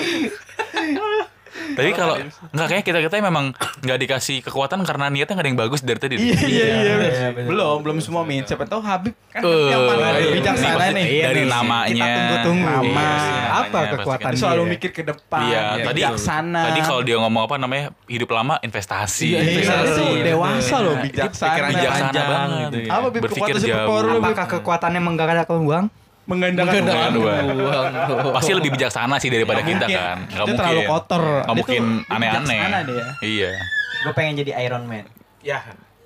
[1.69, 2.15] Tapi kalau
[2.49, 5.97] nggak kayak kita kita memang nggak dikasih kekuatan karena niatnya nggak ada yang bagus dari
[5.97, 6.15] tadi.
[6.15, 7.47] Iya iya iya Iya, bener.
[7.47, 10.31] Belum, belum semua min Siapa tahu Habib kan Eh, yang paling iya.
[10.33, 11.87] bijaksana Ini nih dari Iya, namanya.
[11.87, 12.67] Kita tunggu-tunggu.
[12.67, 13.07] Nama.
[13.07, 17.55] Iya, Apa kekuatan selalu mikir ke depan Iya, tadi Bijaksana tadi kalau dia ngomong apa
[17.55, 19.25] namanya hidup lama investasi.
[19.27, 20.05] Iya, Iya, investasi.
[20.23, 22.69] dewasa loh bijaksana bijaksana panjang banget.
[22.87, 23.87] Apa Bib Berpikir kekuatan super jauh.
[23.87, 24.19] power lu?
[24.19, 25.85] Apakah kekuatannya menggandakan uang?
[26.27, 27.45] Menggandakan Menggandakan uang.
[27.55, 27.85] uang.
[28.19, 28.33] Uang.
[28.35, 29.97] Pasti lebih bijaksana sih daripada Nggak kita mungkin.
[29.97, 30.17] kan.
[30.17, 30.57] Nggak Dia mungkin.
[30.59, 31.23] terlalu kotor.
[31.23, 32.59] Nggak Dia mungkin aneh-aneh.
[32.83, 33.05] dia.
[33.21, 33.51] Iya.
[33.97, 35.05] Gue pengen jadi Iron Man.
[35.39, 35.57] Ya.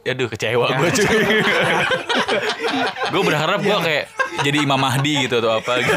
[0.03, 1.05] Aduh kecewa gue cuy.
[3.11, 4.03] gue berharap gue kayak
[4.41, 5.93] jadi Imam Mahdi gitu atau apa gitu.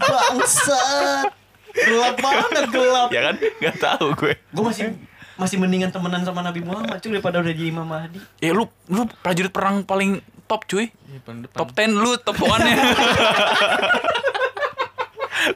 [0.00, 1.26] Bangsat.
[1.72, 3.08] Gelap banget gelap.
[3.08, 3.34] ya kan?
[3.60, 4.32] Gak tahu gue.
[4.50, 4.84] Gue masih
[5.32, 8.18] masih mendingan temenan sama Nabi Muhammad cuy daripada udah jadi Imam Mahdi.
[8.38, 10.20] Ya lu lu prajurit perang paling
[10.52, 10.92] top cuy.
[11.08, 11.56] Iya, depan.
[11.56, 12.76] Top 10 lu top 1-nya.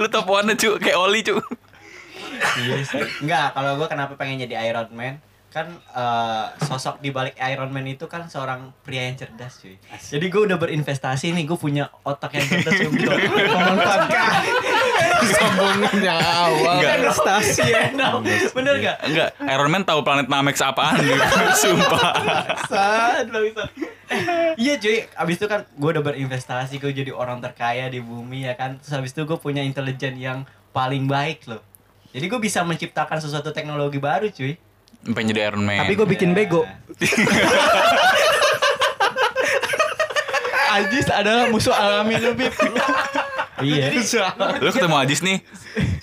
[0.00, 1.36] lu top 1-nya cuy kayak Oli cuy.
[3.20, 5.20] Enggak, kalau gue kenapa pengen jadi Iron Man?
[5.56, 9.80] Kan eh, sosok di balik Iron Man itu kan seorang pria yang cerdas cuy.
[9.88, 14.44] Jadi gue udah berinvestasi nih, gue punya otak yang cerdas untuk memanfaatkan
[15.24, 16.76] Sombongan yang awal.
[16.76, 16.92] Enggak.
[17.00, 17.88] investasi ya.
[18.52, 18.96] Bener gak?
[19.08, 21.24] Enggak, Iron Man tahu planet Namek apaan gitu.
[21.64, 22.12] Sumpah.
[22.68, 23.70] Bangsat, bangsat.
[24.60, 28.60] Iya cuy, abis itu kan gue udah berinvestasi, gue jadi orang terkaya di bumi ya
[28.60, 28.76] kan.
[28.76, 30.44] Terus abis itu gue punya intelijen yang
[30.76, 31.64] paling baik loh.
[32.12, 34.60] Jadi gue bisa menciptakan sesuatu teknologi baru cuy.
[35.14, 35.86] Pengen jadi Iron Man.
[35.86, 36.66] Tapi gue bikin bego.
[40.76, 42.52] Ajis adalah musuh alami lu Bib.
[43.64, 43.88] Iya.
[44.60, 45.40] lu ketemu Ajis nih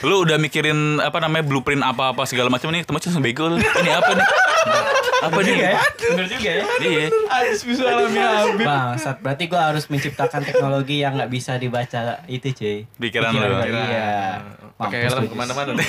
[0.04, 3.58] lu udah mikirin apa namanya blueprint apa-apa segala macam nih ketemu Ajis langsung bego lu
[3.58, 4.28] ini apa nih
[5.26, 5.72] apa nih ya?
[6.04, 6.66] Bener juga ya.
[6.84, 8.68] iya Ajis musuh alami Habib.
[8.68, 12.78] Bangsat, berarti gue harus menciptakan teknologi yang nggak bisa dibaca itu cuy.
[13.00, 13.40] Pikiran lu.
[13.40, 14.44] gua, Iya.
[14.76, 15.72] Pakai helm lu, ke mana-mana.
[15.78, 15.84] Lu.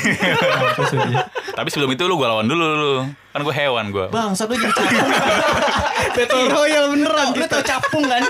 [1.55, 2.95] Tapi sebelum itu lu gue lawan dulu lu.
[3.35, 4.07] Kan gue hewan gue.
[4.15, 5.09] Bang, satu jadi capung.
[6.15, 8.23] Battle Royale beneran Lu tau capung kan?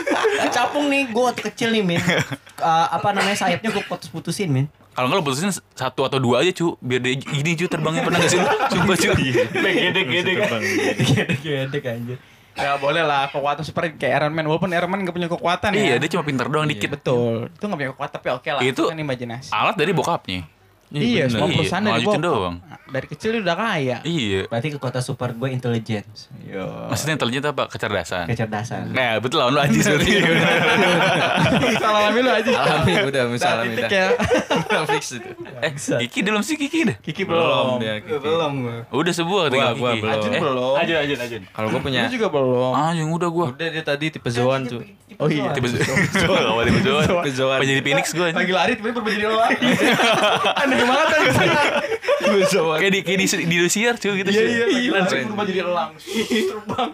[0.48, 2.00] Capung nih, gue waktu kecil nih, Min.
[2.00, 2.24] Eh,
[2.64, 4.66] apa namanya sayapnya gue putus-putusin, Min.
[4.94, 8.22] Kalau nggak lu putusin satu atau dua aja cu, biar dia gini cu terbangnya pernah
[8.22, 8.46] nggak sih lu?
[8.70, 9.10] Sumpah cu.
[9.18, 10.60] Gede gede kan.
[10.96, 12.18] Gede-gede anjir.
[12.54, 15.98] Ya boleh lah kekuatan super kayak Iron Man walaupun Iron Man gak punya kekuatan Iya,
[15.98, 15.98] ya.
[15.98, 16.86] dia cuma pinter doang dikit.
[16.86, 17.50] Betul.
[17.50, 18.62] Itu gak punya kekuatan tapi oke lah.
[18.62, 19.50] Itu- kan imajinasi.
[19.50, 20.46] Alat dari bokapnya.
[20.94, 22.30] Iya, semua Iya, perusahaan dari ngajutin bokap.
[22.30, 22.56] doang.
[22.86, 23.96] Dari kecil udah kaya.
[24.00, 24.40] Iya.
[24.46, 26.30] Berarti kekuatan super gue intelligence.
[26.86, 27.66] Maksudnya intelijen apa?
[27.66, 28.24] Kecerdasan.
[28.26, 28.90] Kecerdasan.
[28.90, 30.12] Nah, betul lawan lu aja berarti.
[31.76, 32.50] Salah ambil lu aja.
[32.54, 33.98] Alami udah misalnya minta.
[34.86, 35.30] Fix itu.
[35.60, 35.72] eh,
[36.04, 36.96] Kiki belum sih Kiki dah.
[37.00, 37.82] Kiki belum.
[38.20, 38.76] belum gua.
[38.92, 39.82] Udah sebuah tinggal Kiki.
[39.82, 39.98] belum.
[40.06, 40.40] Ajun Eh.
[40.40, 40.74] belum.
[40.76, 41.42] Ajun ajun ajun.
[41.48, 42.72] Kalau gue punya Lu juga belum.
[42.72, 43.46] Anjing udah gua.
[43.50, 44.78] Udah dia tadi tipe zoan cu.
[45.16, 45.50] Oh iya.
[45.52, 46.64] Tiba Zoan, awal.
[46.66, 46.80] Tipe
[47.32, 47.58] zoan.
[47.58, 48.40] Apa jadi Phoenix gua anjing.
[48.40, 49.66] Lagi lari tiba-tiba berubah jadi lelaki.
[50.58, 51.20] Aneh banget kan.
[52.20, 52.78] Tipe zoan.
[52.78, 55.90] Kayak di kayak di, di Indosiar cuy gitu Iya iya lagi lari berubah jadi elang.
[56.24, 56.90] Terbang.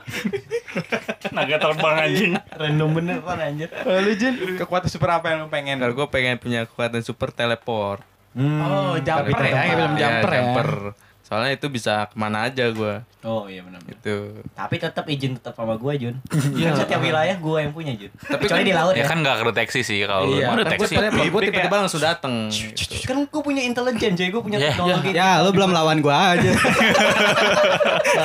[1.31, 2.33] Naga terbang anjing.
[2.51, 3.69] Random beneran anjir.
[3.83, 5.77] Lu Jun, kekuatan super apa yang lu pengen?
[5.79, 8.03] Kalau gue pengen punya kekuatan super teleport.
[8.33, 10.39] Oh, jumper Tapi ya, belum Ya, jumper ya.
[10.39, 10.69] jumper.
[11.31, 12.95] Soalnya itu bisa ke mana aja gue.
[13.23, 13.79] Oh iya benar.
[13.81, 14.43] Gitu.
[14.51, 16.19] Tapi tetap izin tetap sama gue Jun.
[16.27, 18.11] Kan setiap wilayah gue yang punya Jun.
[18.11, 19.07] Tapi Kecuali kan- di laut Ya ya.
[19.07, 20.35] kan gak kedeteksi sih kalau lu.
[20.35, 20.47] Iya.
[20.49, 20.95] Mau Kan gue deteksi.
[20.97, 21.81] Gue Bibik tiba-tiba ya.
[21.81, 22.35] langsung dateng.
[22.51, 23.07] Gitu.
[23.07, 25.11] Kan gue punya intelijen cuy, gue punya Ya, teknologi.
[25.13, 26.51] Ya, lu belum lawan gua aja.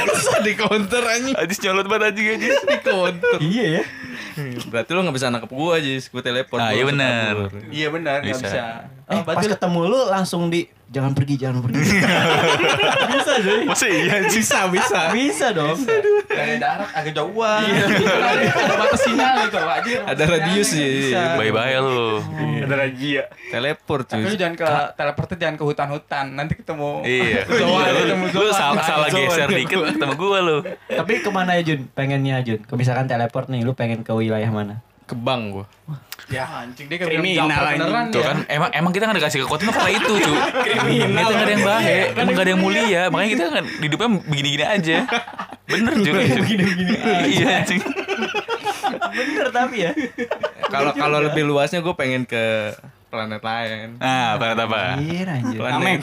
[0.08, 1.36] Bisa di counter anjing.
[1.36, 2.48] Adis nyolot banget anjing aja.
[2.58, 3.38] Di counter.
[3.40, 3.84] Iya ya.
[4.66, 5.90] Berarti lu gak bisa nangkep gue aja.
[6.02, 6.58] Gue teleport.
[6.58, 7.34] Nah, gua iya bener.
[7.36, 7.62] kabur.
[7.70, 8.64] Iya benar, enggak Bisa.
[9.06, 11.78] Eh, pas ketemu lu langsung di jangan pergi, jangan pergi.
[13.14, 13.62] bisa cuy.
[13.70, 14.18] Masa iya?
[14.26, 15.00] Bisa, bisa.
[15.16, 15.78] Bisa dong.
[16.26, 17.62] dari darat agak jauhan.
[17.70, 19.96] Ada batas sinyal gitu aja.
[20.10, 21.14] Ada radius sih.
[21.14, 21.38] Bisa.
[21.38, 22.18] Bye-bye lu.
[22.66, 23.24] Ada razia.
[23.54, 24.38] Teleport Tapi lu cuy.
[24.42, 24.66] jangan ke
[24.98, 26.26] teleportnya jangan ke hutan-hutan.
[26.34, 27.40] Nanti ketemu Iya.
[27.46, 30.58] Iya, ketemu Lu salah salah geser dikit ketemu gua lu.
[30.90, 31.86] Tapi ke mana ya Jun?
[31.94, 32.66] Pengennya Jun?
[32.66, 34.82] Kalau misalkan teleport nih, lu pengen ke wilayah mana?
[35.06, 35.66] Kebang gue.
[36.26, 38.28] Ya anjing dia kayak Kriminal, beneran Tuh ya.
[38.34, 40.38] kan emang emang kita nggak dikasih kekuatan karena itu cuy.
[41.06, 44.66] Kita nggak ada yang baik, emang nggak ada yang mulia, makanya kita kan hidupnya begini-gini
[44.66, 44.98] aja.
[45.70, 46.20] Bener juga.
[46.26, 46.94] Begini-begini.
[47.30, 47.82] Iya anjing.
[49.14, 49.92] Bener tapi ya.
[50.74, 52.74] Kalau kalau lebih luasnya gue pengen ke
[53.16, 53.88] planet lain.
[53.98, 54.82] Nah, apa apa?
[55.00, 55.60] Anjir anjir.
[55.60, 56.00] Planet.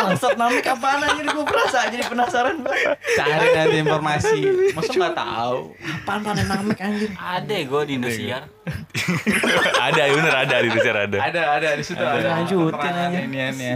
[0.00, 2.96] Bangsat namek apaan anjir gue berasa jadi penasaran banget.
[3.20, 4.38] Cari nanti informasi.
[4.72, 5.56] Masa nggak tahu?
[5.76, 7.10] Apaan planet namek anjir?
[7.12, 8.42] Ada gue di Indosiar.
[9.76, 11.18] ada, bener ada di Indonesia ada.
[11.20, 12.28] Ada ada di situ ada.
[12.40, 13.18] Lanjutin aja.
[13.20, 13.74] iniannya.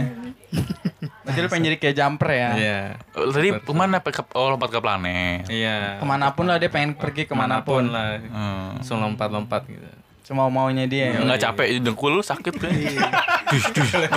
[1.25, 2.49] Nanti lu pengen jadi kayak jumper ya.
[2.53, 2.81] Iya.
[3.17, 3.97] Oh, Tadi ke mana?
[4.01, 5.49] Ke, oh, lompat ke planet.
[5.49, 5.97] Iya.
[5.97, 7.93] Ke mana pun lah dia pengen pergi Ke mana pun ke mana pun.
[7.93, 8.09] lah.
[8.21, 8.65] Hmm.
[8.81, 9.89] Langsung lompat-lompat gitu.
[10.25, 11.21] Cuma maunya dia.
[11.21, 12.73] Enggak capek dengkul lu sakit kan.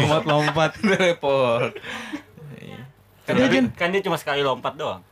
[0.01, 0.81] Lompat-lompat.
[0.81, 1.77] Teleport.
[3.29, 5.05] Tapi kan dia cuma sekali lompat doang.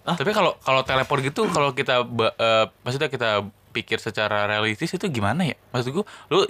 [0.00, 2.02] Tapi kalau kalau teleport gitu kalau kita
[2.40, 5.56] eh, maksudnya kita pikir secara realistis itu gimana ya?
[5.70, 6.48] Maksud gua lu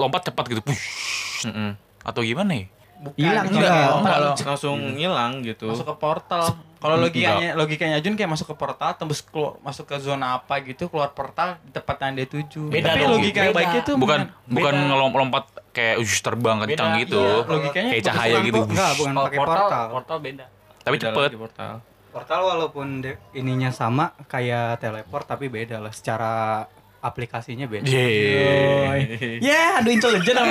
[0.00, 0.64] lompat cepat gitu.
[0.64, 1.46] Push.
[1.46, 1.76] Mm-mm.
[2.02, 2.66] Atau gimana ya?
[3.14, 3.68] Hilang juga.
[4.00, 5.68] kalau- langsung ngilang gitu.
[5.68, 6.44] masuk ke portal.
[6.76, 10.86] Kalau logikanya logikanya Jun kayak masuk ke portal tembus keluar masuk ke zona apa gitu
[10.86, 12.62] keluar portal di tempat yang dia tuju.
[12.68, 13.58] Beda Tapi logika yang beda.
[13.58, 17.20] baiknya tuh bukan bukan- ngelompat kayak ush, terbang kencang gitu.
[17.20, 18.60] iya, logikanya kayak cahaya gitu.
[18.62, 19.84] Enggak, bukan Kalau pakai portal.
[19.90, 20.44] Portal beda.
[20.78, 21.30] Tapi Beda cepet.
[21.34, 21.74] portal.
[22.12, 22.86] Portal walaupun
[23.32, 26.64] ininya sama kayak teleport tapi beda lah secara
[27.06, 27.86] aplikasinya beda.
[27.86, 29.38] Yeay.
[29.38, 30.50] Ya, aduh intelijen apa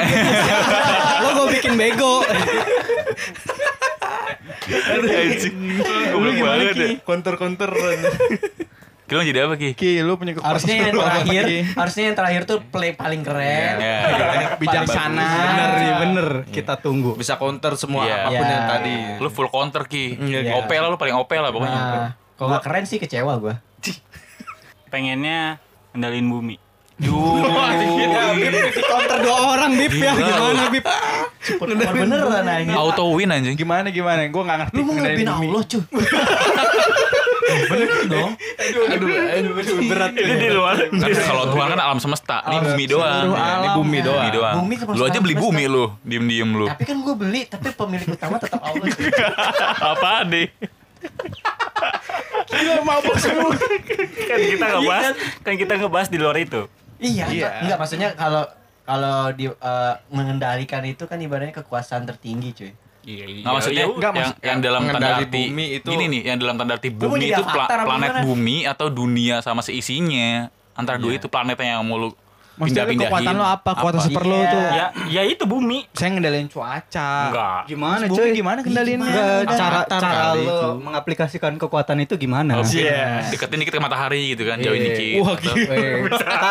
[1.23, 2.23] Lo gue bikin bego.
[4.65, 5.55] Aduh anjing.
[6.09, 6.87] Goblok banget ya.
[7.03, 7.69] Counter-counter.
[9.05, 9.77] Kira lu jadi apa Ki?
[9.77, 11.59] Ki, lu punya kekuatan harusnya yang terakhir, Ki?
[11.77, 13.77] harusnya yang terakhir tuh play paling keren.
[13.77, 14.57] Ya.
[14.57, 15.21] bijaksana.
[15.21, 16.27] bener nih, bener.
[16.49, 17.13] Kita tunggu.
[17.13, 18.25] Bisa counter semua Iya.
[18.25, 18.49] apa pun Iya.
[18.49, 18.95] yang tadi.
[19.21, 20.17] Lu full counter Ki.
[20.17, 20.57] Iya.
[20.57, 21.77] OP lah lu paling OP lah pokoknya.
[21.77, 23.61] Nah, kalau nggak keren sih kecewa gua.
[24.89, 25.61] Pengennya
[25.95, 26.55] kendalin bumi.
[26.95, 27.07] Di
[28.83, 30.11] counter dua orang Bip ya.
[30.15, 30.85] Gimana Bip?
[31.59, 32.75] Bener beneran anjir.
[32.75, 33.55] Auto win anjing.
[33.55, 34.27] Gimana gimana?
[34.31, 34.75] Gua nggak ngerti.
[34.75, 35.23] Lu mau bumi.
[35.27, 35.83] Allah cuy.
[37.45, 38.31] Bener dong.
[39.91, 40.11] Berat.
[40.15, 40.75] Ini di luar.
[40.99, 43.27] Kalau Tuhan kan alam semesta, ini bumi doang.
[43.35, 44.23] Ini bumi doang.
[44.23, 44.55] Bumi doang.
[44.63, 46.65] Bumi sama Lu aja beli bumi lu, diem-diem lu.
[46.71, 48.87] Tapi kan gua beli, tapi pemilik utama tetap Allah.
[49.95, 50.47] Apa deh?
[52.47, 53.51] Gila mabuk semua.
[53.51, 56.61] kan kita ngebahas, kan kita ngebahas di luar itu.
[56.95, 57.25] Iya, Iya.
[57.27, 58.43] enggak, enggak maksudnya kalau
[58.81, 62.71] kalau di eh, mengendalikan itu kan ibaratnya kekuasaan tertinggi cuy.
[63.05, 66.37] Nggak maksudnya iya, enggak, yang, maksud- yang dalam tanda arti bumi itu- gini nih, yang
[66.37, 68.21] dalam tanda arti bumi itu pla- planet gimana?
[68.23, 70.49] bumi atau dunia sama seisinya.
[70.73, 72.09] Antara dua itu planetnya yang mau lu
[72.55, 73.11] Maksudnya Pindah-pindahin.
[73.11, 73.69] kekuatan lo apa?
[73.75, 74.07] Kekuatan Apa?
[74.07, 74.47] super lo Iya.
[74.47, 74.63] tuh.
[74.65, 75.79] Ya, ya itu bumi.
[75.91, 77.11] Saya ngendaliin cuaca.
[77.27, 77.59] Enggak.
[77.67, 78.31] Gimana Bumi cuy?
[78.33, 79.11] gimana kendaliinnya?
[79.11, 80.69] Enggak, cara cara kali lo itu.
[80.81, 82.51] mengaplikasikan kekuatan itu gimana?
[82.55, 83.27] Oh, mungkin Iya.
[83.27, 84.89] deketin dikit ke matahari gitu kan, jauhin Iya.
[84.89, 85.19] dikit.
[85.19, 85.63] Wah, gila.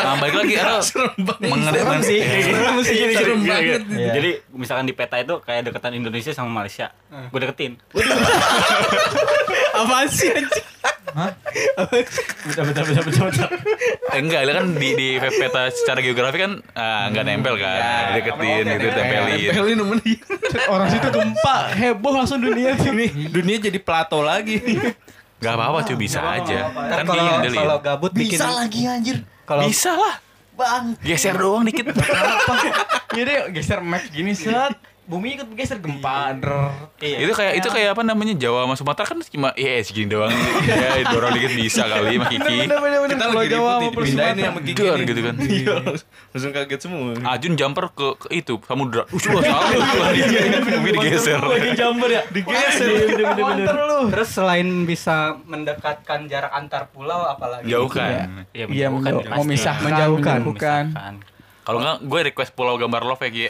[0.04, 0.78] Nah, balik lagi atau
[1.42, 2.20] mengenai sih.
[2.20, 3.76] Serem Iya, iya, iya.
[3.80, 4.10] Iya.
[4.12, 6.92] Jadi misalkan di peta itu kayak deketan Indonesia sama Malaysia.
[7.32, 7.80] Gue deketin.
[9.74, 10.66] Apaan sih anjing?
[11.14, 13.48] Bentar, bentar, bentar, bentar, bentar.
[14.10, 17.78] Eh, enggak, kan di di peta secara geografi kan ah, enggak nempel kan.
[18.16, 19.38] Deketin gitu, tempelin.
[19.52, 20.18] Tempelin temen dia.
[20.72, 23.30] Orang situ gempa, heboh langsung dunia sini.
[23.30, 24.58] Dunia jadi plato lagi.
[25.38, 26.72] Enggak apa-apa cuy, bisa aja.
[26.72, 29.16] Ntar Kan kalau kalau gabut bikin Bisa lagi anjir.
[29.44, 30.14] kalau Bisa lah.
[30.54, 30.94] Bang.
[31.02, 31.90] Geser doang dikit.
[33.18, 34.78] Jadi geser map gini set.
[35.04, 36.32] Bumi ikut geser gempa.
[36.34, 36.50] Der.
[36.98, 37.16] Iya.
[37.20, 40.32] itu kayak itu kayak apa namanya Jawa sama Sumatera kan cuma ya segini doang
[40.64, 44.80] ya dorong dikit bisa kali mah Kiki Bener-bener Kita lagi Jawa ribut sama sama Kiki
[44.80, 45.04] Dar nih.
[45.04, 45.34] gitu kan.
[45.36, 45.74] Iya.
[46.32, 47.12] Langsung kaget semua.
[47.26, 49.40] Ajun jumper ke, ke itu samudra uh tuh
[50.14, 50.40] dia
[50.72, 52.22] bumi digeser Lagi jamber ya.
[52.26, 52.88] Digeser.
[53.36, 53.98] Monster lu.
[54.08, 61.14] terus selain bisa mendekatkan jarak antar pulau apalagi jauhkan Iya, Iya, menjauhkan memisahkan, Menjauhkan.
[61.64, 63.44] Kalau enggak gue request pulau gambar love ya Ki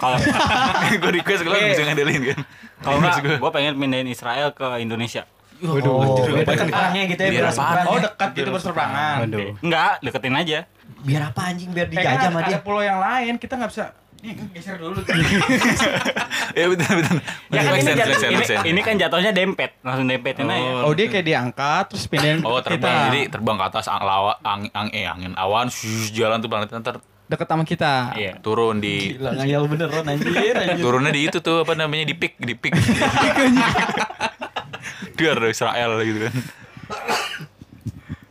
[0.96, 2.40] gue request kalau bisa ngandelin kan
[2.78, 5.24] Kalau enggak, gue pengen pindahin Israel ke Indonesia.
[5.62, 5.80] Oh,
[6.20, 7.30] biar deket perangnya gitu ya.
[7.30, 7.84] Biar Biar?
[7.86, 9.16] Oh dekat gitu berseberangan.
[9.24, 9.56] Waduh.
[9.58, 10.58] Enggak, deketin aja.
[11.00, 11.70] Biar apa anjing?
[11.70, 12.58] Biar dijajah sama ada dia.
[12.60, 13.96] pulau yang lain kita nggak bisa.
[14.20, 15.00] Nih geser dulu.
[16.58, 17.16] ya betul betul
[17.48, 20.84] Ya kan ini, sense, jat- make sense, ini, ini kan jatuhnya dempet, langsung dempetin aja.
[20.84, 23.04] Oh dia kayak diangkat terus pindahin Oh ke terbang kita.
[23.08, 25.68] jadi terbang ke atas ang lawa ang, ang eh angin awan
[26.10, 28.12] jalan tuh planet ntar deket sama kita.
[28.14, 28.32] Iya.
[28.38, 30.76] turun di Gila ngayal beneran anjir anjir.
[30.78, 32.72] turunnya di itu tuh apa namanya di pik di pik
[35.14, 36.34] Biar Israel gitu kan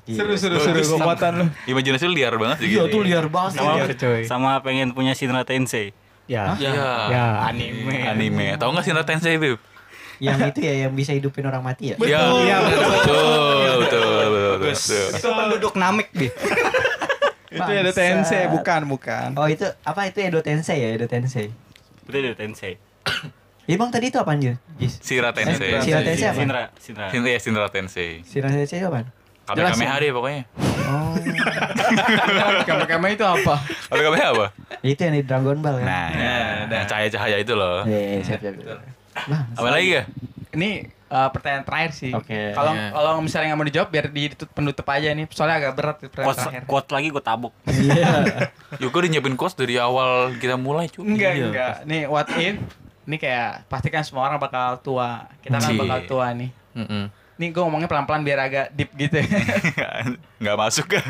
[0.04, 1.46] Seru seru seru kekuatan lu.
[1.66, 2.92] imajinasi lu liar banget sih Iya gitu.
[2.92, 3.52] tuh liar banget.
[3.56, 4.22] Sama, Iya, coy.
[4.24, 5.96] sama pengen punya Shinra Tensei.
[6.24, 6.72] ya ya,
[7.08, 9.56] ya anime anime tahu nggak sih Tensei itu
[10.20, 11.96] Yang itu ya yang bisa hidupin orang mati ya.
[11.98, 13.28] Iya, Iya, betul, betul,
[13.82, 15.08] betul, betul, betul.
[15.10, 16.28] itu penduduk namek bi
[17.54, 17.96] Itu ada Bangsat.
[17.96, 19.28] Tensei bukan bukan.
[19.38, 21.54] Oh itu apa itu Edo Tensei ya Edo Tensei.
[22.10, 22.76] Itu ada Tensei.
[23.64, 24.60] Ya bang tadi itu apaan Jun?
[24.76, 25.00] Jis.
[25.00, 25.80] Sira Tensei.
[25.80, 26.36] Sira Tensei apa?
[26.36, 27.08] Shinra, Shinra.
[27.08, 28.20] Shinra ya Shinra Tensei.
[28.28, 29.08] Sira Tensei itu apaan?
[29.48, 30.44] Kamehameha deh pokoknya.
[30.84, 31.16] Oh.
[32.92, 33.56] Kamera itu apa?
[33.88, 34.48] Kamehameha apa?
[34.84, 35.88] itu yang di Dragon Ball kan.
[35.88, 36.08] Nah,
[36.68, 37.88] nah, cahaya-cahaya itu loh.
[37.88, 38.56] Iya, iya, siap siap.
[39.32, 39.44] Bang.
[39.56, 40.04] Apa lagi ya?
[40.54, 40.70] Ini
[41.08, 42.12] uh, pertanyaan terakhir sih.
[42.12, 42.54] Oke.
[42.54, 42.90] Kalau Iya.
[42.90, 45.26] kalau misalnya nggak mau dijawab biar ditutup penutup aja nih.
[45.28, 46.62] Soalnya agak berat pertanyaan Quote, terakhir.
[46.66, 47.54] quote lagi gue tabuk.
[47.84, 48.12] Iya.
[48.78, 51.02] Yuk gue udah nyiapin course dari awal kita mulai cuy.
[51.04, 51.46] Enggak, Iya.
[51.48, 51.74] enggak.
[51.86, 52.56] Nih what if
[53.04, 55.26] ini kayak pastikan semua orang bakal tua.
[55.42, 55.80] Kita kan Cie.
[55.80, 56.50] bakal tua nih.
[56.74, 57.04] Mm-mm.
[57.34, 59.28] Nih gue ngomongnya pelan-pelan biar agak deep gitu ya.
[60.42, 61.02] Nggak masuk ya.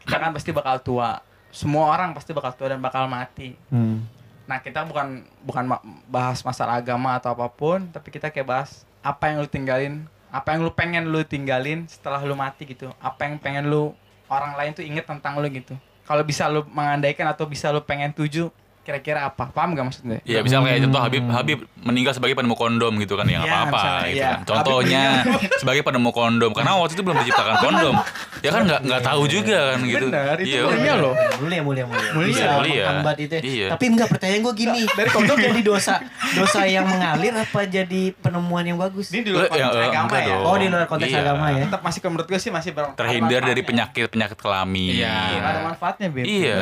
[0.00, 1.20] kita kan pasti bakal tua.
[1.48, 3.52] Semua orang pasti bakal tua dan bakal mati.
[3.68, 4.04] Hmm.
[4.46, 5.64] Nah kita bukan bukan
[6.06, 8.70] bahas masalah agama atau apa pun, tapi kita kayak bahas
[9.02, 9.94] apa yang lu tinggalin,
[10.30, 12.90] apa yang lu pengen lu tinggalin setelah lu mati gitu.
[13.02, 13.90] Apa yang pengen lu
[14.30, 15.74] orang lain tuh inget tentang lu gitu.
[16.06, 18.54] Kalau bisa lu mengandaikan atau bisa lu pengen tuju,
[18.86, 19.50] kira-kira apa?
[19.50, 20.18] Paham gak maksudnya?
[20.22, 23.58] Iya misal kayak contoh Habib Habib meninggal sebagai penemu kondom gitu kan ya nggak Iya,
[23.60, 24.28] apa-apa gitu iya.
[24.28, 24.38] kan.
[24.44, 25.02] Contohnya
[25.60, 27.94] sebagai penemu kondom karena waktu itu belum diciptakan kondom.
[28.38, 30.06] Ya kan nggak nggak tahu juga kan gitu.
[30.06, 30.62] Bener, itu Iya.
[30.64, 31.14] mulia loh.
[31.36, 32.10] Mulia mulia mulia.
[32.12, 32.84] Mulia, Bisa mulia.
[32.86, 33.34] menghambat itu.
[33.34, 33.40] ya.
[33.42, 33.66] Iya.
[33.72, 34.80] Tapi enggak pertanyaan gue gini.
[34.96, 35.94] Dari kondom jadi dosa
[36.32, 39.10] dosa yang mengalir apa jadi penemuan yang bagus?
[39.10, 40.30] Ini di luar Eh, ya, konteks eh, agama enggak ya.
[40.30, 40.44] dong.
[40.44, 41.20] Oh di luar konteks Iya.
[41.22, 41.62] agama ya.
[41.66, 43.66] Tetap masih menurut gue sih masih ber- Terhindar dari manfaatnya.
[43.66, 44.92] penyakit penyakit kelamin.
[44.94, 45.14] Iya.
[45.32, 46.24] Nggak ada manfaatnya, Beb.
[46.24, 46.56] Iya.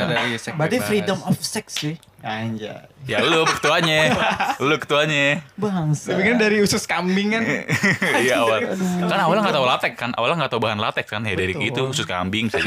[0.54, 1.94] Berarti freedom of sex sih.
[2.24, 2.88] Anjay.
[3.04, 4.16] Ya lu ketuanya,
[4.56, 5.44] lu ketuanya.
[5.54, 6.16] Bangsa.
[6.16, 7.44] Tapi kan dari usus kambing kan.
[8.16, 8.64] Iya awal.
[9.04, 11.20] Kan awalnya nggak tahu latex kan, awalnya nggak tahu bahan latex kan.
[11.20, 12.64] Ya dari itu khusus kambing saja.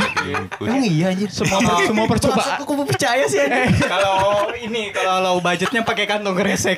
[0.62, 1.34] Emang iya anjir.
[1.34, 2.62] Semua semua percobaan.
[2.62, 3.42] Gue percaya sih
[3.92, 4.16] kalau
[4.54, 6.78] ini kalau budgetnya pakai kantong kresek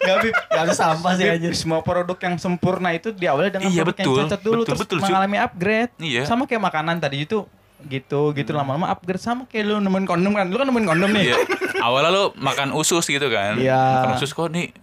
[0.00, 0.32] Gak Bib.
[0.32, 1.52] Gak ada sampah sih anjir.
[1.52, 4.16] semua produk yang sempurna itu di awalnya dengan Iya, produk betul.
[4.16, 5.92] yang cacat dulu Betul, terus betul, mengalami upgrade.
[6.00, 6.22] Iya.
[6.24, 7.44] Sama kayak makanan tadi itu
[7.88, 10.46] gitu gitu lama-lama upgrade sama kayak lu nemuin kondom kan.
[10.50, 11.32] Lu kan nemuin kondom nih.
[11.32, 11.36] Iya.
[11.80, 13.56] Awalnya lu makan usus gitu kan.
[13.56, 14.04] Iya.
[14.04, 14.74] Makan usus kok nih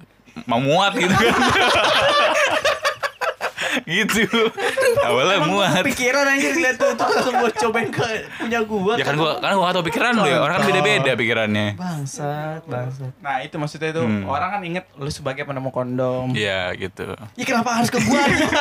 [0.45, 1.33] mau muat gitu kan.
[3.85, 4.23] gitu.
[4.99, 5.83] Awalnya muat.
[5.83, 8.05] Pikiran anjir lihat tuh tuh langsung buat cobain ke
[8.37, 8.93] punya gua.
[8.95, 10.37] Ya kan gua kan gua gak tau pikiran lu ya.
[10.39, 11.67] Orang kan beda-beda pikirannya.
[11.75, 13.11] Bangsat, bangsat.
[13.19, 14.23] Nah, itu maksudnya itu Hmm.
[14.25, 16.31] orang kan inget lu sebagai penemu kondom.
[16.31, 17.13] Iya gitu.
[17.35, 18.47] Ya kenapa harus ke gua aja?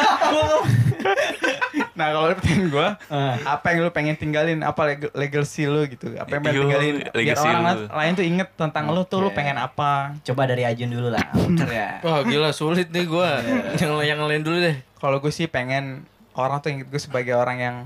[1.96, 3.36] Nah, kalau pertanyaan gua, Ah.
[3.48, 4.60] apa yang lu pengen tinggalin?
[4.60, 6.12] Apa leg- legacy lu gitu?
[6.14, 6.94] Apa yang pengen tinggalin?
[7.08, 7.84] Biar orang lu.
[7.88, 10.12] lain tuh inget tentang lu tuh lu pengen apa?
[10.22, 11.24] Coba dari Ajun dulu lah.
[11.66, 12.00] Ya.
[12.02, 13.30] Wah gila sulit nih gue
[13.76, 17.59] Yang yang lain dulu deh Kalau gue sih pengen orang tuh inget gue sebagai orang
[17.61, 17.76] yang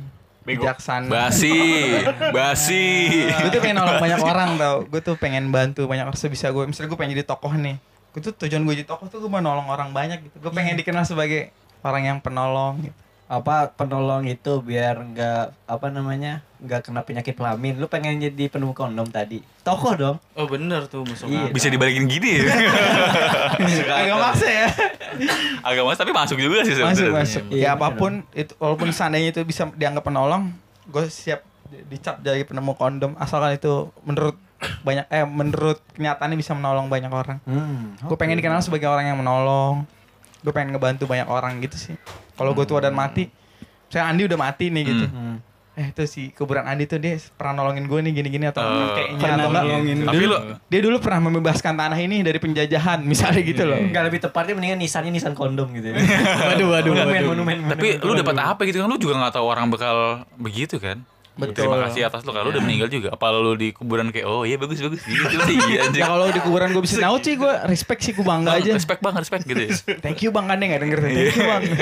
[0.47, 1.11] bijaksana.
[1.11, 1.53] Basi,
[2.37, 2.85] basi.
[3.29, 4.77] gue tuh pengen nolong banyak orang tau.
[4.87, 7.77] Gue tuh pengen bantu banyak orang sebisa gue misalnya gue pengen jadi tokoh nih.
[8.11, 10.37] Gue tuh tujuan gue jadi tokoh tuh gue mau nolong orang banyak gitu.
[10.39, 12.97] Gue pengen dikenal sebagai orang yang penolong gitu
[13.31, 17.78] apa penolong itu biar nggak apa namanya nggak kena penyakit kelamin.
[17.78, 19.39] Lu pengen jadi penemu kondom tadi?
[19.62, 20.16] Tokoh dong.
[20.35, 21.47] Oh bener tuh masuk Iya.
[21.49, 22.51] Bisa dibalikin gini ya.
[23.97, 24.68] agak maksa ya.
[25.62, 27.14] Agak mas tapi masuk juga sih masuk sebenarnya.
[27.16, 27.43] masuk.
[27.49, 30.51] Iya, ya apa pun itu walaupun seandainya itu bisa dianggap penolong
[30.85, 34.35] gue siap di- dicap jadi penemu kondom asalkan itu menurut
[34.83, 37.39] banyak eh menurut kenyataannya bisa menolong banyak orang.
[37.43, 39.87] Hmm, gue pengen dikenal sebagai orang yang menolong.
[40.41, 41.95] Gue pengen ngebantu banyak orang gitu sih
[42.41, 43.28] kalau gue tua dan mati
[43.86, 45.36] saya Andi udah mati nih gitu Hmm.
[45.72, 48.91] eh itu si kuburan Andi tuh dia pernah nolongin gue nih gini-gini atau Oh.
[48.91, 49.97] kayaknya Pernah atau enggak nolongin.
[50.03, 50.36] Tapi lu
[50.66, 54.78] dia dulu pernah membebaskan tanah ini dari penjajahan misalnya gitu loh nggak lebih tepatnya mendingan
[54.78, 55.97] nisannya nisan kondom gitu ya.
[56.49, 59.47] waduh waduh monumen, monumen, tapi monumen lu dapat apa gitu kan lu juga nggak tahu
[59.47, 59.97] orang bakal
[60.34, 61.05] begitu kan
[61.41, 61.64] Betul.
[61.64, 63.09] Terima kasih atas lu kalau lu udah meninggal juga.
[63.16, 65.01] Apa lu di kuburan kayak oh iya bagus bagus.
[65.01, 65.24] Gitu.
[65.49, 66.05] Sih iya anjing.
[66.05, 68.70] ya kalau di kuburan gue bisa naut sih gue respect sih gue bangga aja.
[68.76, 69.70] Respect bang, respect gitu ya.
[70.05, 70.99] thank you bang kan nggak denger.
[71.01, 71.62] Thank you bang.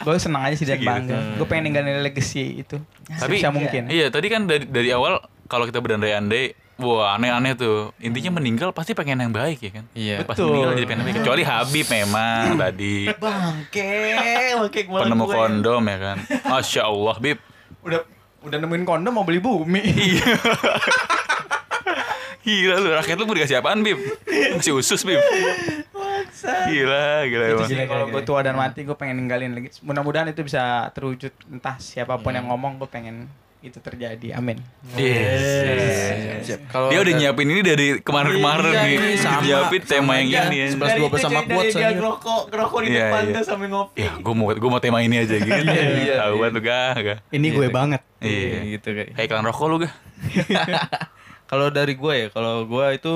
[0.00, 1.36] Gue senang aja sih dan bangga.
[1.36, 2.80] Gue pengen ninggalin legacy itu.
[3.04, 3.92] Tapi bisa mungkin.
[3.92, 7.92] Iya, tadi kan dari dari awal kalau kita berandai-andai Wah aneh-aneh tuh.
[8.00, 9.84] Intinya meninggal pasti pengen yang baik ya kan?
[9.92, 10.24] Iya.
[10.24, 10.48] Betul.
[10.48, 11.16] meninggal jadi pengen yang baik.
[11.20, 13.92] Kecuali Habib memang tadi bangke
[14.56, 15.36] bangke kepala Penemu gue.
[15.36, 16.16] kondom ya kan?
[16.48, 17.38] Masya Allah Bib
[17.84, 18.00] udah
[18.44, 19.82] udah nemuin kondom mau beli bumi.
[22.40, 24.00] Gila lu, rakyat lu mau dikasih apaan Bib?
[24.56, 25.20] Masih usus Bib
[26.40, 29.68] Gila, gila itu sih kalau gue tua dan mati gue pengen ninggalin lagi.
[29.84, 31.32] Mudah-mudahan itu bisa terwujud.
[31.52, 33.28] Entah siapa pun yang ngomong gue pengen
[33.60, 34.56] itu terjadi amin
[34.96, 36.48] Yes.
[36.66, 39.40] Kalau Dia udah nyiapin ini dari kemarin-kemarin Iya, nih ini sama.
[39.40, 43.00] Nyiapin tema yang ini ya 11 12 itu, sama quotes dia ngerokok ngerokok di Iya,
[43.04, 43.32] depan iya.
[43.32, 45.52] tuh sambil ngopi Ya gue mau, gue mau tema ini aja gitu
[46.00, 46.40] iya, Tahu iya.
[46.40, 49.08] banget tuh gak, gak ini gue banget Iya gitu kayak.
[49.14, 49.94] Kayak iklan rokok lu gak?
[51.50, 53.14] Kalau dari gue ya, kalau gue itu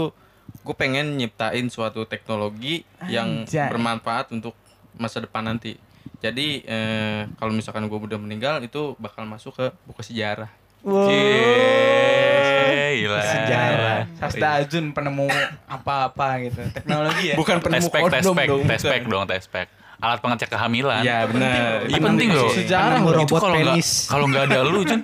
[0.60, 3.70] gue pengen nyiptain suatu teknologi yang Anjay.
[3.70, 4.58] bermanfaat untuk
[4.94, 5.78] masa depan nanti.
[6.24, 10.48] Jadi eh, kalau misalkan gue udah meninggal itu bakal masuk ke buku sejarah.
[10.84, 13.20] Cie, Gila.
[13.20, 13.98] sejarah.
[14.16, 15.28] Sasta Ajun penemu
[15.64, 16.60] apa-apa gitu.
[16.72, 17.34] Teknologi ya?
[17.36, 19.66] Bukan penemu Tespek, kondom tespek, dong, tespek dong, tespek.
[19.96, 21.00] Alat pengecek kehamilan.
[21.00, 21.88] Iya benar.
[21.88, 22.50] Iya penting loh.
[22.50, 23.88] Sejarah Itu robot kalau penis.
[24.08, 25.00] Kalau nggak ada lu Jun.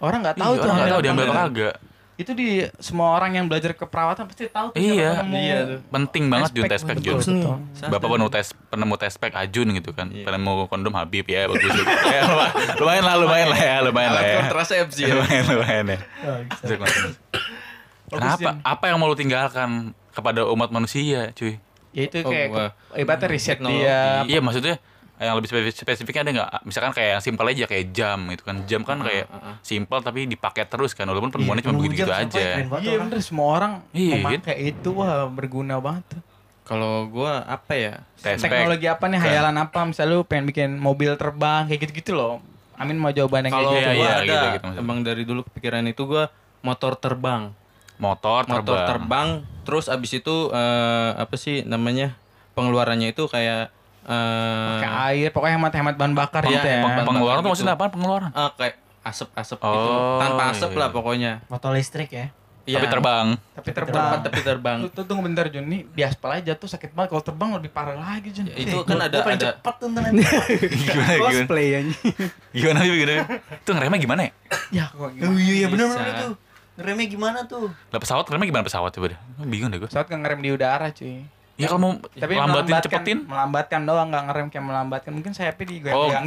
[0.00, 1.36] Orang nggak tahu Iya, tuh orang nggak tahu diambil apa.
[1.36, 1.74] kagak
[2.20, 5.24] itu di semua orang yang belajar keperawatan pasti tahu tuh Iya.
[5.24, 5.78] Iya tuh.
[5.88, 7.88] Penting banget Jun, tespek Jun betul, betul.
[7.88, 10.24] Bapak penemu tes penemu tespek Ajun gitu kan Iya.
[10.24, 11.72] Penemu kondom Habib ya bagus
[12.06, 12.22] ya,
[12.76, 15.12] lumayan- lah, lumayan lah ya Lumayan lah ya kontrasepsi ya.
[15.16, 15.98] Lumayan, lumayan ya
[18.06, 18.50] Kenapa?
[18.60, 19.70] Apa yang mau lu tinggalkan
[20.10, 21.56] kepada umat manusia cuy?
[21.90, 24.78] ya itu Oh, kayak ibaratnya riset dia Iya maksudnya
[25.20, 26.50] yang lebih spesifik, spesifiknya ada nggak?
[26.64, 28.56] Misalkan kayak yang simpel aja kayak jam gitu kan.
[28.64, 29.28] Jam kan kayak
[29.60, 31.04] simpel tapi dipakai terus kan.
[31.04, 32.40] Walaupun penemuannya cuma Penemu begitu jam, aja.
[32.40, 32.56] ya?
[32.80, 36.24] Iya bener semua orang Iya, memakai itu wah berguna banget.
[36.64, 37.94] Kalau gue apa ya?
[38.16, 38.48] Tespek.
[38.48, 42.38] teknologi apa nih hayalan apa misalnya lu pengen bikin mobil terbang kayak gitu-gitu loh
[42.76, 45.40] Amin mau jawaban yang Kalau kayak Iya, gue iya, ada, gitu, gitu emang dari dulu
[45.44, 46.24] kepikiran itu gue
[46.60, 47.52] motor terbang.
[47.98, 48.56] Motor terbang.
[48.56, 49.28] motor terbang
[49.64, 52.16] terus abis itu eh, apa sih namanya
[52.54, 53.68] pengeluarannya itu kayak
[54.02, 57.52] eh kayak air pokoknya hemat-hemat bahan bakar Iya, gitu ya emang Pengeluaran tuh gitu.
[57.52, 57.86] maksudnya apa?
[57.88, 58.30] Pengeluaran.
[58.30, 60.78] ah, kayak asap-asap gitu Oh, tanpa asap iya.
[60.78, 62.26] lah pokoknya motor listrik ya
[62.60, 63.26] Tapi Iya, terbang.
[63.50, 66.66] tapi terbang terbang tapi terbang Tuh, tuh, tunggu bentar Jun nih di aspal aja tuh
[66.66, 69.74] sakit banget kalau terbang lebih parah lagi Jun Ya, itu kan ada Gua ada cepet
[69.76, 70.22] tuh nanti.
[70.84, 71.24] gimana gimana?
[71.26, 71.92] cosplay aja
[72.50, 73.14] Gimana gimana?
[73.54, 74.32] Itu ngeremnya gimana ya?
[74.70, 75.96] ya kok gitu Oh iya iya bener Bisa.
[75.96, 76.28] bener itu.
[76.72, 77.66] Ngeremnya gimana tuh?
[77.88, 79.18] Lah pesawat ngeremnya gimana pesawat coba deh?
[79.42, 79.88] Bingung deh gue.
[79.88, 81.24] pesawat kan ngerem di udara cuy
[81.60, 83.18] Ya kalau mau tapi lambatin melambatkan- cepetin.
[83.22, 86.22] melambatkan doang nggak ngerem kayak melambatkan mungkin sayapnya di Oh enggak,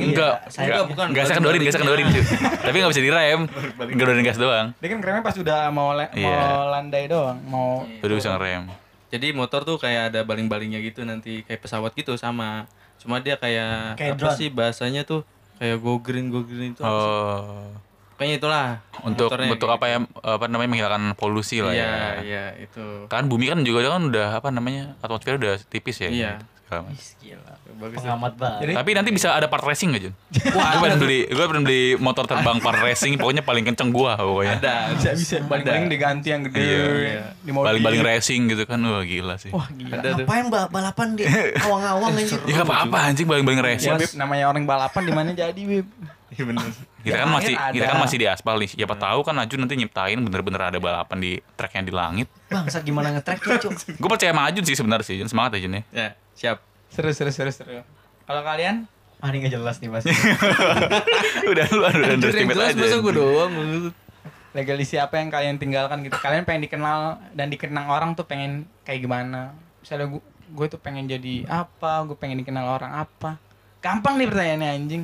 [0.45, 2.23] Saya enggak, juga bukan, enggak saya kendorin, enggak saya kendorin cuy.
[2.59, 3.41] Tapi enggak bisa direm,
[3.89, 4.67] kendorin gas doang.
[4.75, 6.29] dia kan ngeremnya pas udah mau le- Iya.
[6.29, 8.63] mau landai doang mau Udah bisa ngerem.
[9.09, 13.93] jadi motor tuh kayak ada baling-balingnya gitu nanti kayak pesawat gitu sama cuma dia kayak,
[13.95, 14.37] Kayak apa drone.
[14.37, 15.25] sih bahasanya tuh
[15.55, 17.09] kayak go green go green itu apa sih?
[17.09, 17.67] Oh,
[18.15, 18.65] kayaknya itulah
[19.01, 21.65] untuk untuk apa ya apa namanya menghilangkan polusi gitu.
[21.65, 22.11] lah iya ya.
[22.21, 26.09] iya itu Kan bumi kan juga kan udah apa namanya atmosfer udah tipis ya.
[26.09, 26.33] Iya.
[26.73, 27.53] Gila.
[27.75, 28.59] bagus Pengamat banget.
[28.63, 30.13] Jadi- Tapi nanti bisa ada part racing gak Jun?
[30.53, 34.57] gue pengen beli, gue pengen beli motor terbang part racing, pokoknya paling kenceng gua pokoknya.
[34.57, 37.37] ada bisa bisa baling-baling diganti yang gede Iya.
[37.37, 37.69] di modif.
[37.69, 39.49] Baling-baling racing gitu kan, wah gila sih.
[39.49, 41.23] wah gila ada Ngapain ba- balapan di
[41.59, 42.41] awang-awang anjir?
[42.41, 43.93] Ya gak apa-apa anjing baling-baling ya racing.
[43.95, 45.85] Beb, namanya orang balapan di mana jadi Beb
[46.31, 46.65] iya bener
[47.04, 47.92] Kita Ya, kan masih akhir kita ada.
[47.92, 48.70] kan masih di aspal nih.
[48.71, 52.28] Siapa tahu kan Aju nanti nyiptain bener-bener ada balapan di track yang di langit.
[52.47, 53.75] Bangsa gimana nge-tracknya, Cuk?
[54.01, 55.84] Gue percaya sama Ajun sih sebenarnya sih, semangat ya Jun ya.
[55.92, 56.58] ya siap
[56.88, 57.82] seru seru seru seru
[58.24, 58.88] kalau kalian
[59.20, 60.04] Ah, ini nggak jelas nih mas.
[61.51, 62.80] udah lu udah underestimate jelas aja.
[62.82, 63.51] masa gue doang
[64.51, 66.13] Legacy apa yang kalian tinggalkan gitu?
[66.13, 67.00] Kalian pengen dikenal
[67.32, 69.55] dan dikenang orang tuh pengen kayak gimana?
[69.80, 70.21] Misalnya gue
[70.54, 72.05] gue tuh pengen jadi apa?
[72.05, 73.42] Gue pengen dikenal orang apa?
[73.80, 75.04] Gampang nih pertanyaannya anjing.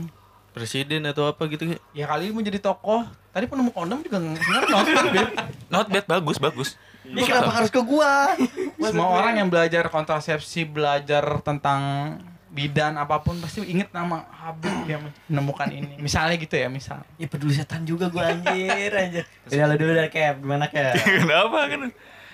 [0.51, 3.01] Presiden atau apa gitu kayak Ya kali mau jadi tokoh.
[3.29, 5.29] Tadi penemu kondom juga sebenarnya nonton Beb.
[5.67, 6.69] Not bad, bagus, bagus.
[7.01, 8.33] Ini kenapa harus ke gua?
[8.79, 11.81] Semua orang yang belajar kontrasepsi, belajar tentang
[12.49, 15.97] bidan apa pun pasti inget nama Habib yang menemukan ini.
[15.97, 17.05] Misalnya gitu ya, misal.
[17.15, 19.23] Ya peduli setan juga gua anjir anjir.
[19.47, 20.97] Udah lu dulu dari Cap, gimana Cap?
[21.21, 21.81] Kenapa kan?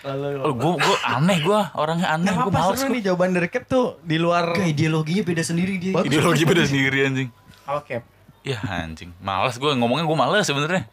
[0.05, 2.93] Lalu Oh, gue gue aneh gue orangnya aneh gue males gua.
[2.93, 5.97] nih jawaban dari Cap tuh di luar Gak ideologinya beda sendiri dia.
[5.99, 7.29] ideologi pada sendiri anjing
[7.65, 8.03] apa Cap?
[8.45, 9.09] ya anjing.
[9.17, 10.85] Males gue ngomongnya gue males sebenarnya.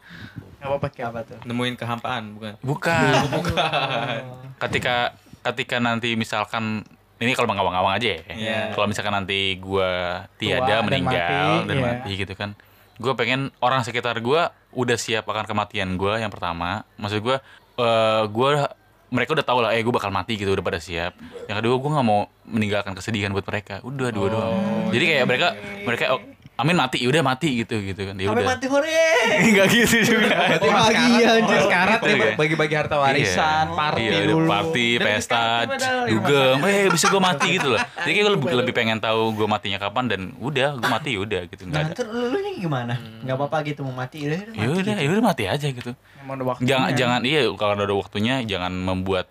[0.57, 1.13] Gak apa-apa Cap.
[1.13, 1.37] Apa tuh?
[1.45, 2.53] nemuin kehampaan bukan?
[2.65, 3.13] Bukan.
[3.37, 4.19] Bukan.
[4.57, 5.13] Ketika
[5.43, 6.81] ketika nanti misalkan
[7.21, 8.21] ini kalau ngawang-ngawang aja ya.
[8.33, 8.59] Iya.
[8.73, 11.83] kalau misalkan nanti gue Tua tiada dan meninggal mati, dan iya.
[11.85, 12.49] mati gitu kan.
[12.97, 14.41] Gue pengen orang sekitar gue
[14.73, 16.83] udah siap akan kematian gue yang pertama.
[16.97, 17.37] Maksud gue
[17.77, 18.49] eh gue
[19.13, 21.13] mereka udah tahu lah eh gue bakal mati gitu udah pada siap.
[21.45, 23.85] Yang kedua gue nggak mau meninggalkan kesedihan buat mereka.
[23.85, 24.89] Udah dua doang.
[24.89, 25.47] Jadi kayak mereka
[25.85, 26.21] mereka oh,
[26.53, 28.93] amin mati ya udah mati gitu gitu kan ya udah mati hore.
[29.51, 31.59] nggak gitu juga Bahagia anjir.
[31.59, 32.31] Sekarang Iya, iya.
[32.35, 33.73] bagi-bagi harta warisan, Iya.
[33.73, 34.45] party Iya, dulu.
[34.45, 37.79] party, pesta, ya, dugem, eh bisa gue mati gitu loh.
[38.05, 41.41] Jadi gue lebih, lebih pengen tahu gue matinya kapan dan udah gue mati ya udah
[41.47, 41.93] gitu nggak Nah, ada.
[41.95, 42.93] ntar lu nya gimana?
[43.23, 44.39] Enggak apa-apa gitu mau mati udah.
[44.43, 45.01] udah Ya udah, gitu.
[45.01, 45.91] ya udah mati aja gitu.
[46.61, 49.25] Jangan jangan iya kalau ada waktunya jangan membuat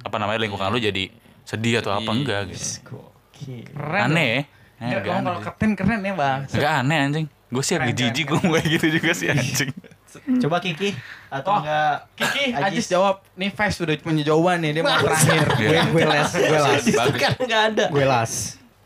[0.00, 1.10] apa namanya lingkungan lu jadi
[1.42, 2.94] sedih atau apa enggak gitu.
[3.34, 4.06] Keren.
[4.06, 4.59] Aneh.
[4.80, 5.72] Enggak, kalau aneh.
[5.76, 6.40] keren ya, Bang.
[6.48, 7.26] Enggak aneh anjing.
[7.50, 9.70] Gue sih agak jijik gue kayak gitu juga sih anjing.
[10.42, 10.90] Coba Kiki
[11.30, 12.86] atau Oh, enggak Kiki, Ajis.
[12.88, 13.22] Jawab.
[13.34, 15.46] Nih Fes udah punya jawaban nih, dia mau terakhir.
[15.54, 15.82] Iya.
[15.86, 16.82] gue gue les gue las
[17.14, 17.84] kan enggak ada.
[17.90, 18.32] gue las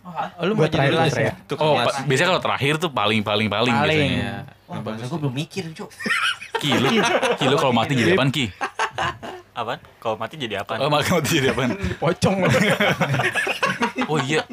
[0.05, 1.33] Oh, lu mau jadi las ya?
[1.33, 4.11] Itu Oh, biasanya kalau terakhir tuh paling paling paling, Paling.
[4.13, 4.33] biasanya.
[4.69, 5.89] Wah, bahasa gue belum mikir, Cuk.
[6.61, 6.89] Ki, lu,
[7.37, 8.49] ki lu kalau mati jadi apaan Ki?
[9.53, 9.81] Apaan?
[10.01, 10.77] Kalau mati jadi apa?
[10.77, 11.73] Oh, mati jadi apaan?
[11.97, 12.37] Pocong.
[14.11, 14.45] Oh iya.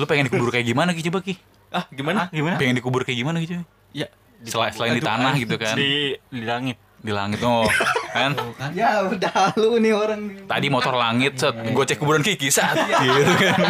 [0.00, 1.34] Lu pengen dikubur kayak gimana Ki coba Ki?
[1.74, 2.56] ah gimana Gimana?
[2.56, 3.58] Pengen dikubur kayak gimana gitu?
[3.90, 4.06] ya
[4.46, 5.74] Selain, selain di tanah gitu kan.
[5.74, 6.78] Di, di langit.
[7.02, 7.66] Di langit oh.
[8.14, 8.32] Kan?
[8.78, 13.32] ya udah lu nih orang Tadi motor langit set, gue cek kuburan Kiki saat gitu
[13.42, 13.60] kan.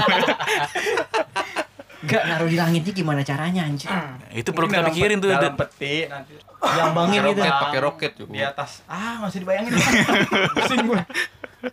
[2.06, 3.90] Enggak naruh di langitnya gimana caranya anjir?
[4.30, 5.32] Itu perlu kita pikirin tuh.
[5.32, 7.28] Dalam peti nanti Diambangin gitu.
[7.30, 8.70] roket pakai roket juga di atas.
[8.88, 9.72] Ah, usah dibayangin.
[10.56, 11.02] Pusing gue.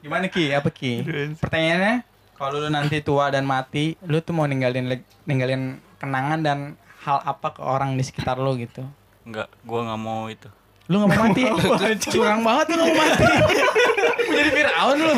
[0.03, 0.51] Gimana Ki?
[0.53, 1.05] Apa Ki?
[1.39, 1.95] Pertanyaannya,
[2.43, 6.59] kalau lu nanti tua dan mati, lu tuh mau ninggalin ninggalin kenangan dan
[7.07, 8.83] hal apa ke orang di sekitar lu gitu?
[9.23, 10.51] Enggak, gua nggak mau itu.
[10.91, 11.41] Lu gak mau mati?
[12.11, 13.23] Curang banget lu mau mati.
[14.23, 15.13] Mau jadi Fir'aun lu.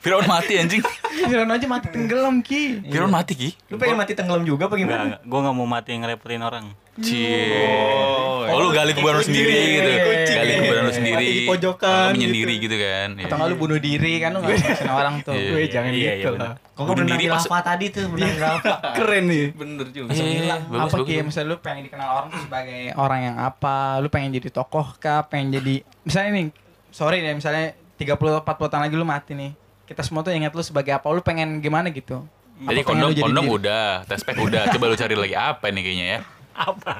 [0.00, 0.80] Firaun mati anjing.
[1.28, 2.80] Fir'aun aja mati tenggelam Ki.
[2.88, 3.50] Firaun mati Ki.
[3.68, 5.04] Lu pengen mati tenggelam juga apa gimana?
[5.04, 5.20] enggak.
[5.28, 6.72] Gua nggak mau mati ngerepotin orang.
[7.00, 8.48] Cie.
[8.50, 9.90] Oh, lu gali kuburan lu sendiri gitu.
[10.30, 11.16] Gali kuburan lu sendiri.
[11.16, 13.08] Mati di pojokan menyendiri gitu kan.
[13.16, 15.32] Atau nggak lu bunuh diri kan lu gak ngasihin orang tuh.
[15.32, 15.48] Iya.
[15.48, 18.74] gue jangan Iya, gitu iya, lah Kok Bunuh diri di pas- tadi tuh, di lava.
[18.98, 20.56] keren nih bener juga Iya, iya, iya.
[20.56, 21.22] Apa bagus.
[21.22, 23.76] Misalnya lu pengen dikenal orang tuh sebagai orang yang apa?
[24.00, 25.28] Lu pengen jadi tokoh kah?
[25.28, 26.46] Pengen jadi misalnya nih,
[26.90, 29.52] sorry deh misalnya 30 40 tahun lagi lu mati nih.
[29.84, 31.06] Kita semua tuh ingat lu sebagai apa?
[31.06, 32.24] Lu pengen gimana gitu?
[32.60, 34.68] Jadi kondom kondom udah, tespek udah.
[34.68, 36.18] Coba lu cari lagi apa nih kayaknya ya.
[36.60, 36.92] Apa?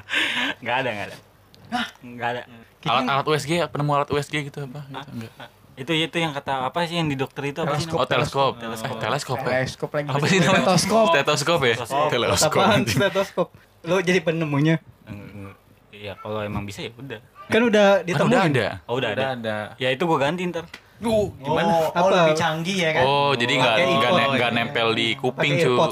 [0.57, 1.17] Enggak ada, enggak ada.
[2.01, 2.41] Enggak ada.
[2.81, 4.81] Alat alat USG, penemu alat USG gitu apa?
[4.85, 5.31] Gitu, enggak.
[5.71, 7.87] Itu itu yang kata apa sih yang di dokter itu apa sih?
[7.93, 8.59] Oh, teleskop.
[8.59, 8.97] Teleskop.
[8.97, 9.37] Eh, teleskop.
[9.39, 9.49] ya?
[9.55, 10.07] Teleskop lagi.
[10.09, 10.59] Apa sih namanya?
[10.61, 11.05] Stetoskop.
[11.09, 11.75] Stetoskop ya?
[12.09, 12.51] Teleskop.
[12.53, 12.97] apaan anjing.
[12.97, 13.47] stetoskop
[13.81, 14.77] lu jadi penemunya
[15.91, 17.21] Iya, kalau emang bisa ya udah.
[17.45, 18.67] kan udah Kan ditemuin udah ada.
[18.89, 19.21] Oh, udah ada.
[19.21, 20.65] udah ada Ya itu gua ganti ntar.
[21.01, 21.57] Oh, oh,
[21.93, 22.29] Apa?
[22.29, 23.03] lebih canggih ya kan?
[23.05, 23.75] Oh, jadi nggak
[24.37, 25.73] nggak nempel di kuping Pakai cu.
[25.73, 25.91] earpod.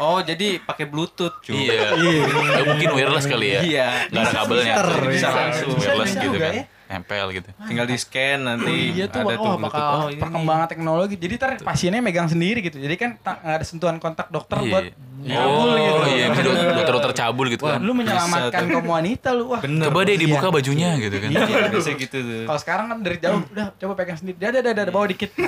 [0.00, 1.92] Oh jadi pakai bluetooth cuy Iya.
[1.92, 3.60] Eh, mungkin wireless kali ya.
[3.60, 3.88] Iya.
[4.08, 4.74] Nggak ada kabelnya.
[4.80, 5.28] Bisa bisa.
[5.30, 6.52] langsung Bisa wireless gitu kan.
[6.54, 6.64] ya.
[6.90, 7.46] Nempel gitu.
[7.70, 11.14] tinggal di scan nanti Iya tuh, ada wah, tuh bluetooth bakal oh perkembangan teknologi.
[11.14, 12.82] Jadi ntar pasiennya megang sendiri gitu.
[12.82, 14.94] Jadi kan ada sentuhan kontak dokter buat Iya.
[15.22, 16.00] Cabul Oh, gitu.
[16.10, 17.78] iya, bisa dok- dokter-dokter cabul gitu kan.
[17.78, 19.44] Lu menyelamatkan kaum wanita lu.
[19.48, 19.60] Wah.
[19.60, 21.28] bener Coba deh dibuka bajunya gitu kan.
[21.28, 24.36] iya bisa gitu tuh Kalau sekarang kan dari jauh udah coba pegang sendiri.
[24.36, 25.30] Dah dah, dah bawa dikit.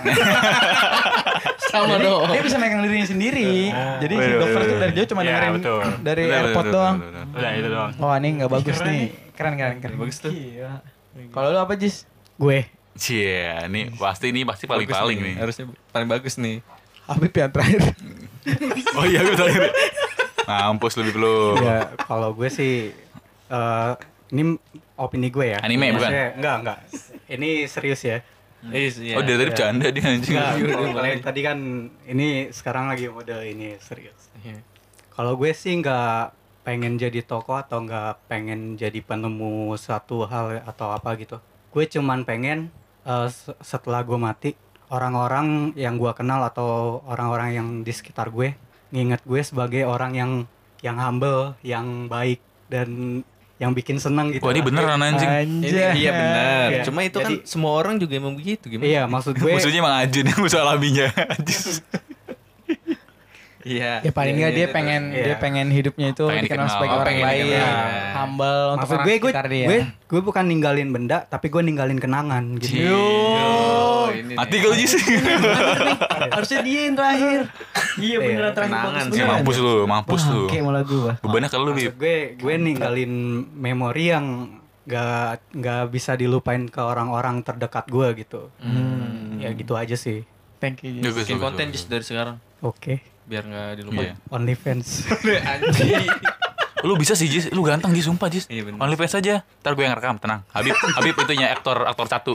[1.64, 3.72] sama dong Dia bisa megang dirinya sendiri.
[3.72, 5.52] Jadi si dokter tuh dari jauh cuma Iya, dengerin
[6.04, 6.96] dari betul, doang.
[7.32, 7.90] Udah itu doang.
[7.96, 9.02] Wah ini nggak bagus nih.
[9.32, 9.96] Keren keren keren.
[9.96, 10.84] bagus tuh Iya.
[11.28, 12.04] Kalau lu apa Jis?
[12.34, 15.34] gue Cie, ini pasti ini pasti paling Bagus paling nih.
[15.38, 16.60] harusnya paling bagus nih
[17.02, 17.82] Habib yang terakhir.
[18.98, 19.70] Oh iya gue terakhir.
[20.42, 21.54] Mampus lebih belum.
[21.58, 22.90] ya kalau gue sih
[23.48, 23.92] eh
[24.30, 24.56] ini
[24.94, 26.10] opini gue ya Anime, bukan?
[26.34, 26.78] Enggak enggak
[27.28, 28.18] ini serius ya
[28.62, 29.14] Iya, iya.
[29.18, 30.34] Oh dari tadi bercanda dia anjing.
[30.34, 31.18] Enggak, Iya, iya, iya.
[31.18, 31.58] tadi kan
[32.04, 34.62] ini sekarang lagi mode ini serius Iya.
[35.10, 36.30] Kalau gue sih nggak
[36.62, 41.42] pengen jadi tokoh atau nggak pengen jadi penemu suatu hal atau apa gitu.
[41.68, 42.70] Gue cuman pengen
[43.02, 44.50] eh, se- setelah gue mati
[44.92, 48.52] orang-orang yang gue kenal atau orang-orang yang di sekitar gue
[48.92, 50.30] nginget gue sebagai orang yang
[50.84, 53.22] yang humble, yang baik dan
[53.56, 54.42] yang bikin senang gitu.
[54.42, 55.30] Wah, ini beneran anjing.
[55.62, 56.66] Ini, iya benar.
[56.74, 56.82] Iya.
[56.82, 58.90] Cuma itu Jadi- kan semua orang juga emang begitu gimana?
[58.90, 61.08] Iya, maksud gue Maksudnya emang Ajun yang bisa alaminya.
[63.64, 63.92] Iya.
[64.00, 65.24] Ya paling Iya, nggak dia iya, pengen Iya.
[65.24, 66.74] dia pengen hidupnya itu Pengen dikenal dikenal.
[66.74, 67.76] sebagai orang baik, dikenal.
[68.12, 69.66] humble untuk maksud orang gue gue dia.
[69.66, 72.74] gue gue bukan ninggalin benda tapi gue ninggalin kenangan gitu.
[74.12, 74.92] Ini Mati kalau Jis.
[76.34, 77.40] Harusnya dia yang terakhir.
[77.96, 79.30] Iya beneran terakhir kenangan beneran.
[79.38, 80.42] mampus lu, mampus lu.
[80.44, 81.12] Oke malah gua.
[81.18, 81.92] Bebannya ke lu, Bib.
[81.96, 83.12] gue gue ninggalin
[83.52, 84.26] memori yang
[84.82, 88.50] gak nggak bisa dilupain ke orang-orang terdekat gue gitu.
[89.38, 90.24] Ya gitu aja sih.
[90.58, 91.02] Thank you.
[91.02, 93.02] Bikin konten just dari sekarang Oke.
[93.32, 94.12] Biar nggak dilupain.
[94.12, 94.14] Iya.
[94.28, 95.08] OnlyFans.
[95.56, 96.04] Anjing.
[96.82, 97.48] Lu bisa sih, Jis.
[97.48, 98.04] Lu ganteng, Jis.
[98.04, 98.44] Sumpah, Jis.
[98.52, 98.76] Iya, bener.
[98.76, 99.40] OnlyFans aja.
[99.40, 100.44] Ntar gue yang rekam, tenang.
[100.52, 102.32] Habib, Habib itunya aktor aktor satu.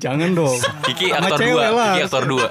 [0.00, 0.56] Jangan dong.
[0.88, 1.62] Kiki Sama aktor dua.
[1.68, 1.92] lah.
[1.92, 2.46] Kiki aktor dua.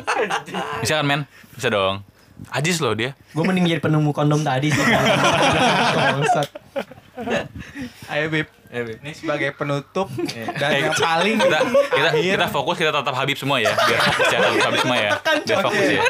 [0.83, 1.21] Bisa kan, men?
[1.57, 2.05] Bisa dong.
[2.53, 3.17] Ajis loh dia.
[3.33, 4.81] Gue mending jadi penemu kondom tadi sih.
[8.11, 8.60] Ayo Bib.
[8.71, 8.95] Eh.
[9.03, 10.07] Ini sebagai penutup
[10.63, 11.59] dan yang paling Kita
[11.91, 13.75] kita kita fokus kita tatap Habib semua ya.
[13.75, 15.11] Biar fokus ya tatap Habib semua ya.
[15.43, 16.01] Biar fokus ya.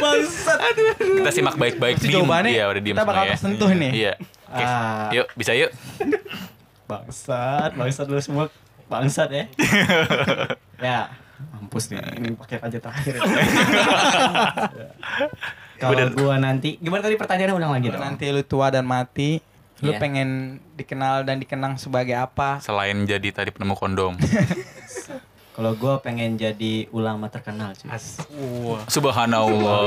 [0.93, 1.97] Kita simak baik-baik.
[1.97, 2.29] Diem.
[2.29, 3.33] Iya, udah diem kita bakal ya.
[3.33, 3.91] tersentuh nih.
[3.97, 4.13] Iya.
[4.21, 4.63] Oke.
[4.63, 5.09] Ah.
[5.09, 5.73] Yuk, bisa yuk.
[6.91, 8.51] Bangsat, bangsat lu semua
[8.91, 9.47] bangsat ya.
[10.75, 11.07] ya,
[11.55, 12.03] mampus nih.
[12.19, 13.15] Ini pakai aja terakhir.
[15.79, 18.03] Kalau gua nanti, gimana tadi pertanyaannya ulang lagi dong?
[18.03, 19.39] nanti lu tua dan mati,
[19.81, 19.99] lu Iya.
[19.99, 20.29] pengen
[20.73, 22.61] dikenal dan dikenang sebagai apa?
[22.61, 24.13] Selain jadi tadi penemu kondom.
[25.51, 27.91] Kalau gua pengen jadi ulama terkenal cuy.
[28.87, 29.77] Subhanallah,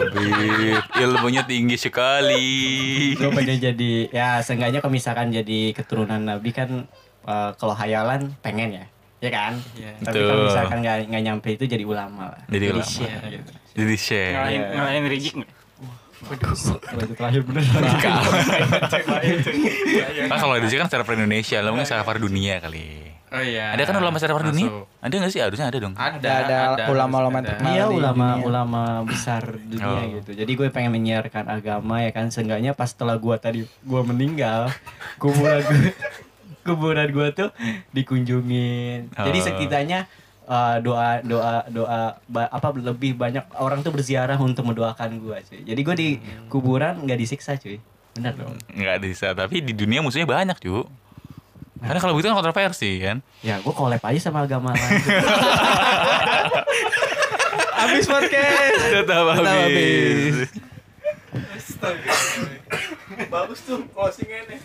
[0.00, 0.80] Habib.
[0.96, 3.12] Ilmunya tinggi sekali.
[3.12, 6.88] Gue pengen jadi ya seenggaknya kalau misalkan jadi keturunan Nabi kan
[7.22, 8.84] eh, kalau hayalan pengen ya.
[9.20, 9.52] Ya kan?
[9.76, 9.92] Iya.
[10.00, 12.40] Tapi kalau misalkan nggak nggak nyampe itu jadi ulama lah.
[12.48, 12.88] Jadi ulama.
[12.88, 13.50] syekh gitu.
[13.74, 14.32] Jadi share.
[14.32, 15.52] Ngalahin ngalahin Rizik nggak?
[17.14, 17.62] Terakhir bener.
[20.26, 22.84] Kan kalau di sini kan secara per Indonesia, lo mungkin secara per dunia kali.
[23.34, 23.74] Oh iya.
[23.74, 24.86] Ada kan ulama secara per dunia?
[25.00, 25.40] Ada nggak sih?
[25.42, 25.94] Harusnya ada dong.
[25.94, 27.66] Ada, Ada- ada ulama-ulama terkenal.
[27.68, 28.46] Iya di ulama dunia.
[28.46, 30.14] ulama besar dunia Oh.
[30.14, 30.30] gitu.
[30.32, 32.30] Jadi gue pengen menyiarkan agama ya kan.
[32.30, 34.70] Seenggaknya pas setelah gue tadi gue meninggal,
[35.18, 35.90] kuburan gue
[36.66, 37.50] kuburan gue tuh
[37.90, 39.10] dikunjungin.
[39.10, 39.44] Jadi Oh.
[39.44, 40.06] setidaknya
[40.44, 45.60] uh, doa doa doa ba- apa lebih banyak orang tuh berziarah untuk mendoakan gue cuy.
[45.64, 46.08] Jadi gue di
[46.48, 47.80] kuburan nggak disiksa cuy.
[48.14, 48.54] Bener dong.
[48.70, 50.86] Nggak bisa, tapi di dunia musuhnya banyak, cu.
[51.84, 53.20] Karena kalau begitu kan kontroversi kan.
[53.44, 55.02] Ya gue collab aja sama agama lain.
[57.74, 58.80] Habis podcast.
[58.96, 60.48] Tetap habis.
[63.28, 64.58] Bagus tuh closingnya nih.